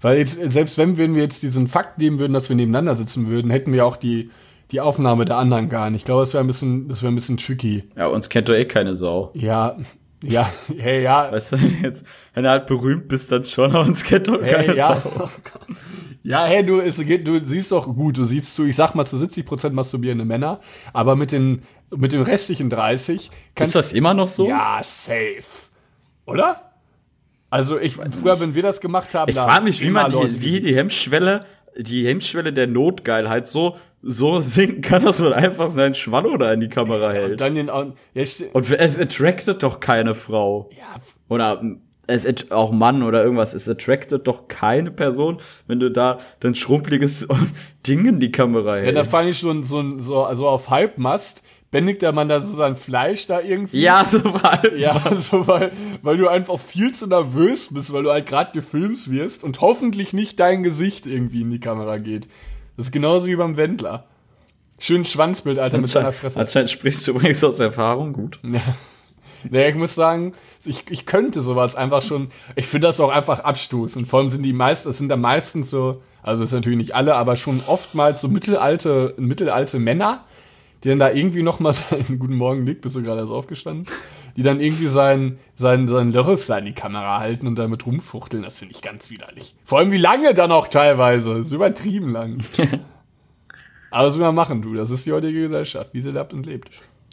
Weil 0.00 0.18
jetzt, 0.18 0.34
selbst 0.52 0.78
wenn 0.78 0.96
wir 0.96 1.22
jetzt 1.22 1.42
diesen 1.42 1.68
Fakt 1.68 1.98
nehmen 1.98 2.18
würden, 2.18 2.34
dass 2.34 2.48
wir 2.48 2.56
nebeneinander 2.56 2.94
sitzen 2.94 3.28
würden, 3.28 3.50
hätten 3.50 3.72
wir 3.72 3.86
auch 3.86 3.96
die 3.96 4.30
die 4.72 4.80
Aufnahme 4.80 5.26
der 5.26 5.36
anderen 5.36 5.68
gar 5.68 5.90
nicht. 5.90 6.00
Ich 6.00 6.04
glaube, 6.06 6.22
das 6.22 6.32
wäre 6.32 6.42
ein 6.42 6.46
bisschen, 6.46 6.88
das 6.88 7.02
wäre 7.02 7.12
ein 7.12 7.14
bisschen 7.14 7.36
tricky. 7.36 7.84
Ja, 7.96 8.06
uns 8.06 8.30
kennt 8.30 8.48
doch 8.48 8.54
eh 8.54 8.64
keine 8.64 8.94
Sau. 8.94 9.30
Ja, 9.34 9.76
ja, 10.22 10.50
hey, 10.78 11.02
ja. 11.02 11.30
Weißt 11.30 11.52
du, 11.52 11.62
wenn, 11.62 11.82
jetzt, 11.82 12.06
wenn 12.32 12.44
du 12.44 12.50
halt 12.50 12.66
berühmt 12.66 13.08
bist, 13.08 13.30
dann 13.30 13.44
schon, 13.44 13.70
aber 13.70 13.84
uns 13.84 14.04
kennt 14.04 14.28
doch 14.28 14.40
hey, 14.40 14.50
keine 14.50 14.76
ja. 14.76 15.00
Sau. 15.00 15.28
Ja, 16.24 16.44
hey, 16.44 16.64
du, 16.64 16.80
es 16.80 16.98
geht, 16.98 17.26
du 17.26 17.44
siehst 17.44 17.72
doch 17.72 17.86
gut, 17.86 18.16
du 18.16 18.24
siehst 18.24 18.54
zu, 18.54 18.64
ich 18.64 18.76
sag 18.76 18.94
mal 18.94 19.04
zu 19.04 19.18
70 19.18 19.44
Prozent 19.44 19.74
masturbierende 19.74 20.24
Männer, 20.24 20.60
aber 20.92 21.16
mit 21.16 21.32
den, 21.32 21.62
mit 21.90 22.12
den 22.12 22.22
restlichen 22.22 22.70
30 22.70 23.30
kannst 23.54 23.70
Ist 23.70 23.74
das 23.74 23.92
immer 23.92 24.14
noch 24.14 24.28
so? 24.28 24.46
Ja, 24.46 24.80
safe. 24.82 25.42
Oder? 26.26 26.72
Also 27.50 27.78
ich, 27.78 27.96
früher, 27.96 28.40
wenn 28.40 28.54
wir 28.54 28.62
das 28.62 28.80
gemacht 28.80 29.14
haben, 29.14 29.28
ich 29.28 29.36
frage 29.36 29.64
mich, 29.64 29.80
wie 29.82 29.90
man 29.90 30.10
die, 30.10 30.42
wie 30.42 30.60
die 30.60 30.74
Hemmschwelle, 30.74 31.44
die 31.76 32.06
Hemmschwelle 32.06 32.52
der 32.52 32.66
Notgeilheit 32.66 33.46
so 33.46 33.76
so 34.02 34.40
sinken 34.40 34.82
kann, 34.82 35.04
dass 35.04 35.20
man 35.20 35.32
einfach 35.32 35.70
seinen 35.70 35.94
Schwanno 35.94 36.36
da 36.36 36.52
in 36.52 36.60
die 36.60 36.68
Kamera 36.68 37.12
hält. 37.12 37.32
Und 37.32 37.40
dann 37.40 37.54
den 37.54 37.68
ja, 37.68 37.92
Und 38.52 38.70
es 38.70 38.98
attractet 38.98 39.62
doch 39.62 39.78
keine 39.80 40.14
Frau. 40.14 40.68
Ja. 40.76 40.96
Oder 41.28 41.62
es 42.06 42.50
auch 42.50 42.72
Mann 42.72 43.02
oder 43.02 43.22
irgendwas. 43.22 43.54
Es 43.54 43.68
attractet 43.68 44.26
doch 44.26 44.48
keine 44.48 44.90
Person, 44.90 45.38
wenn 45.66 45.80
du 45.80 45.90
da 45.90 46.18
dein 46.40 46.54
schrumpeliges 46.54 47.28
Ding 47.86 48.06
in 48.06 48.20
die 48.20 48.32
Kamera 48.32 48.76
hältst. 48.76 48.96
Ja, 48.96 49.02
da 49.02 49.08
fand 49.08 49.30
ich 49.30 49.38
schon 49.38 49.64
so, 49.64 49.98
so, 49.98 50.28
so 50.34 50.48
auf 50.48 50.70
Halbmast 50.70 51.42
bändigt 51.72 52.02
der 52.02 52.12
Mann 52.12 52.28
da 52.28 52.40
so 52.40 52.54
sein 52.54 52.76
Fleisch 52.76 53.26
da 53.26 53.40
irgendwie. 53.40 53.80
Ja, 53.80 54.04
so 54.04 54.22
weil. 54.22 54.78
Ja, 54.78 55.00
so 55.18 55.48
weil, 55.48 55.72
weil 56.02 56.16
du 56.16 56.28
einfach 56.28 56.60
viel 56.60 56.94
zu 56.94 57.08
nervös 57.08 57.72
bist, 57.72 57.92
weil 57.92 58.04
du 58.04 58.10
halt 58.10 58.26
gerade 58.26 58.52
gefilmt 58.52 59.10
wirst 59.10 59.42
und 59.42 59.60
hoffentlich 59.60 60.12
nicht 60.12 60.38
dein 60.38 60.62
Gesicht 60.62 61.06
irgendwie 61.06 61.40
in 61.40 61.50
die 61.50 61.60
Kamera 61.60 61.98
geht. 61.98 62.28
Das 62.76 62.86
ist 62.86 62.92
genauso 62.92 63.26
wie 63.26 63.36
beim 63.36 63.56
Wendler. 63.56 64.06
Schön 64.78 65.04
Schwanzbild, 65.04 65.58
Alter, 65.58 65.78
mit 65.78 65.88
seiner 65.88 66.12
Fresse. 66.12 66.40
Anscheinend 66.40 66.70
sprichst 66.70 67.06
du 67.06 67.12
übrigens 67.12 67.42
aus 67.44 67.60
Erfahrung, 67.60 68.12
gut. 68.12 68.40
Ja. 68.42 68.60
Naja, 69.50 69.68
ich 69.68 69.74
muss 69.74 69.94
sagen, 69.94 70.32
ich, 70.64 70.84
ich 70.90 71.06
könnte 71.06 71.40
sowas 71.40 71.76
einfach 71.76 72.02
schon, 72.02 72.28
ich 72.56 72.66
finde 72.66 72.88
das 72.88 73.00
auch 73.00 73.10
einfach 73.10 73.40
abstoßend. 73.40 74.08
Vor 74.08 74.20
allem 74.20 74.30
sind 74.30 74.42
die 74.42 74.52
meisten, 74.52 74.90
es 74.90 74.98
sind 74.98 75.08
da 75.08 75.16
meistens 75.16 75.70
so, 75.70 76.02
also 76.22 76.42
das 76.42 76.50
sind 76.50 76.60
natürlich 76.60 76.78
nicht 76.78 76.94
alle, 76.94 77.16
aber 77.16 77.36
schon 77.36 77.62
oftmals 77.66 78.20
so 78.20 78.28
mittelalte, 78.28 79.14
mittelalte 79.18 79.78
Männer, 79.78 80.24
die 80.82 80.88
dann 80.88 80.98
da 80.98 81.10
irgendwie 81.10 81.42
noch 81.42 81.60
mal 81.60 81.72
seinen 81.72 82.18
Guten 82.20 82.36
Morgen 82.36 82.64
Nick, 82.64 82.80
bist 82.80 82.96
du 82.96 83.02
gerade 83.02 83.20
erst 83.20 83.32
aufgestanden? 83.32 83.86
Die 84.36 84.42
dann 84.42 84.60
irgendwie 84.60 84.86
sein, 84.86 85.38
sein, 85.56 85.86
sein 85.88 86.12
Lörres 86.12 86.48
in 86.48 86.64
die 86.64 86.72
Kamera 86.72 87.20
halten 87.20 87.46
und 87.46 87.58
damit 87.58 87.84
rumfuchteln, 87.84 88.42
das 88.42 88.58
finde 88.58 88.74
ich 88.74 88.82
ganz 88.82 89.10
widerlich. 89.10 89.54
Vor 89.64 89.78
allem 89.78 89.92
wie 89.92 89.98
lange 89.98 90.32
dann 90.34 90.50
auch 90.52 90.68
teilweise, 90.68 91.34
das 91.34 91.46
ist 91.46 91.52
übertrieben 91.52 92.12
lang. 92.12 92.42
Aber 93.90 94.08
was 94.08 94.14
will 94.16 94.24
man 94.24 94.34
machen, 94.34 94.62
du, 94.62 94.74
das 94.74 94.90
ist 94.90 95.04
die 95.04 95.12
heutige 95.12 95.42
Gesellschaft, 95.42 95.92
wie 95.92 96.00
sie 96.00 96.10
lebt 96.10 96.32
und 96.32 96.46
lebt. 96.46 96.70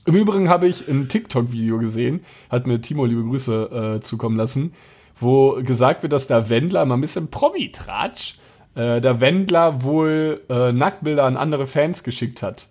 Im 0.10 0.15
Übrigen 0.15 0.50
habe 0.50 0.67
ich 0.67 0.88
ein 0.88 1.08
TikTok-Video 1.08 1.78
gesehen, 1.78 2.26
hat 2.50 2.65
mir 2.65 2.82
Timo 2.82 3.06
liebe 3.06 3.22
Grüße 3.22 3.98
äh, 3.98 4.02
zukommen 4.02 4.38
lassen, 4.38 4.74
wo 5.19 5.62
gesagt 5.62 6.02
wird, 6.02 6.13
dass 6.13 6.26
der 6.26 6.50
Wendler 6.50 6.84
mal 6.86 6.95
ein 6.95 7.02
bisschen 7.02 7.30
Promi-Tratsch, 7.30 8.39
äh, 8.74 9.02
der 9.02 9.22
Wendler 9.22 9.84
wohl 9.84 10.41
äh, 10.50 10.72
Nacktbilder 10.72 11.26
an 11.26 11.38
andere 11.38 11.67
Fans 11.67 12.02
geschickt 12.02 12.41
hat. 12.41 12.69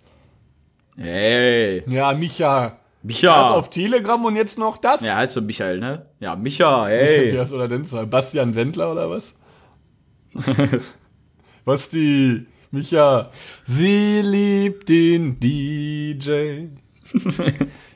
Hey. 0.97 1.81
Ja, 1.89 2.11
Micha. 2.11 2.79
Micha. 3.03 3.27
Das 3.41 3.51
auf 3.51 3.69
Telegram 3.69 4.25
und 4.25 4.35
jetzt 4.35 4.59
noch 4.59 4.77
das? 4.77 4.99
Ja, 4.99 5.15
heißt 5.15 5.35
so 5.35 5.41
Michael, 5.41 5.79
ne? 5.79 6.07
Ja, 6.19 6.35
Micha, 6.35 6.87
hey. 6.87 7.31
Wie 7.31 7.39
heißt 7.39 7.53
oder 7.53 7.69
denn 7.69 7.85
Bastian 8.09 8.53
Wendler 8.53 8.91
oder 8.91 9.09
was? 9.09 9.33
was 11.63 11.87
die 11.87 12.47
Micha. 12.71 13.31
Sie 13.63 14.23
liebt 14.23 14.89
den 14.89 15.39
DJ. 15.39 16.67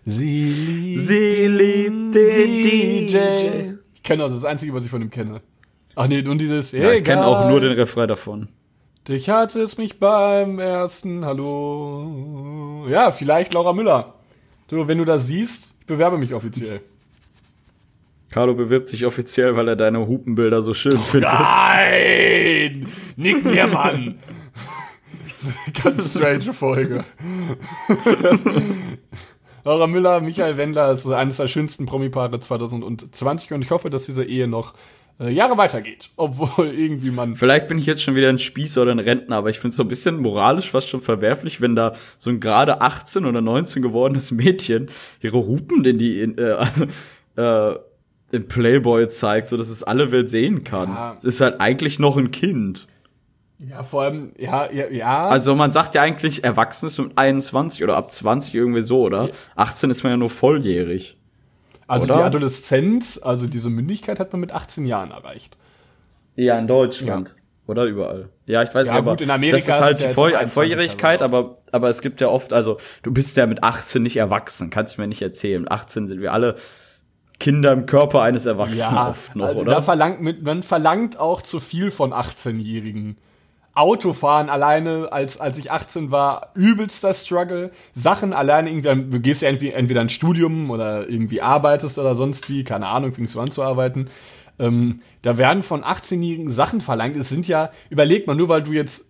Sie 0.05 0.43
liebt, 0.45 1.03
Sie 1.03 1.47
liebt 1.47 2.15
den, 2.15 2.29
den 2.29 3.07
DJ. 3.07 3.17
DJ. 3.17 3.73
Ich 3.95 4.03
kenne 4.03 4.23
auch 4.23 4.29
das, 4.29 4.41
das 4.41 4.45
Einzige, 4.45 4.73
was 4.73 4.85
ich 4.85 4.91
von 4.91 5.01
ihm 5.01 5.09
kenne. 5.09 5.41
Ach 5.95 6.07
nee, 6.07 6.27
und 6.27 6.39
dieses. 6.39 6.71
Ja, 6.71 6.91
ich 6.91 7.03
kenne 7.03 7.25
auch 7.25 7.47
nur 7.47 7.61
den 7.61 7.73
Refrain 7.73 8.07
davon. 8.07 8.49
Dich 9.07 9.29
hat 9.29 9.55
es 9.55 9.77
mich 9.77 9.99
beim 9.99 10.59
ersten 10.59 11.25
Hallo. 11.25 12.85
Ja, 12.89 13.11
vielleicht 13.11 13.53
Laura 13.53 13.73
Müller. 13.73 14.15
Du, 14.67 14.87
wenn 14.87 14.97
du 14.97 15.05
das 15.05 15.27
siehst, 15.27 15.75
ich 15.81 15.85
bewerbe 15.85 16.17
mich 16.17 16.33
offiziell. 16.33 16.81
Carlo 18.33 18.55
bewirbt 18.55 18.87
sich 18.87 19.05
offiziell, 19.05 19.55
weil 19.55 19.67
er 19.67 19.75
deine 19.75 20.07
Hupenbilder 20.07 20.63
so 20.63 20.73
schön 20.73 20.97
oh, 20.97 21.01
findet. 21.01 21.29
Nein! 21.29 22.87
Nick 23.15 23.45
mir, 23.45 23.67
Mann! 23.67 24.15
Ganz 25.83 26.11
strange 26.11 26.53
Folge. 26.53 27.03
Laura 29.65 29.87
Müller, 29.87 30.19
Michael 30.19 30.57
Wendler 30.57 30.91
ist 30.91 31.07
eines 31.07 31.37
der 31.37 31.47
schönsten 31.47 31.85
Promi-Paare 31.85 32.39
2020 32.39 33.53
und 33.53 33.61
ich 33.61 33.71
hoffe, 33.71 33.89
dass 33.89 34.05
diese 34.05 34.25
Ehe 34.25 34.47
noch 34.47 34.73
äh, 35.19 35.29
Jahre 35.29 35.57
weitergeht, 35.57 36.09
obwohl 36.15 36.67
irgendwie 36.67 37.11
man. 37.11 37.35
Vielleicht 37.35 37.67
bin 37.67 37.77
ich 37.77 37.85
jetzt 37.85 38.03
schon 38.03 38.15
wieder 38.15 38.29
ein 38.29 38.39
Spießer 38.39 38.81
oder 38.81 38.91
ein 38.91 38.99
Rentner, 38.99 39.37
aber 39.37 39.49
ich 39.49 39.59
finde 39.59 39.69
es 39.69 39.75
so 39.75 39.83
ein 39.83 39.87
bisschen 39.87 40.17
moralisch 40.17 40.71
fast 40.71 40.89
schon 40.89 41.01
verwerflich, 41.01 41.61
wenn 41.61 41.75
da 41.75 41.93
so 42.17 42.29
ein 42.29 42.39
gerade 42.39 42.81
18 42.81 43.25
oder 43.25 43.41
19 43.41 43.81
gewordenes 43.81 44.31
Mädchen 44.31 44.89
ihre 45.21 45.45
Hupen 45.45 45.85
in 45.85 45.97
die 45.97 46.19
in, 46.19 46.37
äh, 46.37 46.65
äh, 47.41 47.79
in 48.31 48.47
Playboy 48.47 49.07
zeigt, 49.07 49.49
so 49.49 49.57
dass 49.57 49.69
es 49.69 49.83
alle 49.83 50.11
Welt 50.11 50.29
sehen 50.29 50.63
kann. 50.63 50.89
Ja. 50.89 51.15
Es 51.19 51.25
ist 51.25 51.41
halt 51.41 51.61
eigentlich 51.61 51.99
noch 51.99 52.17
ein 52.17 52.31
Kind. 52.31 52.87
Ja, 53.69 53.83
vor 53.83 54.03
allem, 54.03 54.33
ja, 54.37 54.69
ja, 54.71 54.89
ja. 54.89 55.27
Also 55.27 55.55
man 55.55 55.71
sagt 55.71 55.95
ja 55.95 56.01
eigentlich, 56.01 56.43
erwachsen 56.43 56.87
ist 56.87 56.97
mit 56.99 57.17
21 57.17 57.83
oder 57.83 57.95
ab 57.95 58.11
20 58.11 58.55
irgendwie 58.55 58.81
so, 58.81 59.01
oder? 59.01 59.29
18 59.55 59.89
ist 59.89 60.03
man 60.03 60.11
ja 60.11 60.17
nur 60.17 60.29
volljährig. 60.29 61.17
Also 61.87 62.05
oder? 62.05 62.15
die 62.15 62.21
Adoleszenz, 62.21 63.19
also 63.21 63.47
diese 63.47 63.69
Mündigkeit 63.69 64.19
hat 64.19 64.31
man 64.31 64.41
mit 64.41 64.51
18 64.51 64.85
Jahren 64.85 65.11
erreicht. 65.11 65.57
Ja, 66.35 66.57
in 66.57 66.67
Deutschland. 66.67 67.29
Ja. 67.29 67.35
Oder 67.65 67.85
überall. 67.85 68.29
Ja, 68.45 68.61
ich 68.61 68.73
weiß 68.73 68.87
ja, 68.87 68.93
nicht, 68.93 69.01
aber 69.01 69.11
gut, 69.11 69.21
in 69.21 69.31
Amerika 69.31 69.57
das 69.57 69.75
ist 69.75 69.81
halt 69.81 69.99
die 70.01 70.13
Voll 70.13 70.47
Volljährigkeit, 70.47 71.21
aber, 71.21 71.59
aber 71.71 71.89
es 71.89 72.01
gibt 72.01 72.19
ja 72.19 72.27
oft, 72.27 72.51
also 72.51 72.77
du 73.03 73.13
bist 73.13 73.37
ja 73.37 73.45
mit 73.45 73.63
18 73.63 74.03
nicht 74.03 74.17
erwachsen, 74.17 74.69
kannst 74.69 74.97
du 74.97 75.01
mir 75.01 75.07
nicht 75.07 75.21
erzählen. 75.21 75.61
Mit 75.61 75.71
18 75.71 76.07
sind 76.07 76.19
wir 76.19 76.33
alle 76.33 76.55
Kinder 77.39 77.71
im 77.71 77.85
Körper 77.85 78.21
eines 78.21 78.45
Erwachsenen 78.45 78.95
ja, 78.95 79.09
oft 79.09 79.35
noch, 79.35 79.45
also 79.45 79.61
oder? 79.61 79.71
Da 79.75 79.81
verlangt, 79.81 80.43
man 80.43 80.63
verlangt 80.63 81.17
auch 81.17 81.41
zu 81.41 81.61
viel 81.61 81.89
von 81.89 82.11
18-Jährigen. 82.11 83.17
Autofahren 83.75 84.49
alleine, 84.49 85.11
als, 85.11 85.39
als 85.39 85.57
ich 85.57 85.71
18 85.71 86.11
war, 86.11 86.51
übelster 86.53 87.13
Struggle. 87.13 87.71
Sachen 87.93 88.31
alleine 88.31 88.69
irgendwie, 88.69 89.11
du 89.11 89.19
gehst 89.19 89.41
ja 89.41 89.49
entweder, 89.49 89.77
entweder 89.77 90.01
ein 90.01 90.09
Studium 90.09 90.69
oder 90.69 91.09
irgendwie 91.09 91.41
arbeitest 91.41 91.97
oder 91.97 92.15
sonst 92.15 92.47
wie, 92.49 92.63
keine 92.63 92.87
Ahnung, 92.87 93.13
fängst 93.13 93.33
du 93.33 93.39
an 93.39 93.49
zu 93.49 93.63
arbeiten. 93.63 94.09
Ähm, 94.59 95.01
da 95.23 95.37
werden 95.37 95.63
von 95.63 95.83
18-Jährigen 95.83 96.51
Sachen 96.51 96.81
verlangt. 96.81 97.15
Es 97.15 97.29
sind 97.29 97.47
ja, 97.47 97.71
überleg 97.89 98.27
mal, 98.27 98.35
nur 98.35 98.49
weil 98.49 98.61
du 98.61 98.73
jetzt, 98.73 99.05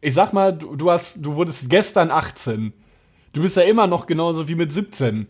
ich 0.00 0.14
sag 0.14 0.32
mal, 0.32 0.52
du, 0.52 0.74
du 0.74 0.90
hast, 0.90 1.24
du 1.24 1.36
wurdest 1.36 1.70
gestern 1.70 2.10
18. 2.10 2.72
Du 3.32 3.42
bist 3.42 3.56
ja 3.56 3.62
immer 3.62 3.86
noch 3.86 4.06
genauso 4.06 4.48
wie 4.48 4.56
mit 4.56 4.72
17. 4.72 5.28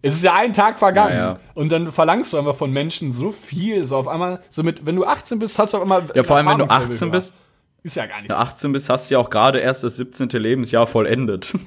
Es 0.00 0.14
ist 0.14 0.24
ja 0.24 0.34
ein 0.34 0.54
Tag 0.54 0.78
vergangen. 0.78 1.14
Ja, 1.14 1.32
ja. 1.32 1.40
Und 1.52 1.70
dann 1.70 1.92
verlangst 1.92 2.32
du 2.32 2.38
einfach 2.38 2.54
von 2.54 2.72
Menschen 2.72 3.12
so 3.12 3.32
viel, 3.32 3.84
so 3.84 3.98
auf 3.98 4.08
einmal, 4.08 4.40
so 4.48 4.62
mit, 4.62 4.86
wenn 4.86 4.96
du 4.96 5.04
18 5.04 5.38
bist, 5.38 5.58
hast 5.58 5.74
du 5.74 5.76
auf 5.76 5.82
einmal. 5.82 6.04
Ja, 6.14 6.22
vor 6.22 6.36
allem, 6.36 6.46
wenn 6.46 6.58
du 6.58 6.70
18 6.70 7.10
bist, 7.10 7.36
ist 7.82 7.96
ja 7.96 8.06
gar 8.06 8.20
nicht 8.20 8.30
so. 8.30 8.36
18 8.36 8.72
bist, 8.72 8.88
hast 8.88 9.10
du 9.10 9.14
ja 9.14 9.18
auch 9.18 9.30
gerade 9.30 9.60
erst 9.60 9.84
das 9.84 9.96
17. 9.96 10.28
Lebensjahr 10.30 10.86
vollendet. 10.86 11.52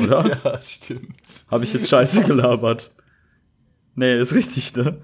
Oder? 0.00 0.40
Ja, 0.44 0.62
stimmt. 0.62 1.16
Habe 1.50 1.64
ich 1.64 1.72
jetzt 1.72 1.88
scheiße 1.88 2.22
gelabert? 2.22 2.92
Nee, 3.94 4.16
ist 4.16 4.34
richtig, 4.34 4.74
ne? 4.76 5.00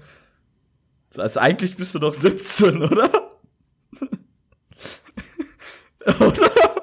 Also 1.17 1.39
eigentlich 1.39 1.75
bist 1.75 1.95
du 1.95 1.99
doch 1.99 2.13
17, 2.13 2.83
oder? 2.83 3.09
oder? 6.19 6.78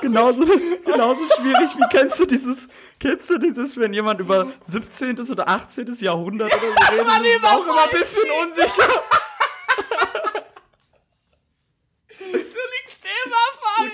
Genauso, 0.00 0.44
genauso 0.84 1.24
schwierig 1.34 1.70
wie 1.76 1.96
kennst 1.96 2.20
du 2.20 2.26
dieses, 2.26 2.68
kennst 3.00 3.30
du 3.30 3.38
dieses, 3.38 3.76
wenn 3.78 3.92
jemand 3.92 4.20
über 4.20 4.48
17. 4.64 5.18
oder 5.30 5.48
18. 5.48 5.94
Jahrhundert 6.00 6.52
oder 6.52 6.60
so 6.60 6.92
redet, 6.92 7.36
ist 7.36 7.44
auch 7.44 7.64
immer 7.64 7.82
ein 7.84 7.90
bisschen 7.90 8.24
unsicher. 8.44 8.88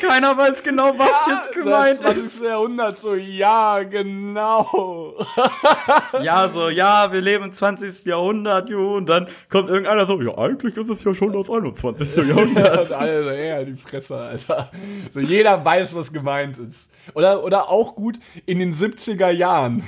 Keiner 0.08 0.36
weiß 0.36 0.62
genau, 0.62 0.92
was 0.98 1.26
jetzt 1.26 1.52
gemeint 1.52 2.02
das 2.02 2.16
ist. 2.16 2.44
Jahrhundert, 2.44 2.98
so, 2.98 3.14
ja, 3.14 3.82
genau. 3.82 5.14
Ja, 6.22 6.48
so, 6.48 6.68
ja, 6.68 7.12
wir 7.12 7.20
leben 7.20 7.44
im 7.44 7.52
20. 7.52 8.06
Jahrhundert, 8.06 8.68
jo, 8.68 8.96
und 8.96 9.06
dann 9.08 9.28
kommt 9.48 9.68
irgendeiner 9.68 10.06
so, 10.06 10.20
ja, 10.20 10.36
eigentlich 10.36 10.76
ist 10.76 10.90
es 10.90 11.04
ja 11.04 11.14
schon 11.14 11.32
das 11.32 11.48
21. 11.48 12.16
Jahrhundert. 12.28 12.76
Das 12.76 12.92
alle 12.92 13.24
so, 13.24 13.30
ja, 13.30 13.64
die 13.64 13.76
Fresse, 13.76 14.16
Alter. 14.16 14.70
So, 15.10 15.20
jeder 15.20 15.64
weiß, 15.64 15.94
was 15.94 16.12
gemeint 16.12 16.58
ist. 16.58 16.90
Oder, 17.14 17.42
oder 17.44 17.68
auch 17.68 17.94
gut 17.94 18.18
in 18.46 18.58
den 18.58 18.74
70er 18.74 19.30
Jahren. 19.30 19.82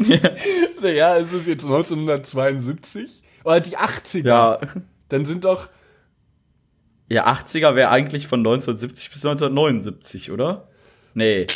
Ja. 0.00 0.18
So, 0.78 0.88
ja, 0.88 1.16
es 1.16 1.32
ist 1.32 1.46
jetzt 1.46 1.64
1972. 1.64 3.22
Oder 3.44 3.60
die 3.60 3.76
80er. 3.76 4.26
Ja, 4.26 4.58
Dann 5.08 5.24
sind 5.24 5.44
doch, 5.44 5.68
ja 7.12 7.26
80er 7.26 7.74
wäre 7.74 7.90
eigentlich 7.90 8.26
von 8.26 8.40
1970 8.40 9.10
bis 9.10 9.24
1979, 9.24 10.30
oder? 10.30 10.68
Nee, 11.14 11.46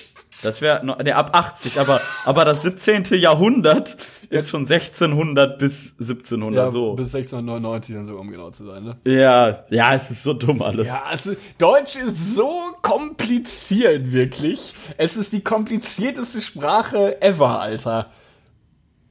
das 0.42 0.60
wäre, 0.60 0.84
nee, 1.02 1.12
ab 1.12 1.30
80, 1.32 1.80
aber, 1.80 2.00
aber 2.24 2.44
das 2.44 2.62
17. 2.62 3.04
Jahrhundert 3.18 3.96
ist 4.28 4.50
von 4.50 4.60
1600 4.60 5.58
bis 5.58 5.92
1700, 5.92 6.64
ja, 6.66 6.70
so. 6.70 6.94
bis 6.94 7.14
1699 7.14 7.94
dann 7.94 8.06
so, 8.06 8.16
um 8.16 8.30
genau 8.30 8.50
zu 8.50 8.66
sein, 8.66 8.84
ne? 8.84 8.96
Ja, 9.04 9.56
ja, 9.70 9.94
es 9.94 10.10
ist 10.10 10.22
so 10.22 10.34
dumm 10.34 10.60
alles. 10.60 10.88
Ja, 10.88 11.04
also 11.04 11.34
Deutsch 11.58 11.96
ist 11.96 12.34
so 12.34 12.74
kompliziert, 12.82 14.12
wirklich. 14.12 14.74
Es 14.98 15.16
ist 15.16 15.32
die 15.32 15.42
komplizierteste 15.42 16.40
Sprache 16.40 17.20
ever, 17.22 17.60
Alter. 17.60 18.10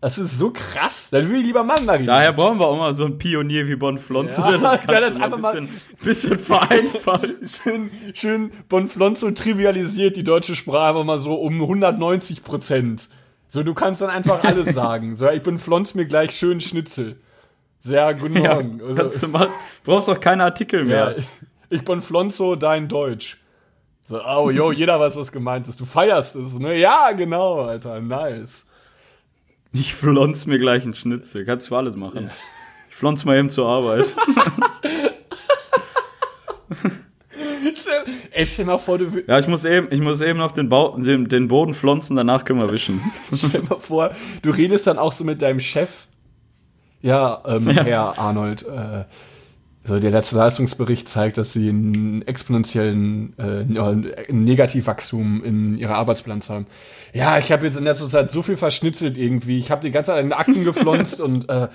Das 0.05 0.19
ist 0.19 0.37
so 0.37 0.51
krass. 0.51 1.09
Dann 1.09 1.25
würde 1.27 1.39
ich 1.39 1.45
lieber 1.47 1.63
Mandarin. 1.63 2.05
Daher 2.05 2.31
brauchen 2.31 2.59
wir 2.59 2.67
auch 2.67 2.77
mal 2.77 2.93
so 2.93 3.05
einen 3.05 3.17
Pionier 3.17 3.67
wie 3.67 3.75
Bonflonzo, 3.75 4.43
Ja, 4.43 4.57
das 4.59 4.85
der 4.85 5.01
das 5.01 5.13
mal 5.17 5.23
ein 5.23 5.23
einfach 5.33 5.39
mal- 5.39 5.61
bisschen, 5.61 5.69
bisschen 6.03 6.37
vereinfacht. 6.37 7.27
schön, 7.63 7.89
schön 8.13 8.51
Bonflonzo 8.69 9.31
trivialisiert 9.31 10.15
die 10.15 10.23
deutsche 10.23 10.55
Sprache 10.55 10.89
einfach 10.89 11.03
mal 11.05 11.17
so 11.19 11.33
um 11.33 11.59
190 11.59 12.43
Prozent. 12.43 13.09
So, 13.47 13.63
du 13.63 13.73
kannst 13.73 14.01
dann 14.01 14.11
einfach 14.11 14.43
alles 14.43 14.73
sagen. 14.75 15.15
So, 15.15 15.27
ich 15.27 15.41
bin 15.41 15.57
Flonz 15.57 15.95
mir 15.95 16.05
gleich 16.05 16.35
schön 16.37 16.61
Schnitzel. 16.61 17.15
Sehr 17.83 18.13
guten 18.13 18.39
Ja, 18.43 18.53
Morgen. 18.53 18.81
Also, 18.83 18.95
kannst 18.95 19.23
du 19.23 19.27
mal, 19.27 19.49
brauchst 19.83 20.07
auch 20.07 20.19
keine 20.19 20.43
Artikel 20.43 20.81
ja, 20.81 20.85
mehr. 21.11 21.15
ich 21.71 21.83
bin 21.83 22.03
Flonzo, 22.03 22.55
dein 22.55 22.87
Deutsch. 22.87 23.37
So, 24.05 24.21
oh, 24.23 24.51
yo, 24.51 24.71
jeder 24.71 24.99
weiß, 24.99 25.15
was 25.15 25.31
gemeint 25.31 25.67
ist. 25.67 25.79
Du 25.79 25.85
feierst 25.85 26.35
es, 26.35 26.59
ne? 26.59 26.77
Ja, 26.77 27.11
genau, 27.13 27.61
Alter, 27.61 27.99
nice. 28.01 28.67
Ich 29.77 29.93
flonz 29.93 30.45
mir 30.45 30.57
gleich 30.57 30.83
einen 30.83 30.95
Schnitzel. 30.95 31.43
Kannst 31.45 31.69
du 31.69 31.75
alles 31.75 31.95
machen. 31.95 32.31
Ich 32.89 32.95
flonz 32.95 33.25
mal 33.25 33.37
eben 33.37 33.49
zur 33.49 33.67
Arbeit. 33.67 34.05
Ey, 38.31 38.45
stell 38.45 38.65
mal 38.65 38.77
vor, 38.77 38.97
du, 38.97 39.07
Ja, 39.27 39.37
ich 39.37 39.47
muss 39.47 39.65
eben, 39.65 39.87
ich 39.91 39.99
muss 39.99 40.21
eben 40.21 40.39
noch 40.39 40.53
den, 40.53 40.69
Bau, 40.69 40.97
den 40.97 41.47
Boden 41.49 41.73
flonzen, 41.73 42.15
danach 42.15 42.45
können 42.45 42.61
wir 42.61 42.71
wischen. 42.71 43.01
stell 43.35 43.63
mal 43.63 43.77
vor, 43.77 44.11
du 44.41 44.51
redest 44.51 44.87
dann 44.87 44.97
auch 44.97 45.11
so 45.11 45.25
mit 45.25 45.41
deinem 45.41 45.59
Chef. 45.59 46.07
Ja, 47.01 47.43
ähm, 47.45 47.69
Ja. 47.69 47.83
Herr 47.83 48.17
Arnold, 48.19 48.63
äh, 48.63 49.03
so 49.85 49.99
der 49.99 50.09
letzte 50.09 50.35
Leistungsbericht 50.35 51.07
zeigt, 51.07 51.37
dass 51.37 51.53
sie 51.53 51.69
einen 51.69 52.27
exponentiellen 52.27 53.37
äh, 53.37 54.33
Negativwachstum 54.33 55.43
in 55.43 55.77
ihrer 55.77 55.95
Arbeitsbilanz 55.95 56.49
haben. 56.49 56.65
Ja, 57.13 57.37
ich 57.37 57.51
habe 57.51 57.65
jetzt 57.65 57.77
in 57.77 57.83
letzter 57.83 58.09
Zeit 58.09 58.31
so 58.31 58.41
viel 58.41 58.57
verschnitzelt 58.57 59.15
irgendwie. 59.15 59.59
Ich 59.59 59.69
habe 59.69 59.81
die 59.81 59.91
ganze 59.91 60.11
Zeit 60.11 60.25
in 60.25 60.33
Akten 60.33 60.65
geflonzt 60.65 61.21
und 61.21 61.49
äh, 61.49 61.67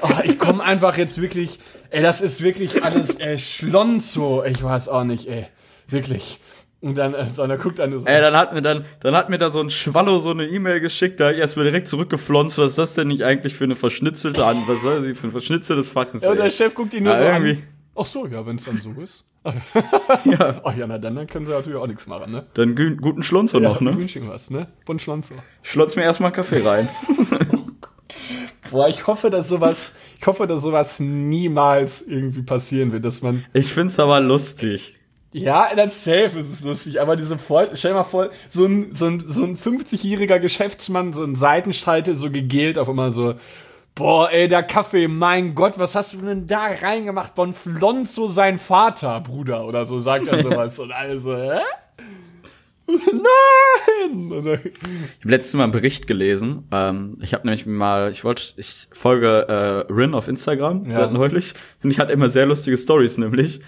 oh, 0.00 0.08
ich 0.22 0.38
komme 0.38 0.62
einfach 0.62 0.96
jetzt 0.96 1.20
wirklich, 1.20 1.58
ey, 1.90 2.02
das 2.02 2.20
ist 2.20 2.40
wirklich 2.40 2.84
alles 2.84 3.18
äh, 3.18 3.36
Schlonzo. 3.36 4.44
Ich 4.44 4.62
weiß 4.62 4.88
auch 4.88 5.04
nicht, 5.04 5.28
ey, 5.28 5.46
wirklich. 5.88 6.38
Und 6.86 6.96
dann, 6.96 7.14
äh, 7.14 7.28
so 7.28 7.42
einer 7.42 7.56
guckt 7.56 7.80
dann 7.80 7.98
so. 7.98 8.06
Ey, 8.06 8.20
dann 8.20 8.36
hat 8.36 8.54
mir 8.54 8.62
dann, 8.62 8.84
dann 9.00 9.16
hat 9.16 9.28
mir 9.28 9.38
da 9.38 9.50
so 9.50 9.60
ein 9.60 9.70
Schwallo 9.70 10.18
so 10.18 10.30
eine 10.30 10.46
E-Mail 10.46 10.78
geschickt, 10.80 11.18
da 11.18 11.26
hab 11.26 11.32
ich 11.32 11.38
erstmal 11.40 11.64
direkt 11.64 11.88
zurückgeflonzt, 11.88 12.58
was 12.58 12.70
ist 12.72 12.78
das 12.78 12.94
denn 12.94 13.08
nicht 13.08 13.22
eigentlich 13.24 13.54
für 13.54 13.64
eine 13.64 13.74
verschnitzelte 13.74 14.44
an, 14.46 14.56
was 14.68 14.82
soll 14.82 15.00
sie 15.00 15.14
für 15.16 15.26
ein 15.26 15.32
verschnitzeltes 15.32 15.88
Faxen? 15.88 16.20
Ja, 16.22 16.30
und 16.30 16.38
der 16.38 16.48
Chef 16.50 16.74
guckt 16.74 16.94
ihn 16.94 17.02
nur 17.02 17.14
Ja, 17.14 17.18
so 17.18 17.24
irgendwie. 17.24 17.50
an. 17.50 17.62
Ach 17.96 18.06
so, 18.06 18.26
ja, 18.26 18.46
wenn 18.46 18.56
es 18.56 18.64
dann 18.64 18.80
so 18.80 18.92
ist. 19.02 19.24
Ja. 20.24 20.60
Ach 20.64 20.76
ja, 20.76 20.86
na 20.86 20.98
dann, 20.98 21.14
dann 21.16 21.26
können 21.26 21.46
sie 21.46 21.52
natürlich 21.52 21.78
auch 21.78 21.86
nichts 21.86 22.06
machen, 22.06 22.32
ne? 22.32 22.46
Dann 22.54 22.74
guten 22.74 23.22
Schlunzer 23.22 23.60
noch, 23.60 23.80
ja, 23.80 23.90
ne? 23.90 23.96
wünsch 23.96 24.16
ihm 24.16 24.28
was, 24.28 24.50
ne? 24.50 24.68
Bon 24.84 24.98
Schlonzo. 24.98 25.34
Schlotz 25.62 25.94
mir 25.96 26.02
erstmal 26.02 26.28
einen 26.28 26.36
Kaffee 26.36 26.62
rein. 26.66 26.88
Boah, 28.70 28.88
ich 28.88 29.06
hoffe, 29.06 29.30
dass 29.30 29.48
sowas, 29.48 29.92
ich 30.20 30.26
hoffe, 30.26 30.46
dass 30.46 30.62
sowas 30.62 30.98
niemals 30.98 32.02
irgendwie 32.02 32.42
passieren 32.42 32.92
wird, 32.92 33.04
dass 33.04 33.22
man, 33.22 33.44
Ich 33.52 33.72
find's 33.72 33.98
aber 34.00 34.20
lustig. 34.20 34.95
Ja, 35.36 35.68
das 35.74 36.02
safe 36.02 36.38
ist 36.38 36.50
es 36.52 36.60
lustig, 36.62 37.00
aber 37.00 37.14
diese 37.16 37.36
Voll, 37.36 37.70
stell 37.74 37.90
dir 37.92 37.98
mal 37.98 38.04
vor, 38.04 38.30
so 38.48 38.64
ein, 38.64 38.94
so 38.94 39.06
ein, 39.06 39.22
so 39.26 39.44
ein 39.44 39.58
50-jähriger 39.58 40.38
Geschäftsmann, 40.38 41.12
so 41.12 41.22
ein 41.24 41.34
Seitenscheitel, 41.34 42.16
so 42.16 42.30
gegelt 42.30 42.78
auf 42.78 42.88
immer 42.88 43.12
so, 43.12 43.34
boah, 43.94 44.30
ey, 44.30 44.48
der 44.48 44.62
Kaffee, 44.62 45.08
mein 45.08 45.54
Gott, 45.54 45.78
was 45.78 45.94
hast 45.94 46.14
du 46.14 46.18
denn 46.22 46.46
da 46.46 46.66
reingemacht? 46.80 47.34
Bon 47.34 47.52
Flonzo, 47.54 48.28
sein 48.28 48.58
Vater, 48.58 49.20
Bruder, 49.20 49.66
oder 49.66 49.84
so, 49.84 50.00
sagt 50.00 50.26
er 50.28 50.42
sowas. 50.42 50.78
Und 50.78 50.92
alle 50.92 51.18
so, 51.18 51.36
hä? 51.36 51.60
Nein! 52.88 54.30
Ich 54.32 54.46
habe 54.46 54.70
letztes 55.24 55.54
Mal 55.54 55.64
einen 55.64 55.72
Bericht 55.72 56.06
gelesen. 56.06 56.68
Ähm, 56.70 57.18
ich 57.20 57.34
habe 57.34 57.46
nämlich 57.46 57.66
mal, 57.66 58.10
ich 58.10 58.22
wollte, 58.24 58.42
ich 58.56 58.88
folge 58.92 59.48
äh, 59.88 59.92
Rin 59.92 60.14
auf 60.14 60.28
Instagram 60.28 60.86
Ja. 60.88 60.94
seit 61.00 61.12
neulich 61.12 61.54
und 61.82 61.90
ich 61.90 61.98
hatte 61.98 62.12
immer 62.12 62.30
sehr 62.30 62.46
lustige 62.46 62.76
Stories 62.76 63.18
nämlich. 63.18 63.60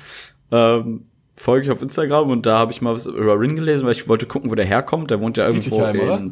Ähm, 0.52 1.04
folge 1.38 1.66
ich 1.66 1.70
auf 1.70 1.82
Instagram 1.82 2.30
und 2.30 2.46
da 2.46 2.58
habe 2.58 2.72
ich 2.72 2.82
mal 2.82 2.94
was 2.94 3.06
über 3.06 3.38
Rin 3.38 3.56
gelesen, 3.56 3.86
weil 3.86 3.92
ich 3.92 4.08
wollte 4.08 4.26
gucken, 4.26 4.50
wo 4.50 4.54
der 4.54 4.66
herkommt. 4.66 5.10
Der 5.10 5.20
wohnt 5.20 5.36
ja 5.36 5.46
irgendwo 5.46 5.70
Bietigheim, 5.70 5.96
in. 5.96 6.02
oder? 6.02 6.30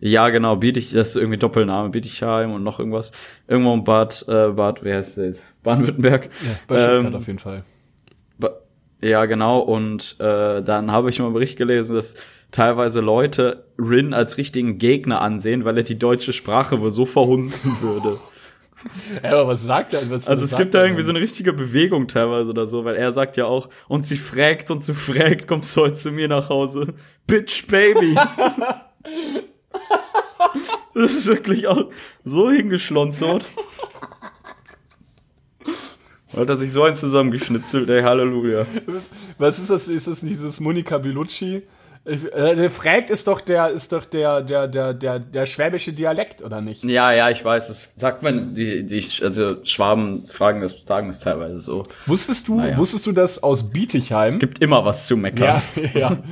Ja, 0.00 0.28
genau, 0.28 0.54
Bietig, 0.56 0.92
das 0.92 1.10
ist 1.10 1.16
irgendwie 1.16 1.38
Doppelname, 1.38 1.88
Bietigheim 1.88 2.52
und 2.52 2.62
noch 2.62 2.78
irgendwas. 2.78 3.10
Irgendwo 3.48 3.74
in 3.74 3.82
Bad, 3.82 4.24
äh, 4.28 4.48
Bad, 4.50 4.84
wer 4.84 4.98
heißt 4.98 5.18
das? 5.18 5.42
Baden-Württemberg. 5.64 6.30
Bei 6.68 6.78
Stuttgart 6.78 7.06
Ähm, 7.06 7.14
auf 7.16 7.26
jeden 7.26 7.38
Fall. 7.40 7.64
Ja, 9.00 9.26
genau. 9.26 9.60
Und 9.60 10.16
äh, 10.18 10.62
dann 10.62 10.90
habe 10.90 11.08
ich 11.08 11.18
mal 11.18 11.26
einen 11.26 11.34
Bericht 11.34 11.56
gelesen, 11.56 11.94
dass 11.94 12.16
teilweise 12.50 13.00
Leute 13.00 13.64
Rin 13.78 14.12
als 14.12 14.38
richtigen 14.38 14.78
Gegner 14.78 15.20
ansehen, 15.20 15.64
weil 15.64 15.76
er 15.76 15.84
die 15.84 15.98
deutsche 15.98 16.32
Sprache 16.32 16.80
wohl 16.80 16.90
so 16.90 17.06
verhunzen 17.06 17.80
würde. 17.80 18.18
Ja, 19.22 19.32
aber 19.32 19.48
was 19.48 19.64
sagt 19.64 19.94
er? 19.94 20.10
Was, 20.10 20.28
Also 20.28 20.44
es 20.44 20.56
gibt 20.56 20.74
da 20.74 20.84
irgendwie 20.84 21.02
so 21.02 21.10
eine 21.10 21.20
richtige 21.20 21.52
Bewegung 21.52 22.08
teilweise 22.08 22.50
oder 22.50 22.66
so, 22.66 22.84
weil 22.84 22.96
er 22.96 23.12
sagt 23.12 23.36
ja 23.36 23.46
auch, 23.46 23.68
und 23.88 24.06
sie 24.06 24.16
fragt 24.16 24.70
und 24.70 24.84
sie 24.84 24.94
fragt, 24.94 25.48
kommst 25.48 25.76
du 25.76 25.82
heute 25.82 25.94
zu 25.94 26.10
mir 26.10 26.28
nach 26.28 26.48
Hause? 26.48 26.94
Bitch, 27.26 27.66
Baby. 27.66 28.14
das 30.94 31.14
ist 31.14 31.26
wirklich 31.26 31.66
auch 31.66 31.90
so 32.24 32.50
hingeschlonzert. 32.50 33.46
Hat 36.36 36.48
er 36.48 36.56
sich 36.56 36.72
so 36.72 36.84
ein 36.84 36.94
zusammengeschnitzelt, 36.94 37.88
ey, 37.88 38.02
Halleluja. 38.02 38.66
Was 39.38 39.58
ist 39.58 39.70
das? 39.70 39.88
Ist 39.88 40.06
das 40.06 40.22
nicht 40.22 40.36
dieses 40.36 40.60
Monika 40.60 40.98
Bellucci? 40.98 41.62
Äh, 42.08 42.56
der 42.56 42.70
fragt 42.70 43.10
ist 43.10 43.26
doch 43.26 43.42
der, 43.42 43.68
ist 43.70 43.92
doch 43.92 44.06
der, 44.06 44.40
der, 44.40 44.66
der, 44.66 44.94
der, 44.94 45.18
der 45.18 45.44
schwäbische 45.46 45.92
Dialekt, 45.92 46.42
oder 46.42 46.62
nicht? 46.62 46.82
Ja, 46.84 47.12
ja, 47.12 47.28
ich 47.28 47.44
weiß, 47.44 47.68
das 47.68 47.94
sagt 47.96 48.22
man, 48.22 48.54
die, 48.54 48.84
die, 48.86 49.04
also 49.22 49.48
Schwaben 49.64 50.26
fragen 50.26 50.62
das, 50.62 50.84
sagen 50.86 51.08
das 51.08 51.20
teilweise 51.20 51.58
so. 51.58 51.84
Wusstest 52.06 52.48
du, 52.48 52.56
Naja. 52.56 52.78
wusstest 52.78 53.04
du 53.06 53.12
das 53.12 53.42
aus 53.42 53.70
Bietigheim? 53.70 54.38
Gibt 54.38 54.60
immer 54.60 54.84
was 54.84 55.06
zu 55.06 55.16
meckern. 55.16 55.60
Ja, 55.76 55.82
ja. 55.94 56.18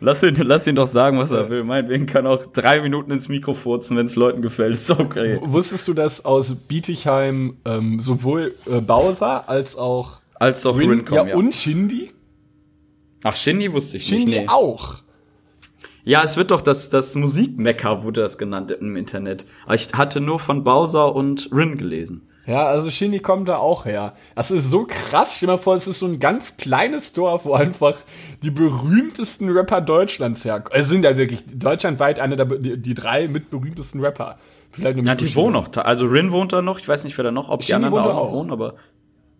Lass 0.00 0.22
ihn, 0.22 0.36
lass 0.36 0.64
ihn 0.68 0.76
doch 0.76 0.86
sagen, 0.86 1.18
was 1.18 1.32
er 1.32 1.50
will. 1.50 1.64
Meinetwegen 1.64 2.06
kann 2.06 2.24
auch 2.24 2.46
drei 2.52 2.80
Minuten 2.80 3.10
ins 3.10 3.28
Mikro 3.28 3.52
furzen, 3.52 3.96
wenn 3.96 4.06
es 4.06 4.14
Leuten 4.14 4.42
gefällt. 4.42 4.74
Ist 4.74 4.90
okay. 4.92 5.40
Wusstest 5.42 5.88
du, 5.88 5.94
dass 5.94 6.24
aus 6.24 6.54
Bietigheim 6.54 7.56
ähm, 7.64 7.98
sowohl 7.98 8.54
äh, 8.70 8.80
Bowser 8.80 9.48
als 9.48 9.76
auch 9.76 10.20
Als 10.34 10.62
doch 10.62 10.78
Rin, 10.78 10.90
Rincon, 10.90 11.16
ja, 11.16 11.26
ja, 11.26 11.34
und 11.34 11.52
Shindy? 11.52 12.12
Ach, 13.24 13.34
Shindy 13.34 13.72
wusste 13.72 13.96
ich 13.96 14.06
Shindy 14.06 14.24
nicht. 14.26 14.40
Nee. 14.42 14.48
auch. 14.48 14.96
Ja, 16.04 16.22
es 16.22 16.36
wird 16.36 16.50
doch 16.52 16.62
das, 16.62 16.88
das 16.88 17.14
Musikmecker 17.16 18.02
wurde 18.02 18.22
das 18.22 18.38
genannt 18.38 18.70
im 18.70 18.96
Internet. 18.96 19.44
Aber 19.66 19.74
ich 19.74 19.92
hatte 19.92 20.20
nur 20.20 20.38
von 20.38 20.64
Bowser 20.64 21.14
und 21.14 21.50
Rin 21.52 21.76
gelesen. 21.76 22.22
Ja, 22.46 22.66
also 22.66 22.90
Shindy 22.90 23.18
kommt 23.18 23.46
da 23.48 23.58
auch 23.58 23.84
her. 23.84 24.12
Das 24.34 24.50
ist 24.50 24.70
so 24.70 24.86
krass. 24.88 25.34
Stell 25.36 25.48
dir 25.48 25.52
mal 25.52 25.58
vor, 25.58 25.74
es 25.76 25.86
ist 25.86 25.98
so 25.98 26.06
ein 26.06 26.18
ganz 26.18 26.56
kleines 26.56 27.12
Dorf, 27.12 27.44
wo 27.44 27.52
einfach 27.52 27.96
die 28.42 28.50
berühmtesten 28.50 29.50
Rapper 29.50 29.82
Deutschlands 29.82 30.46
herkommen. 30.46 30.80
Es 30.80 30.88
sind 30.88 31.04
ja 31.04 31.14
wirklich 31.18 31.44
deutschlandweit 31.52 32.20
eine 32.20 32.36
der 32.36 32.46
die, 32.46 32.78
die 32.80 32.94
drei 32.94 33.28
mit 33.28 33.50
berühmtesten 33.50 34.00
Rapper. 34.02 34.38
Vielleicht 34.70 34.96
noch 34.96 35.04
Ja, 35.04 35.14
die 35.14 35.34
wohnen 35.34 35.52
noch. 35.52 35.68
da. 35.68 35.82
Also 35.82 36.06
Rin 36.06 36.32
wohnt 36.32 36.54
da 36.54 36.62
noch. 36.62 36.78
Ich 36.78 36.88
weiß 36.88 37.04
nicht, 37.04 37.18
wer 37.18 37.24
da 37.24 37.32
noch, 37.32 37.50
ob 37.50 37.60
die 37.60 37.66
Shindy 37.66 37.84
anderen 37.84 38.04
da 38.04 38.10
auch 38.14 38.28
auch. 38.28 38.32
wohnen, 38.32 38.50
aber 38.50 38.74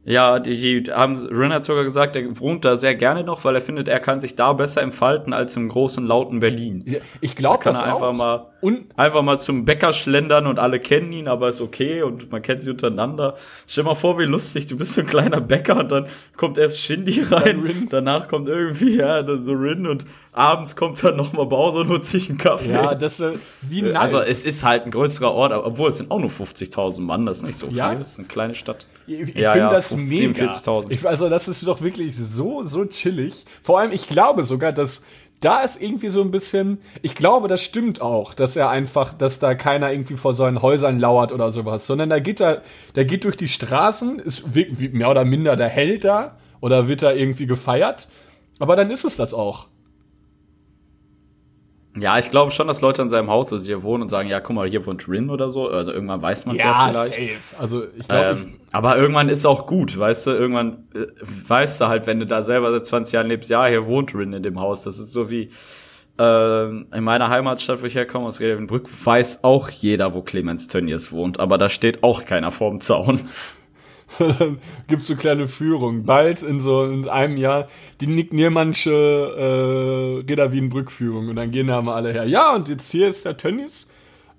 Ja, 0.09 0.39
die, 0.39 0.83
die 0.83 0.91
haben, 0.91 1.19
Rin 1.27 1.53
hat 1.53 1.67
sogar 1.67 1.85
gesagt, 1.85 2.17
er 2.17 2.41
wohnt 2.41 2.65
da 2.65 2.79
sehr 2.79 2.95
gerne 2.95 3.25
noch, 3.25 3.45
weil 3.45 3.55
er 3.55 3.61
findet, 3.61 3.89
er 3.89 4.01
kann 4.01 4.21
sich 4.21 4.37
da 4.37 4.55
besser 4.55 4.81
entfalten 4.81 5.35
als 5.35 5.55
im 5.55 5.69
großen, 5.69 6.07
lauten 6.07 6.41
Berlin. 6.41 6.97
Ich 7.21 7.37
glaube 7.37 7.59
kann 7.59 7.75
das 7.75 7.83
er 7.83 7.93
einfach 7.93 8.09
auch. 8.09 8.15
mal, 8.15 8.47
Und 8.61 8.87
einfach 8.99 9.23
mal 9.23 9.39
zum 9.39 9.65
Bäcker 9.65 9.93
schlendern 9.93 10.49
und 10.49 10.59
alle 10.59 10.81
kennen 10.81 11.13
ihn, 11.13 11.29
aber 11.29 11.49
ist 11.49 11.61
okay 11.61 12.03
und 12.03 12.33
man 12.33 12.43
kennt 12.43 12.63
sie 12.63 12.71
untereinander. 12.71 13.37
Stell 13.69 13.85
dir 13.85 13.91
mal 13.91 13.95
vor, 13.95 14.19
wie 14.19 14.25
lustig, 14.25 14.67
du 14.67 14.77
bist 14.77 14.95
so 14.95 15.03
ein 15.03 15.07
kleiner 15.07 15.41
Bäcker 15.41 15.79
und 15.79 15.93
dann 15.93 16.07
kommt 16.37 16.59
erst 16.59 16.81
Shindy 16.81 17.23
rein, 17.31 17.87
danach 17.91 18.27
kommt 18.27 18.49
irgendwie, 18.49 18.97
ja, 18.97 19.23
dann 19.23 19.45
so 19.45 19.53
Rin 19.53 19.87
und 19.87 20.05
abends 20.33 20.75
kommt 20.75 21.05
dann 21.05 21.17
nochmal 21.17 21.47
Bowser 21.47 21.79
und 21.83 21.89
holt 21.89 22.05
sich 22.05 22.29
einen 22.29 22.39
Kaffee. 22.39 22.73
ja, 22.73 22.97
das 22.97 23.21
wär, 23.21 23.35
wie 23.63 23.83
nice. 23.83 23.97
Also 23.97 24.21
es 24.21 24.45
ist 24.45 24.65
halt 24.65 24.87
ein 24.87 24.91
größerer 24.91 25.31
Ort, 25.33 25.53
aber- 25.53 25.67
obwohl 25.67 25.91
es 25.91 25.99
sind 25.99 26.11
auch 26.11 26.19
nur 26.19 26.31
50.000 26.31 27.01
Mann, 27.07 27.27
das 27.27 27.39
ist 27.39 27.45
nicht 27.45 27.59
so 27.59 27.69
Ja? 27.69 27.91
viel, 27.91 27.99
das 28.01 28.11
ist 28.13 28.19
eine 28.19 28.27
kleine 28.29 28.55
Stadt. 28.57 28.89
Ich, 29.07 29.21
ich 29.21 29.35
Ja, 29.37 29.53
finde 29.53 29.67
ja, 29.69 29.71
das 29.71 29.89
15, 29.89 30.31
mega. 30.33 30.47
40.000. 30.47 30.91
Ich, 30.91 31.07
also 31.07 31.29
das 31.29 31.47
ist 31.47 31.65
doch 31.65 31.81
wirklich 31.81 32.17
so, 32.17 32.65
so 32.65 32.85
chillig. 32.87 33.45
Vor 33.63 33.79
allem, 33.79 33.93
ich 33.93 34.09
glaube 34.09 34.43
sogar, 34.43 34.73
dass 34.73 35.03
da 35.41 35.61
ist 35.61 35.81
irgendwie 35.81 36.09
so 36.09 36.21
ein 36.21 36.31
bisschen, 36.31 36.79
ich 37.03 37.15
glaube, 37.15 37.47
das 37.47 37.63
stimmt 37.63 38.01
auch, 38.01 38.35
dass 38.35 38.57
er 38.57 38.71
einfach, 38.71 39.15
dass 39.15 39.39
da 39.39 39.55
keiner 39.55 39.93
irgendwie 39.93 40.17
vor 40.17 40.35
seinen 40.35 40.63
Häusern 40.63 40.99
lauert 40.99 41.31
oder 41.31 41.53
sowas, 41.53 41.87
sondern 41.87 42.11
da 42.11 42.19
geht 42.19 42.41
er, 42.41 42.63
der 42.97 43.05
geht 43.05 43.25
durch 43.25 43.37
die 43.37 43.49
Straßen, 43.49 44.19
ist 44.19 44.45
mehr 44.55 45.11
oder 45.11 45.25
minder 45.25 45.55
der 45.55 45.69
Held 45.69 46.05
da 46.05 46.37
oder 46.61 46.89
wird 46.89 47.03
da 47.03 47.13
irgendwie 47.13 47.47
gefeiert. 47.47 48.09
Aber 48.59 48.75
dann 48.75 48.91
ist 48.91 49.05
es 49.05 49.17
das 49.17 49.33
auch. 49.33 49.68
Ja, 52.01 52.19
ich 52.19 52.31
glaube 52.31 52.51
schon, 52.51 52.67
dass 52.67 52.81
Leute 52.81 53.03
in 53.03 53.09
seinem 53.09 53.31
Haus 53.31 53.53
also 53.53 53.65
hier 53.65 53.83
wohnen 53.83 54.05
und 54.05 54.09
sagen, 54.09 54.29
ja, 54.29 54.41
guck 54.41 54.57
mal, 54.57 54.69
hier 54.69 54.85
wohnt 54.87 55.09
Rin 55.09 55.31
oder 55.31 55.51
so. 55.51 55.69
Also 55.69 55.93
irgendwann 55.93 56.23
weiß 56.23 56.47
man 56.47 56.57
es 56.57 56.63
ja, 56.63 56.89
vielleicht. 56.89 57.15
safe. 57.15 57.61
Also 57.61 57.85
ich 57.97 58.07
glaube, 58.07 58.39
Ähm, 58.41 58.57
aber 58.73 58.97
irgendwann 58.97 59.29
ist 59.29 59.47
auch 59.47 59.67
gut, 59.67 59.99
weißt 59.99 60.27
du, 60.27 60.31
irgendwann 60.33 60.89
äh, 60.95 61.07
weißt 61.21 61.81
du 61.81 61.89
halt, 61.89 62.07
wenn 62.07 62.21
du 62.21 62.27
da 62.27 62.43
selber 62.43 62.71
seit 62.71 62.87
20 62.87 63.13
Jahren 63.15 63.29
lebst, 63.29 63.51
ja, 63.51 63.67
hier 63.67 63.87
wohnt 63.87 64.15
Rin 64.15 64.33
in 64.33 64.43
dem 64.43 64.61
Haus. 64.61 64.83
Das 64.83 64.99
ist 64.99 65.13
so 65.13 65.31
wie 65.31 65.51
ähm, 66.19 66.87
in 66.93 67.05
meiner 67.05 67.31
Heimatstadt, 67.31 67.81
wo 67.81 67.87
ich 67.87 67.95
herkomme, 67.95 68.27
aus 68.27 68.41
Redenbrück, 68.41 68.89
weiß 68.89 69.45
auch 69.45 69.71
jeder, 69.71 70.15
wo 70.15 70.23
Clemens 70.23 70.67
Tönnies 70.67 71.13
wohnt, 71.13 71.39
aber 71.39 71.59
da 71.59 71.69
steht 71.69 72.03
auch 72.03 72.25
keiner 72.25 72.51
vorm 72.51 72.81
Zaun. 72.81 73.29
dann 74.19 74.59
gibt's 74.87 75.07
so 75.07 75.17
kleine 75.17 75.49
Führungen. 75.49 76.05
Bald 76.05 76.43
in 76.43 76.61
so 76.61 76.85
in 76.85 77.09
einem 77.09 77.37
Jahr 77.37 77.69
die 78.01 78.07
Nick 78.07 78.33
Niermannsche 78.33 78.91
äh, 78.91 80.31
Reda 80.31 80.53
Wienbrück-Führung 80.53 81.29
und 81.29 81.37
dann 81.37 81.51
gehen 81.51 81.67
da 81.69 81.83
mal 81.83 81.95
alle 81.95 82.13
her. 82.13 82.25
Ja, 82.25 82.55
und 82.55 82.69
jetzt 82.69 82.91
hier 82.91 83.09
ist 83.09 83.25
der 83.25 83.37
Tönnies. 83.37 83.89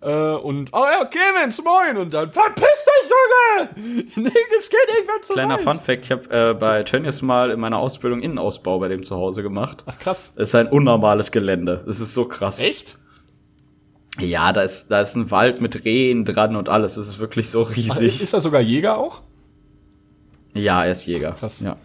Äh, 0.01 0.35
und, 0.35 0.69
oh 0.71 0.85
ja, 0.85 1.03
Clemens, 1.05 1.61
moin! 1.61 1.97
Und 1.97 2.13
dann, 2.13 2.31
verpiss 2.31 2.63
dich, 2.63 3.09
Junge! 3.09 4.05
Nee, 4.15 4.31
es 4.57 4.69
geht 4.69 4.79
irgendwann 4.95 5.23
zu 5.23 5.33
Kleiner 5.33 5.55
weit. 5.55 5.61
Fun 5.61 5.79
Fact, 5.79 6.05
ich 6.05 6.11
habe 6.11 6.49
äh, 6.51 6.53
bei 6.53 6.83
Tönnies 6.83 7.21
mal 7.21 7.51
in 7.51 7.59
meiner 7.59 7.77
Ausbildung 7.77 8.21
Innenausbau 8.21 8.79
bei 8.79 8.87
dem 8.87 9.03
zu 9.03 9.17
Hause 9.17 9.43
gemacht. 9.43 9.83
Ach, 9.87 9.99
krass. 9.99 10.33
Das 10.37 10.49
ist 10.49 10.55
ein 10.55 10.67
unnormales 10.67 11.31
Gelände. 11.31 11.83
Das 11.85 11.99
ist 11.99 12.13
so 12.13 12.25
krass. 12.25 12.63
Echt? 12.63 12.97
Ja, 14.19 14.53
da 14.53 14.61
ist, 14.61 14.89
da 14.89 15.01
ist 15.01 15.15
ein 15.15 15.31
Wald 15.31 15.59
mit 15.61 15.83
Rehen 15.85 16.23
dran 16.23 16.55
und 16.55 16.69
alles. 16.69 16.95
Das 16.95 17.07
ist 17.07 17.19
wirklich 17.19 17.49
so 17.49 17.67
Ach, 17.69 17.75
riesig. 17.75 18.21
ist 18.21 18.33
da 18.33 18.39
sogar 18.39 18.61
Jäger 18.61 18.97
auch? 18.97 19.21
Ja, 20.53 20.83
er 20.85 20.91
ist 20.91 21.05
Jäger. 21.05 21.31
Krass. 21.33 21.59
Ja. 21.61 21.77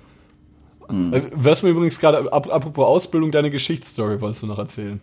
Äh, 0.89 1.23
Was 1.33 1.62
mir 1.62 1.71
übrigens 1.71 1.99
gerade, 1.99 2.31
ap 2.33 2.53
apropos 2.53 2.87
Ausbildung, 2.87 3.31
deine 3.31 3.51
Geschichtsstory 3.51 4.21
wolltest 4.21 4.43
du 4.43 4.47
noch 4.47 4.59
erzählen. 4.59 5.01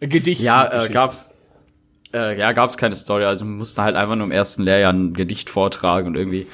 Äh, 0.00 0.08
Gedicht. 0.08 0.42
Ja, 0.42 0.84
äh, 0.84 0.88
gab's, 0.90 1.30
äh, 2.12 2.38
ja, 2.38 2.52
gab's 2.52 2.76
keine 2.76 2.96
Story. 2.96 3.24
Also 3.24 3.44
wir 3.46 3.52
mussten 3.52 3.80
halt 3.82 3.96
einfach 3.96 4.14
nur 4.16 4.26
im 4.26 4.32
ersten 4.32 4.62
Lehrjahr 4.62 4.92
ein 4.92 5.14
Gedicht 5.14 5.48
vortragen 5.50 6.08
und 6.08 6.18
irgendwie, 6.18 6.46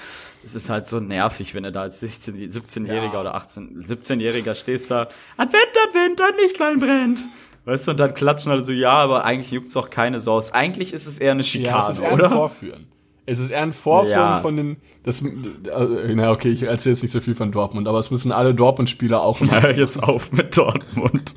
es 0.44 0.54
ist 0.54 0.70
halt 0.70 0.86
so 0.86 1.00
nervig, 1.00 1.54
wenn 1.54 1.64
du 1.64 1.72
da 1.72 1.82
als 1.82 2.00
16, 2.00 2.36
17-Jähriger 2.50 3.14
Ja. 3.14 3.20
oder 3.20 3.34
18, 3.34 3.84
17-Jähriger 3.84 4.54
stehst 4.54 4.90
da, 4.90 5.08
Advent, 5.36 5.62
Advent, 5.88 6.20
ein 6.20 6.34
Lichtlein 6.42 6.78
brennt. 6.78 7.18
Weißt 7.66 7.86
du, 7.88 7.90
und 7.90 8.00
dann 8.00 8.14
klatschen 8.14 8.52
alle 8.52 8.64
so, 8.64 8.72
ja, 8.72 8.92
aber 8.92 9.24
eigentlich 9.24 9.50
juckt's 9.50 9.76
auch 9.76 9.90
keine 9.90 10.18
Sau. 10.20 10.34
aus. 10.36 10.52
Eigentlich 10.52 10.94
ist 10.94 11.06
es 11.06 11.18
eher 11.18 11.32
eine 11.32 11.42
Ja, 11.42 11.46
Schikane, 11.48 11.82
es 11.82 11.88
ist 11.96 12.00
eher 12.00 12.08
ein 12.08 12.14
oder? 12.14 12.30
Vorführen. 12.30 12.86
Es 13.30 13.38
ist 13.38 13.50
eher 13.50 13.62
ein 13.62 13.72
Vorführen 13.72 14.18
Ja. 14.18 14.40
von 14.40 14.56
den. 14.56 14.76
Das, 15.04 15.22
äh, 15.22 16.14
na, 16.14 16.32
okay, 16.32 16.48
ich 16.50 16.64
erzähle 16.64 16.94
jetzt 16.94 17.02
nicht 17.02 17.12
so 17.12 17.20
viel 17.20 17.36
von 17.36 17.52
Dortmund, 17.52 17.86
aber 17.86 17.98
es 18.00 18.10
müssen 18.10 18.32
alle 18.32 18.54
Dortmund-Spieler 18.54 19.22
auch 19.22 19.40
machen. 19.40 19.62
Hör 19.62 19.76
jetzt 19.76 20.02
auf 20.02 20.32
mit 20.32 20.56
Dortmund. 20.56 21.36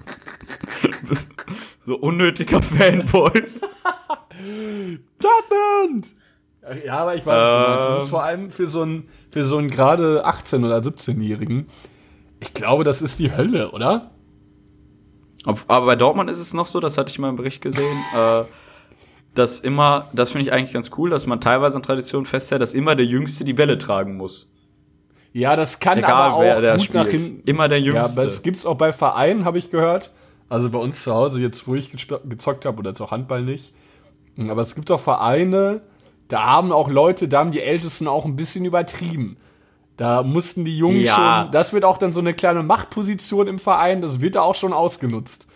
so 1.82 1.96
unnötiger 1.98 2.62
Fanboy. 2.64 3.44
Dortmund! 5.20 6.16
Ja, 6.86 7.00
aber 7.00 7.16
ich 7.16 7.26
weiß, 7.26 7.36
du 7.39 7.70
meinst. 7.70 7.89
Das 7.89 7.98
ist 8.00 8.04
Ähm. 8.06 8.10
vor 8.10 8.24
allem 8.24 8.52
für 8.52 8.70
so 8.70 8.82
einen, 8.82 9.10
für 9.32 9.46
so 9.46 9.58
einen 9.58 9.70
gerade 9.70 10.26
18- 10.26 10.66
oder 10.66 10.78
17-Jährigen. 10.80 11.68
Ich 12.39 12.54
glaube, 12.54 12.84
das 12.84 13.02
ist 13.02 13.20
die 13.20 13.36
Hölle, 13.36 13.72
oder? 13.72 14.12
Aber 15.68 15.86
bei 15.86 15.96
Dortmund 15.96 16.30
ist 16.30 16.39
es 16.39 16.54
noch 16.54 16.68
so, 16.68 16.80
das 16.80 16.98
hatte 16.98 17.12
ich 17.12 17.20
mal 17.20 17.30
im 17.30 17.36
Bericht 17.36 17.62
gesehen, 17.62 17.98
äh, 18.18 18.44
dass 19.34 19.60
immer, 19.60 20.08
das 20.14 20.32
finde 20.32 20.44
ich 20.48 20.54
eigentlich 20.54 20.74
ganz 20.74 20.92
cool, 20.98 21.10
dass 21.10 21.26
man 21.28 21.42
teilweise 21.42 21.76
an 21.78 21.84
Tradition 21.84 22.26
festhält, 22.26 22.62
dass 22.62 22.74
immer 22.74 22.96
der 22.96 23.06
Jüngste 23.06 23.44
die 23.44 23.54
Bälle 23.54 23.78
tragen 23.78 24.16
muss. 24.18 24.50
Ja, 25.32 25.56
das 25.56 25.80
kann 25.80 25.98
Egal 25.98 26.12
aber 26.12 26.34
auch 26.36 26.42
wer 26.42 26.62
der 26.62 26.78
gut 26.78 26.94
nach 26.94 27.06
spielt. 27.06 27.22
hinten. 27.22 27.48
Immer 27.50 27.68
der 27.68 27.80
Ja, 27.80 27.86
Jüngste. 27.94 28.22
aber 28.22 28.28
es 28.28 28.44
gibt's 28.44 28.66
auch 28.66 28.76
bei 28.78 28.94
Vereinen, 28.94 29.46
habe 29.46 29.58
ich 29.58 29.72
gehört. 29.72 30.12
Also 30.50 30.70
bei 30.70 30.78
uns 30.78 31.02
zu 31.02 31.14
Hause, 31.14 31.42
jetzt 31.42 31.68
wo 31.68 31.74
ich 31.74 31.92
gezockt 31.92 32.66
habe, 32.66 32.78
oder 32.78 32.92
jetzt 32.92 33.02
auch 33.02 33.10
Handball 33.12 33.42
nicht. 33.42 33.74
Aber 34.48 34.62
es 34.62 34.76
gibt 34.76 34.92
auch 34.92 35.00
Vereine, 35.00 35.82
da 36.28 36.44
haben 36.44 36.72
auch 36.72 36.90
Leute, 36.90 37.28
da 37.28 37.40
haben 37.40 37.52
die 37.52 37.62
Ältesten 37.62 38.08
auch 38.08 38.26
ein 38.26 38.36
bisschen 38.36 38.66
übertrieben. 38.66 39.38
Da 39.98 40.22
mussten 40.22 40.66
die 40.66 40.78
Jungen 40.78 41.02
Ja. 41.02 41.44
schon, 41.44 41.52
das 41.52 41.74
wird 41.74 41.86
auch 41.86 41.98
dann 41.98 42.14
so 42.14 42.20
eine 42.20 42.34
kleine 42.36 42.62
Machtposition 42.62 43.48
im 43.48 43.58
Verein, 43.60 44.02
das 44.02 44.22
wird 44.22 44.36
da 44.36 44.42
auch 44.42 44.56
schon 44.56 44.74
ausgenutzt. 44.74 45.48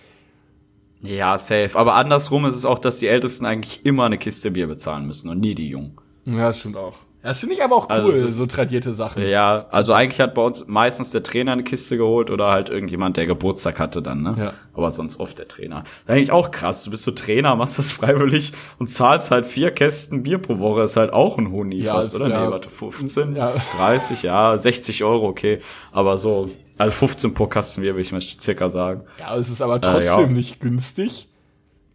Ja, 1.02 1.38
safe. 1.38 1.72
Aber 1.76 1.96
andersrum 1.96 2.46
ist 2.46 2.56
es 2.56 2.66
auch, 2.66 2.80
dass 2.80 3.00
die 3.00 3.08
Ältesten 3.08 3.46
eigentlich 3.46 3.86
immer 3.86 4.06
eine 4.06 4.18
Kiste 4.18 4.52
Bier 4.52 4.68
bezahlen 4.68 5.06
müssen 5.08 5.30
und 5.30 5.40
nie 5.40 5.56
die 5.56 5.70
Jungen. 5.70 5.98
Ja, 6.26 6.48
das 6.48 6.60
stimmt 6.60 6.78
auch. 6.78 6.94
Das 7.24 7.40
finde 7.42 7.56
ich 7.56 7.64
aber 7.64 7.76
auch 7.76 7.90
cool, 7.90 7.96
Also 7.96 8.10
ist- 8.26 8.38
so 8.38 8.46
tradierte 8.46 8.94
Sachen. 8.94 9.22
Ja, 9.28 9.66
also 9.72 9.92
eigentlich 9.92 10.22
hat 10.22 10.34
bei 10.34 10.42
uns 10.42 10.66
meistens 10.68 11.10
der 11.12 11.24
Trainer 11.24 11.52
eine 11.54 11.64
Kiste 11.64 11.98
geholt 11.98 12.30
oder 12.32 12.48
halt 12.52 12.70
irgendjemand, 12.70 13.18
der 13.18 13.26
Geburtstag 13.26 13.80
hatte 13.80 14.02
dann, 14.02 14.22
ne? 14.22 14.36
Ja. 14.38 14.54
Aber 14.74 14.92
sonst 14.92 15.20
oft 15.20 15.38
der 15.38 15.48
Trainer. 15.48 15.84
Eigentlich 16.06 16.32
auch 16.32 16.52
krass. 16.52 16.84
Du 16.86 16.92
bist 16.92 17.04
so 17.04 17.12
Trainer, 17.12 17.56
machst 17.56 17.80
das 17.80 17.92
freiwillig 17.92 18.54
und 18.80 18.88
zahlst 18.90 19.32
halt 19.32 19.46
vier 19.46 19.72
Kästen 19.72 20.24
Bier 20.24 20.38
pro 20.38 20.60
Woche. 20.60 20.84
Ist 20.84 20.96
halt 20.96 21.12
auch 21.12 21.38
ein 21.38 21.52
Huni 21.52 21.78
Ja, 21.82 21.96
fast, 21.96 22.16
oder? 22.16 22.30
ja. 22.30 22.46
Nee, 22.46 22.52
warte, 22.52 22.70
15, 22.70 23.36
Ja. 23.36 23.54
30, 23.78 24.24
ja, 24.24 24.58
60 24.58 25.04
Euro, 25.04 25.28
okay. 25.28 25.60
Aber 25.92 26.18
so, 26.18 26.50
also 26.78 26.92
15 26.96 27.34
pro 27.34 27.48
Kasten 27.48 27.82
Bier, 27.82 27.94
würde 27.94 28.02
ich 28.02 28.12
mal 28.12 28.22
circa 28.22 28.70
sagen. 28.70 29.02
Ja, 29.20 29.36
es 29.38 29.50
ist 29.50 29.62
aber 29.62 29.82
trotzdem 29.82 30.26
Äh, 30.26 30.28
ja. 30.28 30.34
nicht 30.34 30.60
günstig. 30.60 31.28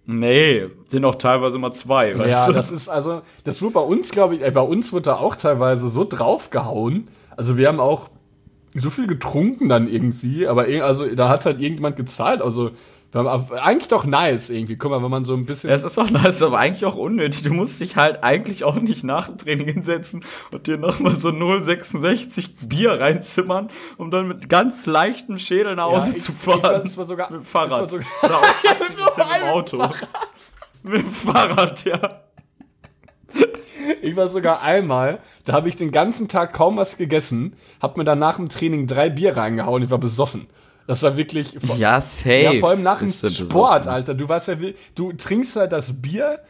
Nee, 0.05 0.67
sind 0.89 1.05
auch 1.05 1.15
teilweise 1.15 1.59
mal 1.59 1.73
zwei, 1.73 2.19
weißt 2.19 2.31
Ja, 2.31 2.47
du? 2.49 2.53
das 2.53 2.73
ist 2.73 2.89
also, 2.89 3.23
das 3.45 3.63
wird 3.63 3.73
bei 3.73 3.81
uns, 3.81 4.11
glaube 4.11 4.35
ich, 4.35 4.43
äh, 4.43 4.51
bei 4.51 4.61
uns 4.61 4.93
wird 4.93 5.07
da 5.07 5.17
auch 5.17 5.37
teilweise 5.37 5.89
so 5.91 6.05
draufgehauen. 6.05 7.09
Also 7.37 7.57
wir 7.57 7.69
haben 7.69 7.79
auch 7.79 8.11
so 8.75 8.91
viel 8.91 9.07
getrunken 9.07 9.69
dann 9.69 9.89
irgendwie, 9.89 10.47
aber 10.47 10.65
also 10.85 11.07
da 11.15 11.29
hat 11.29 11.47
halt 11.47 11.61
irgendjemand 11.61 11.97
gezahlt. 11.97 12.43
Also 12.43 12.71
eigentlich 13.15 13.89
doch 13.89 14.05
nice 14.07 14.49
irgendwie. 14.49 14.77
Guck 14.77 14.91
mal, 14.91 15.03
wenn 15.03 15.11
man 15.11 15.25
so 15.27 15.35
ein 15.35 15.45
bisschen. 15.45 15.69
Ja, 15.69 15.77
es 15.77 15.85
ist 15.85 15.99
auch 15.99 16.09
nice, 16.09 16.43
aber 16.43 16.59
eigentlich 16.59 16.85
auch 16.87 16.95
unnötig. 16.97 17.43
Du 17.43 17.53
musst 17.53 17.79
dich 17.81 17.97
halt 17.97 18.23
eigentlich 18.25 18.65
auch 18.65 18.77
nicht 18.77 19.05
nach 19.05 19.27
dem 19.29 19.37
Training 19.39 19.67
hinsetzen 19.69 20.25
und 20.51 20.67
dir 20.67 20.79
nochmal 20.79 21.13
so 21.15 21.29
0,66 21.29 22.69
Bier 22.69 22.93
reinzimmern, 22.99 23.69
um 23.99 24.11
dann 24.11 24.29
mit 24.29 24.49
ganz 24.49 24.87
leichtem 24.87 25.39
Schädel 25.39 25.75
nach 25.77 25.85
Hause 25.85 26.11
Ja, 26.13 26.17
ich- 26.17 26.23
zu 26.23 26.33
ich 26.33 26.39
fahren. 26.39 26.63
war- 26.63 26.85
es 26.85 26.97
war 26.97 27.05
sogar- 27.05 27.31
mit 27.31 27.41
dem 27.41 27.45
Fahrrad. 27.45 27.71
war 27.83 27.89
sogar- 27.89 28.07
Oder 28.23 28.39
auch 28.39 28.43
80 28.81 28.97
Nur 28.97 29.07
Prozent 29.07 29.27
im 29.29 29.33
ein 29.35 29.49
Auto. 29.51 29.89
Mit 30.83 30.95
dem 31.03 31.07
Fahrrad, 31.11 31.85
ja. 31.85 31.99
Ich 34.01 34.17
war 34.17 34.29
sogar 34.29 34.63
einmal, 34.63 35.19
da 35.45 35.53
habe 35.55 35.69
ich 35.69 35.77
den 35.77 35.91
ganzen 35.93 36.29
Tag 36.29 36.53
kaum 36.53 36.77
was 36.77 36.97
gegessen, 36.99 37.57
hab 37.81 37.97
mir 37.97 38.05
dann 38.05 38.19
nach 38.19 38.37
dem 38.37 38.49
Training 38.49 38.87
drei 38.87 39.11
Bier 39.11 39.37
reingehauen, 39.37 39.83
ich 39.83 39.91
war 39.91 39.99
besoffen. 39.99 40.47
Das 40.87 41.03
war 41.03 41.17
wirklich. 41.17 41.57
Ja, 41.79 42.01
safe. 42.01 42.31
Ja, 42.41 42.53
vor 42.61 42.71
allem 42.71 42.83
nach 42.83 42.99
dem 42.99 43.13
du 43.21 43.29
Sport. 43.29 43.87
Alter. 43.87 44.15
Du 44.15 44.29
warst 44.29 44.49
ja, 44.49 44.57
du 44.95 45.13
trinkst 45.13 45.57
halt 45.57 45.73
das 45.73 46.01
Bier 46.01 46.41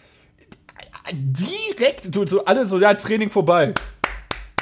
direkt, 1.11 2.15
du, 2.15 2.27
so 2.27 2.45
alle 2.45 2.65
so, 2.67 2.79
ja, 2.79 2.95
Training 2.95 3.31
vorbei. 3.31 3.75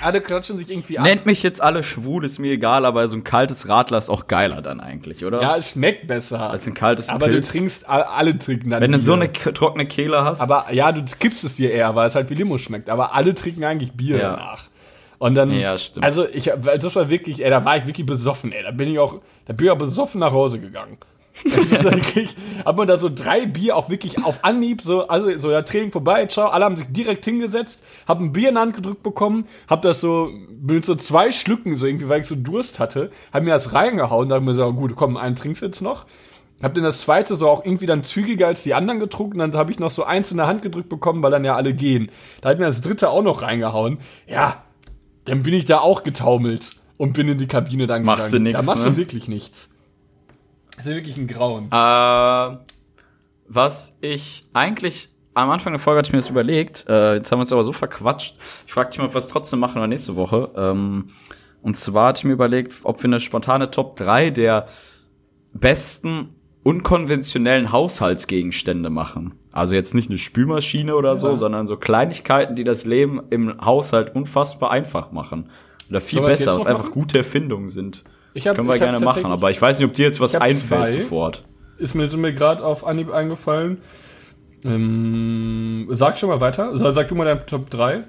Alle 0.03 0.23
klatschen 0.23 0.57
sich 0.57 0.71
irgendwie 0.71 0.99
ab. 0.99 1.05
Nennt 1.05 1.27
mich 1.27 1.43
jetzt 1.43 1.61
alle 1.61 1.83
schwul, 1.83 2.25
ist 2.25 2.39
mir 2.39 2.53
egal, 2.53 2.87
aber 2.87 3.07
so 3.11 3.17
ein 3.19 3.23
kaltes 3.25 3.69
Radler 3.69 3.99
ist 3.99 4.09
auch 4.09 4.29
geiler 4.29 4.63
dann 4.63 4.81
eigentlich, 4.81 5.27
oder? 5.27 5.43
Ja, 5.43 5.57
es 5.57 5.73
schmeckt 5.73 6.07
besser. 6.07 6.49
Als 6.51 6.67
ein 6.67 6.73
kaltes 6.73 7.11
aber 7.11 7.27
Pilz. 7.27 7.49
du 7.49 7.59
trinkst, 7.59 7.87
alle 7.87 8.39
trinken 8.39 8.71
dann 8.71 8.81
Wenn 8.81 8.93
du 8.93 8.97
Bier. 8.99 9.05
so 9.05 9.13
eine 9.13 9.31
trockene 9.31 9.87
Kehle 9.87 10.25
hast. 10.25 10.41
Aber 10.41 10.73
ja, 10.73 10.91
du 10.93 11.05
kippst 11.05 11.45
es 11.45 11.57
dir 11.57 11.71
eher, 11.71 11.95
weil 11.95 12.07
es 12.07 12.15
halt 12.15 12.31
wie 12.31 12.35
Limo 12.35 12.57
schmeckt. 12.57 12.89
Aber 12.89 13.15
alle 13.15 13.35
trinken 13.35 13.63
eigentlich 13.63 13.93
Bier 13.93 14.17
Ja. 14.17 14.31
danach. 14.31 14.70
Und 15.21 15.35
dann, 15.35 15.53
Ja, 15.53 15.77
stimmt. 15.77 16.05
also 16.05 16.27
ich, 16.27 16.51
das 16.63 16.97
war 16.97 17.11
wirklich, 17.11 17.45
ey, 17.45 17.51
da 17.51 17.63
war 17.63 17.77
ich 17.77 17.87
wirklich 17.87 18.07
besoffen, 18.07 18.53
ey. 18.53 18.63
Da 18.63 18.71
bin 18.71 18.91
ich 18.91 18.99
auch, 18.99 19.21
da 19.45 19.53
bin 19.53 19.67
ich 19.67 19.71
auch 19.71 19.77
besoffen 19.77 20.19
nach 20.19 20.33
Hause 20.33 20.59
gegangen. 20.59 20.97
hat 22.65 22.77
man 22.77 22.89
da 22.89 22.97
so 22.97 23.11
drei 23.15 23.45
Bier 23.45 23.77
auch 23.77 23.91
wirklich 23.91 24.23
auf 24.25 24.45
Anhieb, 24.45 24.81
so, 24.81 25.09
also 25.09 25.37
so 25.37 25.51
ja, 25.51 25.63
Training 25.63 25.93
vorbei, 25.93 26.25
ciao, 26.27 26.49
alle 26.49 26.65
haben 26.65 26.77
sich 26.77 26.87
direkt 26.91 27.25
hingesetzt, 27.25 27.83
hab 28.09 28.19
ein 28.19 28.33
Bier 28.33 28.49
in 28.49 28.55
die 28.55 28.61
Hand 28.61 28.75
gedrückt 28.75 29.03
bekommen, 29.03 29.47
hab 29.69 29.83
das 29.83 30.01
so 30.01 30.31
mit 30.61 30.87
so 30.87 30.95
zwei 30.95 31.31
Schlücken, 31.31 31.77
so 31.77 31.87
irgendwie, 31.87 32.09
weil 32.09 32.23
ich 32.23 32.27
so 32.27 32.35
Durst 32.35 32.79
hatte, 32.79 33.11
hab 33.33 33.43
mir 33.43 33.51
das 33.51 33.75
reingehauen, 33.75 34.31
da 34.31 34.37
hab 34.37 34.43
mir 34.43 34.55
so, 34.55 34.73
gut, 34.73 34.97
komm, 34.97 35.17
einen 35.19 35.37
trinkst 35.37 35.63
jetzt 35.63 35.83
noch. 35.83 36.07
Hab 36.63 36.75
dann 36.75 36.85
das 36.85 37.03
zweite 37.03 37.37
so 37.37 37.49
auch 37.49 37.65
irgendwie 37.65 37.87
dann 37.87 38.05
zügiger 38.05 38.47
als 38.47 38.63
die 38.63 38.75
anderen 38.75 39.01
getrunken, 39.01 39.39
dann 39.39 39.55
habe 39.55 39.71
ich 39.71 39.79
noch 39.79 39.91
so 39.91 40.05
eins 40.05 40.31
in 40.31 40.39
der 40.39 40.47
Hand 40.47 40.63
gedrückt 40.63 40.89
bekommen, 40.89 41.23
weil 41.23 41.31
dann 41.31 41.45
ja 41.45 41.57
alle 41.57 41.75
gehen. 41.75 42.11
Da 42.41 42.51
hat 42.51 42.59
mir 42.59 42.67
das 42.67 42.81
dritte 42.81 43.09
auch 43.11 43.23
noch 43.23 43.43
reingehauen. 43.43 43.99
Ja, 44.27 44.63
dann 45.25 45.43
bin 45.43 45.55
ich 45.55 45.65
da 45.65 45.79
auch 45.81 46.03
getaumelt 46.05 46.71
und 46.97 47.13
bin 47.15 47.29
in 47.29 47.39
die 47.39 47.47
Kabine 47.47 47.87
dann 47.87 48.03
Machst 48.03 48.31
gegangen. 48.33 48.45
du 48.45 48.51
nix, 48.51 48.61
Da 48.61 48.67
machst 48.73 48.85
ne? 48.85 48.91
du 48.91 48.97
wirklich 48.97 49.29
nichts. 49.29 49.71
Das 50.77 50.87
ist 50.87 50.91
ja 50.91 50.97
wirklich 50.97 51.17
ein 51.17 51.27
Grauen. 51.27 51.67
Äh, 51.71 52.59
was 53.49 53.95
ich 54.01 54.45
eigentlich 54.53 55.11
am 55.35 55.51
Anfang 55.51 55.73
der 55.73 55.81
Folge 55.81 55.99
hatte 55.99 56.09
ich 56.09 56.13
mir 56.13 56.19
das 56.19 56.31
überlegt. 56.31 56.87
Äh, 56.89 57.17
jetzt 57.17 57.31
haben 57.31 57.39
wir 57.39 57.43
uns 57.43 57.53
aber 57.53 57.65
so 57.65 57.73
verquatscht. 57.73 58.37
Ich 58.67 58.73
fragte 58.73 58.93
dich 58.93 58.99
mal, 59.01 59.07
ob 59.07 59.15
wir 59.15 59.19
es 59.19 59.29
trotzdem 59.29 59.59
machen 59.61 59.79
oder 59.79 59.87
nächste 59.87 60.17
Woche. 60.17 60.51
Ähm, 60.57 61.11
und 61.63 61.77
zwar 61.77 62.09
hatte 62.09 62.21
ich 62.21 62.25
mir 62.25 62.33
überlegt, 62.33 62.75
ob 62.85 63.03
wir 63.03 63.09
eine 63.09 63.21
spontane 63.21 63.71
Top 63.71 63.97
3 63.97 64.31
der 64.31 64.67
besten 65.53 66.35
unkonventionellen 66.63 67.73
Haushaltsgegenstände 67.73 68.91
machen. 68.91 69.35
Also 69.53 69.75
jetzt 69.75 69.95
nicht 69.95 70.09
eine 70.11 70.19
Spülmaschine 70.19 70.95
oder 70.95 71.17
so, 71.17 71.31
Ja. 71.31 71.37
sondern 71.37 71.67
so 71.67 71.77
Kleinigkeiten, 71.77 72.55
die 72.57 72.65
das 72.65 72.85
Leben 72.85 73.21
im 73.31 73.61
Haushalt 73.65 74.15
unfassbar 74.15 74.71
einfach 74.71 75.11
machen. 75.13 75.51
Oder 75.89 76.01
viel 76.01 76.21
es 76.21 76.39
besser, 76.39 76.59
was 76.59 76.67
einfach 76.67 76.85
machen? 76.85 76.93
gute 76.93 77.19
Erfindungen 77.19 77.69
sind. 77.69 78.05
Ich 78.35 78.47
hab- 78.47 78.55
Können 78.57 78.69
wir 78.69 78.79
gerne 78.79 79.01
machen, 79.01 79.27
aber 79.27 79.51
ich 79.51 79.61
weiß 79.61 79.79
nicht, 79.79 79.89
ob 79.89 79.95
dir 79.95 80.07
jetzt 80.07 80.21
was 80.21 80.37
einfällt 80.37 80.93
zwei. 80.93 81.03
sofort. 81.03 81.43
Ist 81.79 81.95
mir, 81.95 82.07
mir 82.17 82.33
gerade 82.33 82.65
auf 82.65 82.87
Anhieb 82.87 83.11
eingefallen. 83.11 83.79
Ähm, 84.63 85.87
sag 85.91 86.19
schon 86.19 86.29
mal 86.29 86.41
weiter. 86.41 86.77
Sag, 86.77 87.09
du 87.09 87.15
mal 87.15 87.25
dein 87.25 87.47
Top 87.47 87.71
3. 87.71 88.03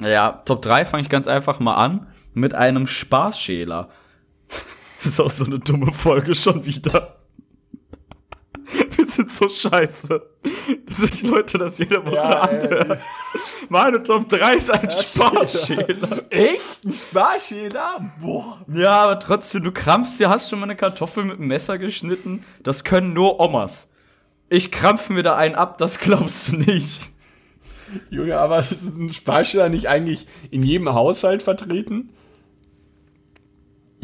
Ja, 0.00 0.42
Top 0.44 0.62
3 0.62 0.84
fange 0.84 1.02
ich 1.02 1.08
ganz 1.08 1.26
einfach 1.26 1.60
mal 1.60 1.74
an 1.74 2.06
mit 2.32 2.54
einem 2.54 2.86
Spaßschäler. 2.86 3.88
Ist 5.04 5.20
auch 5.20 5.30
so 5.30 5.44
eine 5.44 5.58
dumme 5.58 5.92
Folge 5.92 6.34
schon 6.34 6.64
wieder. 6.64 7.16
Wir 9.04 9.10
sind 9.10 9.30
so 9.30 9.48
scheiße, 9.50 10.22
dass 10.86 10.96
sich 10.96 11.22
Leute 11.24 11.58
das 11.58 11.76
jede 11.76 12.04
Woche 12.06 12.14
Ja, 12.14 12.40
anhören. 12.40 12.98
Meine 13.68 14.02
Top 14.02 14.28
3 14.30 14.54
ist 14.54 14.70
ein 14.70 14.88
Spaßschäler. 14.90 16.22
Echt? 16.30 16.84
Ein 16.86 16.94
Sparschäler? 16.94 18.00
Boah. 18.22 18.64
Ja, 18.72 19.02
aber 19.02 19.20
trotzdem, 19.20 19.62
du 19.62 19.72
krampfst 19.72 20.18
dir, 20.18 20.30
hast 20.30 20.48
schon 20.48 20.58
mal 20.60 20.64
eine 20.64 20.76
Kartoffel 20.76 21.24
mit 21.24 21.38
einem 21.38 21.48
Messer 21.48 21.76
geschnitten. 21.76 22.44
Das 22.62 22.82
können 22.82 23.12
nur 23.12 23.40
Omas. 23.40 23.90
Ich 24.48 24.72
krampfe 24.72 25.12
mir 25.12 25.22
da 25.22 25.36
einen 25.36 25.54
ab, 25.54 25.76
das 25.76 25.98
glaubst 26.00 26.52
du 26.52 26.56
nicht. 26.56 27.10
Junge, 28.08 28.38
aber 28.38 28.60
ist 28.60 28.82
ein 28.82 29.12
Sparschäler 29.12 29.68
nicht 29.68 29.88
eigentlich 29.88 30.26
in 30.50 30.62
jedem 30.62 30.94
Haushalt 30.94 31.42
vertreten? 31.42 32.08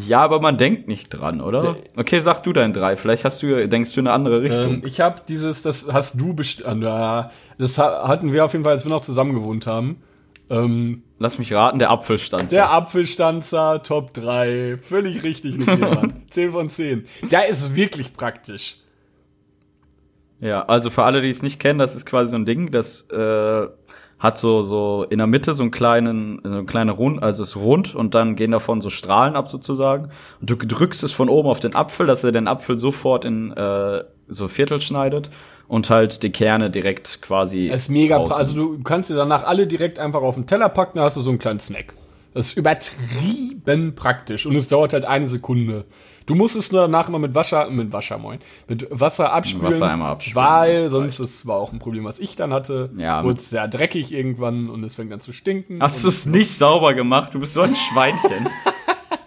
Ja, 0.06 0.20
aber 0.20 0.40
man 0.40 0.56
denkt 0.58 0.88
nicht 0.88 1.08
dran, 1.10 1.40
oder? 1.40 1.76
Okay, 1.96 2.20
sag 2.20 2.42
du 2.42 2.52
dein 2.52 2.72
3. 2.72 2.96
Vielleicht 2.96 3.24
hast 3.24 3.42
du, 3.42 3.66
denkst 3.68 3.92
du 3.94 4.00
in 4.00 4.06
eine 4.06 4.14
andere 4.14 4.42
Richtung. 4.42 4.74
Ähm, 4.74 4.82
ich 4.84 5.00
habe 5.00 5.22
dieses, 5.28 5.62
das 5.62 5.92
hast 5.92 6.20
du 6.20 6.34
bestimmt, 6.34 6.82
das 6.84 7.78
ha- 7.78 8.06
hatten 8.08 8.32
wir 8.32 8.44
auf 8.44 8.52
jeden 8.52 8.64
Fall, 8.64 8.72
als 8.74 8.84
wir 8.84 8.90
noch 8.90 9.02
zusammen 9.02 9.34
gewohnt 9.34 9.66
haben. 9.66 10.02
Ähm, 10.48 11.02
Lass 11.18 11.38
mich 11.38 11.52
raten, 11.52 11.78
der 11.78 11.90
Apfelstanz. 11.90 12.48
der 12.50 12.72
Apfelstanzer, 12.72 13.82
Top 13.82 14.14
3, 14.14 14.78
völlig 14.80 15.22
richtig, 15.22 15.56
Nicklemann. 15.58 16.22
10 16.30 16.52
von 16.52 16.68
10. 16.70 17.06
Der 17.30 17.46
ist 17.48 17.76
wirklich 17.76 18.16
praktisch. 18.16 18.76
Ja, 20.40 20.62
also 20.64 20.88
für 20.88 21.02
alle, 21.04 21.20
die 21.20 21.28
es 21.28 21.42
nicht 21.42 21.60
kennen, 21.60 21.78
das 21.78 21.94
ist 21.94 22.06
quasi 22.06 22.30
so 22.30 22.36
ein 22.36 22.46
Ding, 22.46 22.70
das 22.70 23.02
äh, 23.10 23.66
hat 24.20 24.38
so 24.38 24.62
so 24.62 25.06
in 25.08 25.18
der 25.18 25.26
Mitte 25.26 25.54
so 25.54 25.62
einen 25.62 25.72
kleinen, 25.72 26.40
so 26.44 26.50
eine 26.50 26.64
kleine 26.64 26.92
Rund, 26.92 27.22
also 27.22 27.42
ist 27.42 27.56
rund 27.56 27.94
und 27.94 28.14
dann 28.14 28.36
gehen 28.36 28.52
davon 28.52 28.82
so 28.82 28.90
Strahlen 28.90 29.34
ab 29.34 29.48
sozusagen. 29.48 30.10
Und 30.40 30.50
du 30.50 30.56
drückst 30.56 31.02
es 31.02 31.10
von 31.10 31.28
oben 31.28 31.48
auf 31.48 31.58
den 31.58 31.74
Apfel, 31.74 32.06
dass 32.06 32.22
er 32.22 32.30
den 32.30 32.46
Apfel 32.46 32.78
sofort 32.78 33.24
in 33.24 33.50
äh, 33.52 34.04
so 34.28 34.46
Viertel 34.46 34.80
schneidet 34.80 35.30
und 35.66 35.88
halt 35.88 36.22
die 36.22 36.30
Kerne 36.30 36.70
direkt 36.70 37.22
quasi. 37.22 37.68
Das 37.68 37.82
ist 37.82 37.88
mega, 37.88 38.22
also 38.22 38.54
du 38.54 38.82
kannst 38.82 39.08
dir 39.08 39.14
danach 39.14 39.44
alle 39.44 39.66
direkt 39.66 39.98
einfach 39.98 40.20
auf 40.20 40.34
den 40.34 40.46
Teller 40.46 40.68
packen, 40.68 40.98
da 40.98 41.04
hast 41.04 41.16
du 41.16 41.22
so 41.22 41.30
einen 41.30 41.38
kleinen 41.38 41.60
Snack. 41.60 41.94
Das 42.34 42.46
ist 42.46 42.56
übertrieben 42.56 43.94
praktisch 43.94 44.46
und 44.46 44.54
es 44.54 44.68
dauert 44.68 44.92
halt 44.92 45.04
eine 45.04 45.26
Sekunde. 45.28 45.86
Du 46.30 46.36
musst 46.36 46.54
es 46.54 46.70
nur 46.70 46.82
danach 46.82 47.08
immer 47.08 47.18
mit 47.18 47.34
Wasser, 47.34 47.68
mit 47.70 47.92
Wasser, 47.92 48.16
moin, 48.16 48.38
mit 48.68 48.86
Wasser 48.88 49.32
abspülen, 49.32 49.64
Wasser 49.64 49.90
einmal 49.90 50.12
abspülen, 50.12 50.36
weil 50.36 50.88
sonst 50.88 51.18
das 51.18 51.44
war 51.44 51.56
auch 51.56 51.72
ein 51.72 51.80
Problem, 51.80 52.04
was 52.04 52.20
ich 52.20 52.36
dann 52.36 52.52
hatte. 52.52 52.88
Ja. 52.96 53.24
wurde 53.24 53.34
es 53.34 53.50
sehr 53.50 53.66
dreckig 53.66 54.12
irgendwann 54.12 54.70
und 54.70 54.84
es 54.84 54.94
fängt 54.94 55.12
an 55.12 55.18
zu 55.18 55.32
stinken. 55.32 55.82
Hast 55.82 56.04
du 56.04 56.08
es 56.08 56.26
nicht 56.26 56.52
sauber 56.52 56.94
gemacht? 56.94 57.34
Du 57.34 57.40
bist 57.40 57.54
so 57.54 57.62
ein 57.62 57.74
Schweinchen. 57.74 58.48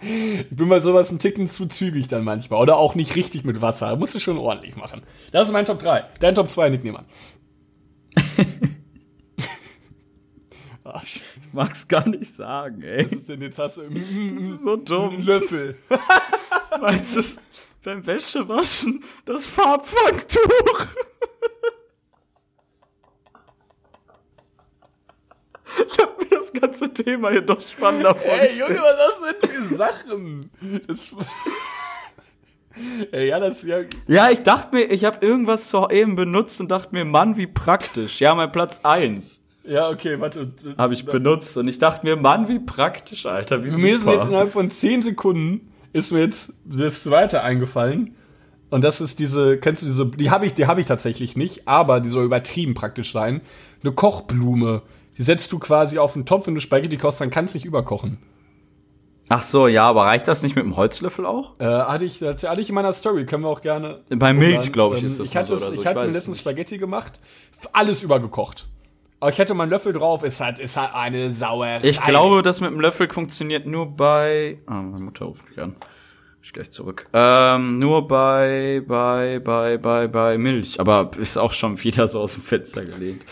ich 0.00 0.48
bin 0.48 0.70
bei 0.70 0.80
sowas 0.80 1.12
ein 1.12 1.18
Ticken 1.18 1.46
zu 1.46 1.66
zügig 1.66 2.08
dann 2.08 2.24
manchmal 2.24 2.62
oder 2.62 2.78
auch 2.78 2.94
nicht 2.94 3.16
richtig 3.16 3.44
mit 3.44 3.60
Wasser. 3.60 3.90
Da 3.90 3.96
musst 3.96 4.14
du 4.14 4.18
schon 4.18 4.38
ordentlich 4.38 4.76
machen. 4.76 5.02
Das 5.30 5.46
ist 5.46 5.52
mein 5.52 5.66
Top 5.66 5.80
3. 5.80 6.04
Dein 6.20 6.34
Top 6.34 6.48
2, 6.48 6.70
Nick 6.70 6.84
Nehmann. 6.84 7.04
Arsch. 10.94 11.20
Mag's 11.52 11.86
gar 11.88 12.08
nicht 12.08 12.32
sagen, 12.32 12.82
ey. 12.82 13.04
Was 13.04 13.12
ist 13.12 13.28
denn 13.28 13.42
jetzt 13.42 13.58
hast 13.58 13.76
du 13.78 13.82
Das 13.82 14.42
ist 14.42 14.62
so 14.62 14.76
dumm. 14.76 15.22
Löffel. 15.22 15.76
Meinst 16.80 17.16
du, 17.16 17.22
beim 17.82 18.06
Wäschewaschen 18.06 19.02
das 19.24 19.46
Farbfangtuch? 19.46 20.86
Ich 25.86 25.98
hab 25.98 26.18
mir 26.18 26.26
das 26.30 26.52
ganze 26.52 26.92
Thema 26.92 27.30
hier 27.30 27.42
doch 27.42 27.60
spannender 27.60 28.10
Ey, 28.10 28.16
vorgestellt. 28.28 28.58
Junge, 28.58 28.80
was 28.80 28.96
hast 28.98 29.20
du 29.20 29.24
denn 29.48 29.64
für 29.68 29.76
Sachen? 29.76 30.50
Das 30.86 31.10
Ey, 33.12 33.28
ja, 33.28 33.40
das 33.40 33.62
ja. 33.64 33.78
Ja, 34.06 34.30
ich 34.30 34.40
dachte 34.40 34.74
mir, 34.76 34.84
ich 34.84 35.04
habe 35.04 35.24
irgendwas 35.24 35.70
so 35.70 35.90
eben 35.90 36.14
benutzt 36.14 36.60
und 36.60 36.70
dachte 36.70 36.90
mir, 36.92 37.04
Mann, 37.04 37.36
wie 37.36 37.46
praktisch. 37.48 38.20
Ja, 38.20 38.34
mein 38.34 38.52
Platz 38.52 38.80
eins 38.84 39.43
Ja, 39.66 39.88
okay, 39.88 40.20
warte. 40.20 40.52
habe 40.76 40.94
ich 40.94 41.04
benutzt 41.04 41.56
und 41.56 41.68
ich 41.68 41.78
dachte 41.78 42.04
mir, 42.06 42.16
Mann, 42.16 42.48
wie 42.48 42.58
praktisch, 42.58 43.26
Alter, 43.26 43.64
wie 43.64 43.70
Mir 43.70 43.96
ist 43.96 44.06
jetzt 44.06 44.26
innerhalb 44.26 44.52
von 44.52 44.70
10 44.70 45.02
Sekunden 45.02 45.72
ist 45.94 46.12
mir 46.12 46.20
jetzt 46.20 46.52
das 46.64 47.04
zweite 47.04 47.42
eingefallen. 47.42 48.16
Und 48.68 48.82
das 48.82 49.00
ist 49.00 49.20
diese, 49.20 49.58
kennst 49.58 49.82
du 49.82 49.86
diese, 49.86 50.06
die 50.06 50.30
habe 50.30 50.46
ich, 50.46 50.54
die 50.54 50.66
habe 50.66 50.80
ich 50.80 50.86
tatsächlich 50.86 51.36
nicht, 51.36 51.68
aber 51.68 52.00
die 52.00 52.10
soll 52.10 52.24
übertrieben 52.24 52.74
praktisch 52.74 53.12
sein. 53.12 53.40
Eine 53.82 53.92
Kochblume. 53.92 54.82
Die 55.16 55.22
setzt 55.22 55.52
du 55.52 55.60
quasi 55.60 55.98
auf 55.98 56.14
den 56.14 56.26
Topf, 56.26 56.48
wenn 56.48 56.56
du 56.56 56.60
Spaghetti 56.60 56.96
kochst, 56.96 57.20
dann 57.20 57.30
kannst 57.30 57.54
du 57.54 57.58
nicht 57.58 57.64
überkochen. 57.64 58.18
Ach 59.28 59.42
so, 59.42 59.68
ja, 59.68 59.84
aber 59.88 60.02
reicht 60.02 60.28
das 60.28 60.42
nicht 60.42 60.56
mit 60.56 60.64
dem 60.64 60.76
Holzlöffel 60.76 61.24
auch? 61.24 61.58
Äh, 61.58 61.64
hatte 61.64 62.04
ich, 62.04 62.20
hatte 62.20 62.60
ich 62.60 62.68
in 62.68 62.74
meiner 62.74 62.92
Story, 62.92 63.24
können 63.24 63.44
wir 63.44 63.48
auch 63.48 63.62
gerne. 63.62 64.00
Bei 64.10 64.32
Milch, 64.32 64.72
glaube 64.72 64.96
ich, 64.96 65.02
Ähm, 65.02 65.06
ist 65.06 65.20
das 65.20 65.28
Ich 65.28 65.36
hatte, 65.36 65.56
so 65.56 65.70
so, 65.70 65.72
ich 65.72 65.86
hatte 65.86 66.00
mir 66.00 66.06
letztens 66.06 66.28
nicht. 66.28 66.40
Spaghetti 66.40 66.76
gemacht, 66.76 67.20
alles 67.72 68.02
übergekocht. 68.02 68.66
Aber 69.24 69.32
ich 69.32 69.40
hatte 69.40 69.54
meinen 69.54 69.70
Löffel 69.70 69.94
drauf, 69.94 70.22
es 70.22 70.38
hat, 70.38 70.58
es 70.58 70.76
hat 70.76 70.94
eine 70.94 71.30
Sauerei. 71.30 71.80
Ich 71.82 71.98
glaube, 72.02 72.42
das 72.42 72.60
mit 72.60 72.70
dem 72.70 72.78
Löffel 72.78 73.08
funktioniert 73.08 73.64
nur 73.64 73.96
bei. 73.96 74.58
Ah, 74.66 74.82
meine 74.82 75.02
Mutter 75.02 75.24
ruft 75.24 75.48
mich 75.48 75.58
an. 75.58 75.76
Ich 76.42 76.52
gleich 76.52 76.70
zurück. 76.70 77.06
Ähm, 77.14 77.78
nur 77.78 78.06
bei, 78.06 78.82
bei, 78.86 79.40
bei, 79.42 79.78
bei, 79.78 80.08
bei 80.08 80.36
Milch. 80.36 80.78
Aber 80.78 81.10
ist 81.16 81.38
auch 81.38 81.52
schon 81.52 81.82
wieder 81.82 82.06
so 82.06 82.20
aus 82.20 82.34
dem 82.34 82.42
Fenster 82.42 82.84
gelehnt. 82.84 83.24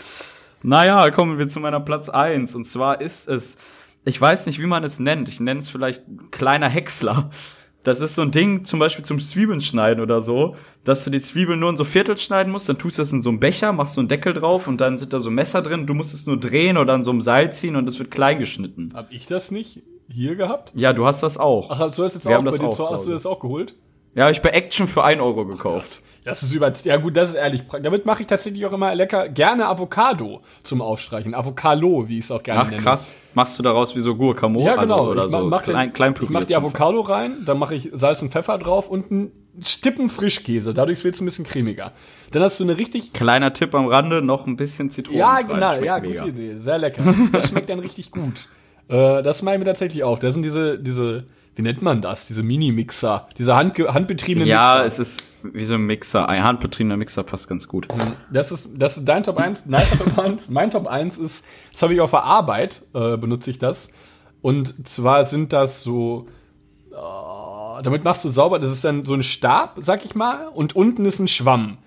Naja, 0.63 1.11
kommen 1.11 1.37
wir 1.37 1.47
zu 1.47 1.59
meiner 1.59 1.79
Platz 1.79 2.09
eins 2.09 2.55
Und 2.55 2.65
zwar 2.65 2.99
ist 2.99 3.29
es, 3.29 3.55
ich 4.03 4.19
weiß 4.19 4.47
nicht, 4.47 4.59
wie 4.59 4.65
man 4.65 4.83
es 4.83 4.97
nennt. 4.97 5.27
Ich 5.29 5.39
nenne 5.39 5.59
es 5.59 5.69
vielleicht 5.69 6.01
kleiner 6.31 6.69
Häcksler. 6.69 7.29
Das 7.83 7.99
ist 7.99 8.15
so 8.15 8.21
ein 8.21 8.31
Ding, 8.31 8.63
zum 8.63 8.79
Beispiel 8.79 9.03
zum 9.03 9.19
Zwiebeln 9.19 9.59
schneiden 9.59 10.01
oder 10.01 10.21
so, 10.21 10.55
dass 10.83 11.03
du 11.03 11.09
die 11.09 11.21
Zwiebeln 11.21 11.59
nur 11.59 11.69
in 11.69 11.77
so 11.77 11.83
Viertel 11.83 12.17
schneiden 12.17 12.51
musst, 12.51 12.69
dann 12.69 12.77
tust 12.77 12.97
du 12.97 13.01
das 13.01 13.11
in 13.11 13.21
so 13.21 13.29
einem 13.29 13.39
Becher, 13.39 13.73
machst 13.73 13.95
so 13.95 14.01
einen 14.01 14.07
Deckel 14.07 14.33
drauf 14.33 14.67
und 14.67 14.79
dann 14.79 14.97
sind 14.97 15.11
da 15.13 15.19
so 15.19 15.29
Messer 15.29 15.61
drin, 15.61 15.85
du 15.85 15.93
musst 15.93 16.13
es 16.13 16.25
nur 16.25 16.39
drehen 16.39 16.77
oder 16.77 16.93
an 16.93 17.03
so 17.03 17.11
einem 17.11 17.21
Seil 17.21 17.51
ziehen 17.51 17.75
und 17.75 17.87
es 17.87 17.99
wird 17.99 18.09
klein 18.11 18.39
geschnitten. 18.39 18.91
Hab 18.93 19.11
ich 19.11 19.27
das 19.27 19.51
nicht 19.51 19.81
hier 20.09 20.35
gehabt? 20.35 20.71
Ja, 20.75 20.93
du 20.93 21.05
hast 21.05 21.23
das 21.23 21.37
auch. 21.37 21.69
Ach, 21.71 21.79
hast 21.79 21.97
du 21.97 22.03
das 22.03 22.13
jetzt 22.13 22.25
Wir 22.25 22.31
auch 22.31 22.35
haben 22.37 22.45
bei 22.45 22.51
das 22.51 22.59
dir 22.59 22.67
auch 22.67 22.75
zu, 22.75 22.89
hast 22.89 23.07
du 23.07 23.11
das 23.11 23.25
auch 23.25 23.39
geholt? 23.39 23.75
Ja, 24.15 24.29
ich 24.29 24.41
bei 24.41 24.49
Action 24.49 24.87
für 24.87 25.03
1 25.03 25.19
Euro 25.21 25.45
gekauft. 25.45 26.03
Das 26.25 26.41
ist 26.41 26.53
über. 26.53 26.71
Ja, 26.83 26.95
gut, 26.97 27.17
das 27.17 27.29
ist 27.31 27.35
ehrlich. 27.35 27.63
Damit 27.81 28.05
mache 28.05 28.21
ich 28.21 28.27
tatsächlich 28.27 28.65
auch 28.65 28.71
immer 28.71 28.95
lecker 28.95 29.27
gerne 29.27 29.67
Avocado 29.67 30.41
zum 30.63 30.81
Aufstreichen. 30.81 31.35
Avocado, 31.35 32.07
wie 32.07 32.19
ich 32.19 32.25
es 32.25 32.31
auch 32.31 32.41
gerne 32.41 32.61
Ach 32.61 32.69
nenne. 32.69 32.81
krass. 32.81 33.17
Machst 33.33 33.59
du 33.59 33.63
daraus 33.63 33.93
wie 33.95 33.99
so 33.99 34.15
Guacamole? 34.15 34.65
Ja, 34.65 34.75
genau. 34.77 34.95
Also, 34.99 35.11
oder 35.11 35.25
ich 35.25 35.31
so 35.31 35.39
mach, 35.39 35.63
klein, 35.63 35.91
klein 35.91 36.13
den, 36.13 36.23
ich 36.23 36.29
mach 36.29 36.43
die 36.45 36.55
Avocado 36.55 37.01
rein, 37.01 37.33
dann 37.45 37.59
mache 37.59 37.75
ich 37.75 37.89
Salz 37.91 38.21
und 38.21 38.31
Pfeffer 38.31 38.57
drauf 38.57 38.87
und 38.89 39.11
einen 39.11 39.31
Stippen 39.65 40.09
Frischkäse. 40.09 40.73
Dadurch 40.73 41.03
wird 41.03 41.15
es 41.15 41.21
ein 41.21 41.25
bisschen 41.25 41.45
cremiger. 41.45 41.91
Dann 42.31 42.41
hast 42.41 42.57
du 42.59 42.63
eine 42.63 42.77
richtig. 42.77 43.11
Kleiner 43.11 43.51
Tipp 43.53 43.75
am 43.75 43.87
Rande, 43.87 44.21
noch 44.21 44.47
ein 44.47 44.55
bisschen 44.55 44.91
Zitrone. 44.91 45.19
Ja, 45.19 45.33
rein. 45.33 45.47
genau. 45.47 45.71
Schmeckt 45.73 45.85
Ja, 45.87 45.99
mega. 45.99 46.23
gute 46.23 46.29
Idee. 46.29 46.57
Sehr 46.57 46.77
lecker. 46.77 47.03
Das 47.33 47.49
schmeckt 47.49 47.69
dann 47.69 47.79
richtig 47.79 48.11
gut. 48.11 48.47
Äh, 48.89 49.23
das 49.23 49.41
meine 49.41 49.55
ich 49.55 49.59
mir 49.59 49.65
tatsächlich 49.65 50.03
auch. 50.03 50.19
Da 50.19 50.29
sind 50.29 50.43
diese, 50.43 50.77
diese 50.77 51.23
wie 51.55 51.61
nennt 51.61 51.81
man 51.81 52.01
das? 52.01 52.27
Diese 52.27 52.41
Mini-Mixer, 52.43 53.27
diese 53.37 53.55
hand, 53.55 53.77
handbetriebenen 53.77 54.47
Ja, 54.47 54.75
Mixer. 54.83 54.85
es 54.85 54.99
ist 54.99 55.23
wie 55.43 55.65
so 55.65 55.75
ein 55.75 55.81
Mixer. 55.85 56.27
Ein 56.27 56.43
handbetriebener 56.43 56.97
Mixer 56.97 57.23
passt 57.23 57.47
ganz 57.47 57.67
gut. 57.67 57.87
Das 58.31 58.51
ist, 58.51 58.69
das 58.75 58.97
ist 58.97 59.05
dein 59.05 59.23
Top 59.23 59.37
1, 59.37 59.65
nein, 59.67 59.85
Top 59.97 60.17
1. 60.23 60.49
Mein 60.49 60.71
Top 60.71 60.87
1 60.87 61.17
ist, 61.17 61.45
das 61.71 61.81
habe 61.83 61.93
ich 61.93 62.01
auf 62.01 62.11
der 62.11 62.23
Arbeit, 62.23 62.81
äh, 62.95 63.17
benutze 63.17 63.51
ich 63.51 63.59
das. 63.59 63.89
Und 64.41 64.87
zwar 64.87 65.25
sind 65.25 65.53
das 65.53 65.83
so, 65.83 66.27
äh, 66.91 67.83
damit 67.83 68.03
machst 68.03 68.23
du 68.23 68.29
sauber, 68.29 68.59
das 68.59 68.71
ist 68.71 68.83
dann 68.83 69.05
so 69.05 69.13
ein 69.13 69.23
Stab, 69.23 69.77
sag 69.79 70.05
ich 70.05 70.15
mal, 70.15 70.47
und 70.47 70.75
unten 70.75 71.05
ist 71.05 71.19
ein 71.19 71.27
Schwamm. 71.27 71.77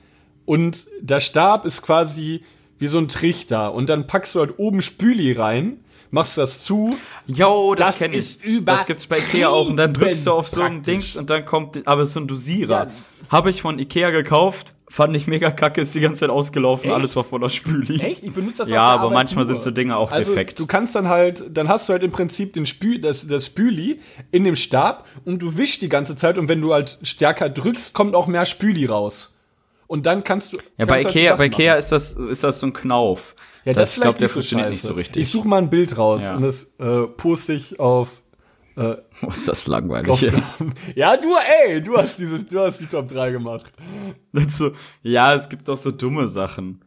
Und 0.44 0.86
der 1.00 1.20
Stab 1.20 1.64
ist 1.64 1.82
quasi 1.82 2.42
wie 2.78 2.86
so 2.86 2.98
ein 2.98 3.08
Trichter. 3.08 3.72
Und 3.74 3.88
dann 3.90 4.06
packst 4.06 4.34
du 4.34 4.40
halt 4.40 4.58
oben 4.58 4.80
Spüli 4.82 5.32
rein, 5.32 5.78
machst 6.10 6.38
das 6.38 6.64
zu. 6.64 6.96
Jo, 7.26 7.74
das, 7.74 7.88
Das 7.88 7.98
kenn 7.98 8.12
ich. 8.14 8.42
über- 8.44 8.72
Das 8.72 8.86
gibt's 8.86 9.06
bei 9.06 9.18
Ikea 9.18 9.48
auch. 9.48 9.68
Und 9.68 9.76
dann 9.76 9.92
drückst 9.94 10.26
du 10.26 10.32
auf 10.32 10.48
so 10.48 10.60
ein. 10.62 10.82
Dings 10.82 11.16
und 11.16 11.30
dann 11.30 11.44
kommt, 11.44 11.86
aber 11.86 12.02
es 12.02 12.08
ist 12.10 12.14
so 12.14 12.20
ein 12.20 12.26
Dosierer. 12.28 12.86
Ja. 12.86 12.90
Habe 13.30 13.50
ich 13.50 13.60
von 13.62 13.78
Ikea 13.78 14.10
gekauft, 14.10 14.72
fand 14.88 15.16
ich 15.16 15.26
mega 15.26 15.50
kacke, 15.50 15.80
ist 15.80 15.92
die 15.96 16.00
ganze 16.00 16.20
Zeit 16.20 16.30
ausgelaufen, 16.30 16.90
Echt? 16.90 16.94
alles 16.94 17.16
war 17.16 17.24
voller 17.24 17.50
Spüli. 17.50 18.00
Echt? 18.00 18.22
Ich 18.22 18.32
benutze 18.32 18.58
das 18.58 18.70
Ja, 18.70 18.82
aber 18.82 19.02
Arbeit 19.04 19.14
manchmal 19.14 19.44
nur. 19.44 19.54
sind 19.54 19.62
so 19.62 19.70
Dinge 19.72 19.96
auch 19.96 20.12
also, 20.12 20.30
defekt. 20.32 20.60
Du 20.60 20.66
kannst 20.66 20.94
dann 20.94 21.08
halt, 21.08 21.44
dann 21.56 21.68
hast 21.68 21.88
du 21.88 21.92
halt 21.92 22.04
im 22.04 22.12
Prinzip 22.12 22.52
den 22.52 22.66
Spül, 22.66 23.00
das, 23.00 23.26
das 23.26 23.46
Spüli 23.46 24.00
in 24.30 24.44
dem 24.44 24.54
Stab 24.54 25.06
und 25.24 25.40
du 25.42 25.56
wischst 25.56 25.82
die 25.82 25.88
ganze 25.88 26.14
Zeit 26.14 26.38
und 26.38 26.48
wenn 26.48 26.60
du 26.60 26.72
halt 26.72 26.98
stärker 27.02 27.48
drückst, 27.48 27.92
kommt 27.94 28.14
auch 28.14 28.28
mehr 28.28 28.46
Spüli 28.46 28.86
raus. 28.86 29.32
Und 29.88 30.06
dann 30.06 30.22
kannst 30.24 30.52
du. 30.52 30.58
Ja, 30.78 30.84
bei 30.86 31.02
kannst 31.02 31.04
du 31.04 31.08
halt 31.08 31.16
Ikea, 31.16 31.28
Sachen 31.30 31.38
bei 31.38 31.46
Ikea 31.46 31.74
ist 31.74 31.90
das, 31.92 32.12
ist 32.14 32.44
das 32.44 32.60
so 32.60 32.66
ein 32.66 32.72
Knauf. 32.72 33.34
Ja, 33.66 33.72
das, 33.74 33.96
ich 33.96 34.02
glaube, 34.02 34.18
der 34.18 34.28
so 34.28 34.34
funktioniert 34.34 34.68
scheiße. 34.68 34.76
nicht 34.76 34.86
so 34.86 34.92
richtig. 34.94 35.22
Ich 35.24 35.30
suche 35.30 35.46
mal 35.48 35.58
ein 35.58 35.68
Bild 35.70 35.98
raus 35.98 36.22
Ja. 36.24 36.36
und 36.36 36.42
das 36.42 36.74
äh, 36.78 37.02
poste 37.08 37.52
ich 37.52 37.78
auf. 37.80 38.22
Äh, 38.76 38.94
Oh, 39.22 39.28
ist 39.28 39.48
das 39.48 39.66
langweilig. 39.66 40.20
ja, 40.94 41.16
du, 41.16 41.28
ey, 41.66 41.82
du 41.82 41.96
hast 41.96 42.18
diese, 42.18 42.44
du 42.44 42.60
hast 42.60 42.80
die 42.80 42.86
Top 42.86 43.08
3 43.08 43.30
gemacht. 43.32 43.72
Das 44.32 44.58
so, 44.58 44.72
ja, 45.02 45.34
es 45.34 45.48
gibt 45.48 45.68
auch 45.70 45.76
so 45.78 45.90
dumme 45.90 46.28
Sachen. 46.28 46.82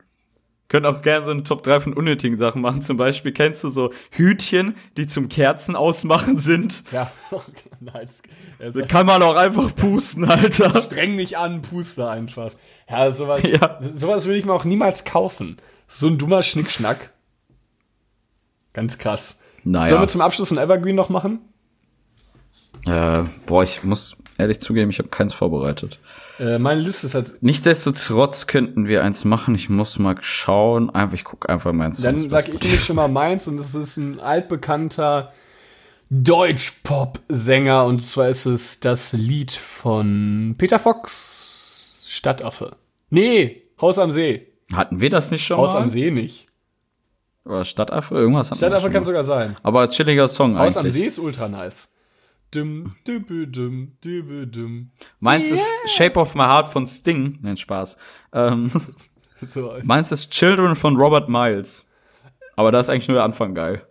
Können 0.68 0.86
auch 0.86 1.02
gerne 1.02 1.26
so 1.26 1.32
eine 1.32 1.42
Top 1.42 1.64
3 1.64 1.80
von 1.80 1.94
unnötigen 1.96 2.38
Sachen 2.38 2.62
machen. 2.62 2.84
Zum 2.84 2.96
Beispiel 2.98 3.32
kennst 3.32 3.64
du 3.64 3.70
so 3.70 3.92
Hütchen, 4.12 4.76
die 4.98 5.08
zum 5.08 5.28
Kerzen 5.28 5.76
ausmachen 5.76 6.38
sind. 6.38 6.84
Ja, 6.92 7.12
nice. 7.80 8.22
Also, 8.60 8.84
kann 8.88 9.08
man 9.08 9.24
auch 9.24 9.34
einfach 9.34 9.76
pusten, 9.76 10.26
Alter. 10.26 10.80
streng 10.82 11.16
mich 11.16 11.40
an, 11.40 11.64
puste 11.64 12.08
einfach. 12.08 12.52
Ja, 12.88 13.12
sowas, 13.12 13.42
Ja. 13.44 13.80
sowas 13.96 14.26
würde 14.26 14.38
ich 14.38 14.46
mir 14.46 14.54
auch 14.54 14.64
niemals 14.66 15.04
kaufen. 15.06 15.58
So 15.90 16.08
ein 16.08 16.18
dummer 16.18 16.44
Schnickschnack. 16.44 17.12
Ganz 18.74 18.98
krass. 18.98 19.42
Naja. 19.64 19.90
Sollen 19.90 20.02
wir 20.02 20.08
zum 20.08 20.22
Abschluss 20.22 20.52
ein 20.52 20.58
Evergreen 20.58 20.96
noch 20.96 21.10
machen? 21.10 21.40
Äh, 22.86 23.24
boah, 23.46 23.64
ich 23.64 23.84
muss 23.84 24.16
ehrlich 24.38 24.62
zugeben, 24.62 24.92
ich 24.92 25.00
habe 25.00 25.10
keins 25.10 25.34
vorbereitet. 25.34 26.00
Äh, 26.40 26.60
meine 26.60 26.80
Liste 26.80 27.08
ist 27.08 27.16
halt. 27.16 27.42
Nichtsdestotrotz 27.42 28.48
könnten 28.48 28.88
wir 28.88 29.04
eins 29.04 29.26
machen. 29.26 29.56
Ich 29.56 29.70
muss 29.70 30.00
mal 30.00 30.16
schauen. 30.22 30.90
Einfach, 30.92 31.16
ich 31.16 31.24
gucke 31.24 31.50
einfach 31.50 31.74
mal 31.74 31.88
ins 31.88 32.02
Dann 32.02 32.18
sag 32.18 32.48
ich 32.48 32.62
nämlich 32.62 32.86
schon 32.86 32.96
mal 32.96 33.10
meins 33.10 33.48
und 33.48 33.60
es 33.60 33.76
ist 33.76 33.98
ein 33.98 34.20
altbekannter 34.20 35.34
Deutsch-Pop-Sänger 36.12 37.86
und 37.86 38.02
zwar 38.02 38.30
ist 38.30 38.46
es 38.46 38.80
das 38.80 39.14
Lied 39.14 39.52
von 39.52 40.56
Peter 40.58 40.80
Fox, 40.80 42.04
Stadtaffe. 42.08 42.78
Nee, 43.10 43.64
Haus 43.82 44.00
am 44.00 44.12
See. 44.12 44.49
Hatten 44.74 45.00
wir 45.00 45.10
das 45.10 45.32
nicht 45.32 45.46
schon 45.46 45.58
Haus 45.58 45.74
mal? 45.74 45.84
am 45.84 45.90
See 45.90 46.12
nicht. 46.12 46.48
Oder 47.46 47.66
Stadtaffe? 47.66 48.16
Irgendwas 48.16 48.52
hatten 48.52 48.60
Stadtaffe 48.60 48.90
kann 48.90 49.02
mal. 49.02 49.06
sogar 49.06 49.24
sein. 49.24 49.56
Aber 49.64 49.90
chilliger 49.90 50.28
Song 50.28 50.58
Haus 50.58 50.78
am 50.78 50.86
eigentlich. 50.86 50.94
See 50.94 51.06
ist 51.08 51.20
ultra 51.20 51.48
nice. 51.48 51.92
Dum, 52.52 52.96
dübü, 53.08 53.46
dum, 53.48 53.94
dübü, 54.04 54.48
dum. 54.48 54.92
Meins 55.20 55.52
ist 55.52 55.64
Shape 55.86 56.20
of 56.20 56.34
My 56.36 56.44
Heart 56.44 56.72
von 56.72 56.88
Sting. 56.88 57.38
Nein, 57.42 57.58
Spaß. 57.58 57.98
Ähm, 58.34 58.72
So, 59.42 59.74
meins 59.84 60.12
ist 60.12 60.32
Children 60.32 60.76
von 60.76 60.98
Robert 60.98 61.30
Miles. 61.30 61.86
Aber 62.56 62.72
da 62.72 62.80
ist 62.80 62.90
eigentlich 62.90 63.08
nur 63.08 63.16
der 63.16 63.24
Anfang 63.24 63.56
geil. 63.56 63.86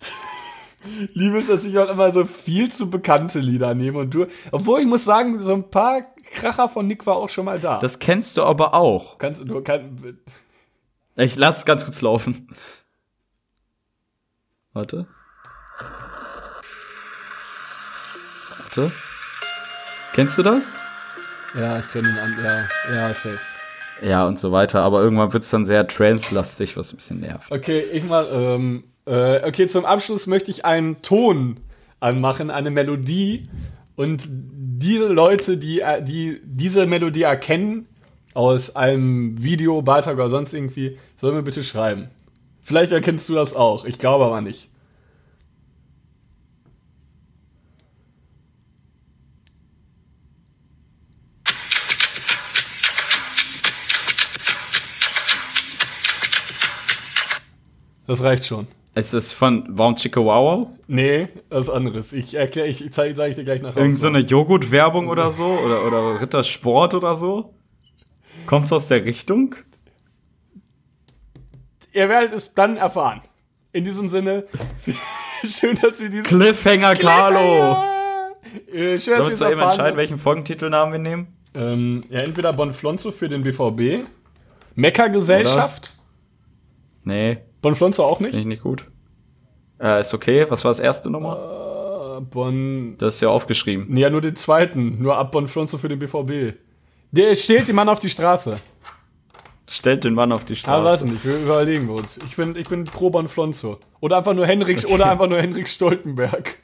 liebe 1.14 1.38
es, 1.38 1.48
dass 1.48 1.64
ich 1.64 1.76
auch 1.78 1.88
immer 1.88 2.12
so 2.12 2.24
viel 2.24 2.70
zu 2.70 2.88
bekannte 2.88 3.40
Lieder 3.40 3.74
nehme 3.74 3.98
und 3.98 4.14
du, 4.14 4.26
obwohl 4.52 4.80
ich 4.80 4.86
muss 4.86 5.04
sagen, 5.04 5.40
so 5.42 5.52
ein 5.52 5.70
paar 5.70 6.02
Kracher 6.30 6.68
von 6.68 6.86
Nick 6.86 7.06
war 7.06 7.16
auch 7.16 7.28
schon 7.28 7.44
mal 7.44 7.58
da. 7.58 7.78
Das 7.80 7.98
kennst 7.98 8.36
du 8.36 8.42
aber 8.42 8.74
auch. 8.74 9.18
kannst 9.18 9.46
du, 9.46 9.60
kann, 9.62 10.18
Ich 11.16 11.36
lass 11.36 11.58
es 11.58 11.64
ganz 11.64 11.84
kurz 11.84 12.00
laufen. 12.00 12.48
Warte. 14.72 15.06
Warte. 18.58 18.92
Kennst 20.12 20.38
du 20.38 20.42
das? 20.42 20.74
ja, 21.58 21.78
ich 21.78 21.92
kenne 21.92 22.08
ihn 22.08 22.18
an, 22.18 22.36
ja, 22.44 22.94
ja, 22.94 23.08
safe. 23.08 23.38
Ja, 24.02 24.26
und 24.26 24.38
so 24.38 24.52
weiter. 24.52 24.82
Aber 24.82 25.02
irgendwann 25.02 25.32
wird's 25.32 25.50
dann 25.50 25.66
sehr 25.66 25.86
trance-lastig, 25.86 26.76
was 26.76 26.92
ein 26.92 26.96
bisschen 26.96 27.20
nervt. 27.20 27.50
Okay, 27.50 27.80
ich 27.92 28.04
mal, 28.04 28.26
ähm, 28.32 28.84
äh, 29.06 29.46
okay, 29.46 29.66
zum 29.66 29.84
Abschluss 29.84 30.26
möchte 30.26 30.50
ich 30.50 30.64
einen 30.64 31.02
Ton 31.02 31.58
anmachen, 31.98 32.50
eine 32.50 32.70
Melodie 32.70 33.50
und 33.96 34.26
diese 34.80 35.08
Leute, 35.08 35.58
die, 35.58 35.80
äh, 35.80 36.02
die 36.02 36.40
diese 36.42 36.86
Melodie 36.86 37.22
erkennen, 37.22 37.86
aus 38.32 38.76
einem 38.76 39.42
Video, 39.42 39.82
Beitrag 39.82 40.14
oder 40.14 40.30
sonst 40.30 40.54
irgendwie, 40.54 40.98
sollen 41.16 41.34
mir 41.36 41.42
bitte 41.42 41.64
schreiben. 41.64 42.08
Vielleicht 42.62 42.92
erkennst 42.92 43.28
du 43.28 43.34
das 43.34 43.54
auch, 43.54 43.84
ich 43.84 43.98
glaube 43.98 44.24
aber 44.24 44.40
nicht. 44.40 44.68
Das 58.06 58.22
reicht 58.22 58.44
schon. 58.46 58.66
Ist 58.94 59.14
es 59.14 59.30
von 59.30 59.64
Warum 59.68 59.94
Chicka 59.94 60.20
Wow? 60.20 60.68
Nee, 60.88 61.28
das 61.48 61.70
anderes. 61.70 62.12
Ich 62.12 62.34
erkläre, 62.34 62.66
ich, 62.66 62.84
ich 62.84 62.92
zeige 62.92 63.14
zeig 63.14 63.36
dir 63.36 63.44
gleich 63.44 63.62
nach 63.62 63.76
Irgend 63.76 64.00
so 64.00 64.08
eine 64.08 64.18
Joghurt-Werbung 64.20 65.08
oder 65.08 65.30
so? 65.30 65.44
Oder, 65.44 65.86
oder 65.86 66.20
Rittersport 66.20 66.94
oder 66.94 67.14
so? 67.14 67.54
Kommt's 68.46 68.72
aus 68.72 68.88
der 68.88 69.04
Richtung? 69.04 69.54
Ihr 71.92 72.08
werdet 72.08 72.32
es 72.32 72.52
dann 72.54 72.76
erfahren. 72.76 73.20
In 73.72 73.84
diesem 73.84 74.10
Sinne, 74.10 74.46
schön, 75.46 75.78
dass 75.80 76.00
wir 76.00 76.08
diesen 76.08 76.24
Cliffhanger 76.24 76.94
Carlo! 76.94 77.84
Äh, 78.72 78.98
schön, 78.98 79.18
dass 79.18 79.26
wir 79.26 79.32
es 79.32 79.38
zu 79.38 79.44
eben 79.44 79.52
erfahren. 79.52 79.70
entscheiden, 79.70 79.96
welchen 79.98 80.18
Folgentitelnamen 80.18 80.92
wir 80.92 80.98
nehmen? 80.98 81.36
Ähm, 81.54 82.00
ja, 82.10 82.20
entweder 82.20 82.52
Bonflonzo 82.52 83.12
für 83.12 83.28
den 83.28 83.44
BVB, 83.44 84.04
Mecca-Gesellschaft. 84.74 85.94
Nee, 87.04 87.38
Bonflonzo 87.62 88.04
auch 88.04 88.20
nicht. 88.20 88.30
finde 88.30 88.40
ich 88.40 88.46
nicht 88.46 88.62
gut. 88.62 88.84
Äh, 89.80 90.00
ist 90.00 90.12
okay. 90.14 90.46
Was 90.48 90.64
war 90.64 90.70
das 90.70 90.80
erste 90.80 91.10
Nummer? 91.10 91.56
Äh, 91.56 91.60
Bon. 92.20 92.96
Das 92.98 93.14
ist 93.14 93.20
ja 93.22 93.28
aufgeschrieben. 93.30 93.86
Nee, 93.88 94.00
ja, 94.02 94.10
nur 94.10 94.20
den 94.20 94.36
zweiten. 94.36 95.02
Nur 95.02 95.16
ab 95.16 95.32
Bonflonzo 95.32 95.78
für 95.78 95.88
den 95.88 95.98
BVB. 95.98 96.54
Der 97.12 97.34
stellt 97.34 97.66
den 97.68 97.74
Mann 97.76 97.88
auf 97.88 97.98
die 97.98 98.10
Straße. 98.10 98.58
Stellt 99.66 100.04
den 100.04 100.14
Mann 100.14 100.32
auf 100.32 100.44
die 100.44 100.56
Aber 100.66 100.84
weiß 100.84 100.98
Straße. 101.00 101.08
nicht, 101.08 101.24
wir 101.24 101.38
überlegen 101.38 101.86
wir 101.88 101.94
uns. 101.94 102.18
Ich 102.18 102.36
bin, 102.36 102.56
ich 102.56 102.68
bin 102.68 102.84
pro 102.84 103.08
Bonflonzo. 103.10 103.78
Oder 104.00 104.18
einfach 104.18 104.34
nur 104.34 104.46
Henrik, 104.46 104.84
oder 104.88 105.10
einfach 105.10 105.28
nur 105.28 105.38
Henrik 105.40 105.68
Stoltenberg. 105.68 106.58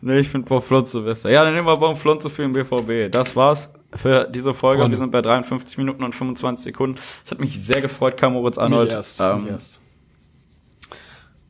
Nee, 0.00 0.20
ich 0.20 0.28
finde 0.28 0.48
Bonflonzo 0.48 1.02
besser. 1.02 1.30
Ja, 1.30 1.44
dann 1.44 1.54
nehmen 1.54 1.66
wir 1.66 1.76
Bonflonzo 1.76 2.28
für 2.28 2.42
den 2.42 2.52
BVB. 2.52 3.10
Das 3.12 3.34
war's 3.36 3.70
für 3.94 4.24
diese 4.24 4.54
Folge. 4.54 4.82
Freunde. 4.82 4.96
Wir 4.96 4.98
sind 4.98 5.12
bei 5.12 5.22
53 5.22 5.78
Minuten 5.78 6.04
und 6.04 6.14
25 6.14 6.64
Sekunden. 6.64 6.98
Es 6.98 7.30
hat 7.30 7.40
mich 7.40 7.60
sehr 7.60 7.80
gefreut, 7.80 8.16
kam 8.16 8.34
Moritz 8.34 8.58
Arnold. 8.58 8.88
Nicht 8.88 8.96
erst. 8.96 9.20
Ähm, 9.20 9.46
erst. 9.48 9.80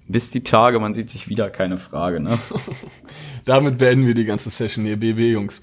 bis 0.09 0.31
die 0.31 0.43
Tage, 0.43 0.79
man 0.79 0.95
sieht 0.95 1.11
sich 1.11 1.29
wieder, 1.29 1.51
keine 1.51 1.79
Frage, 1.79 2.21
ne? 2.21 2.39
Damit 3.45 3.79
beenden 3.79 4.07
wir 4.07 4.15
die 4.15 4.25
ganze 4.25 4.51
Session 4.51 4.85
hier, 4.85 4.97
BB, 4.97 5.33
Jungs. 5.33 5.61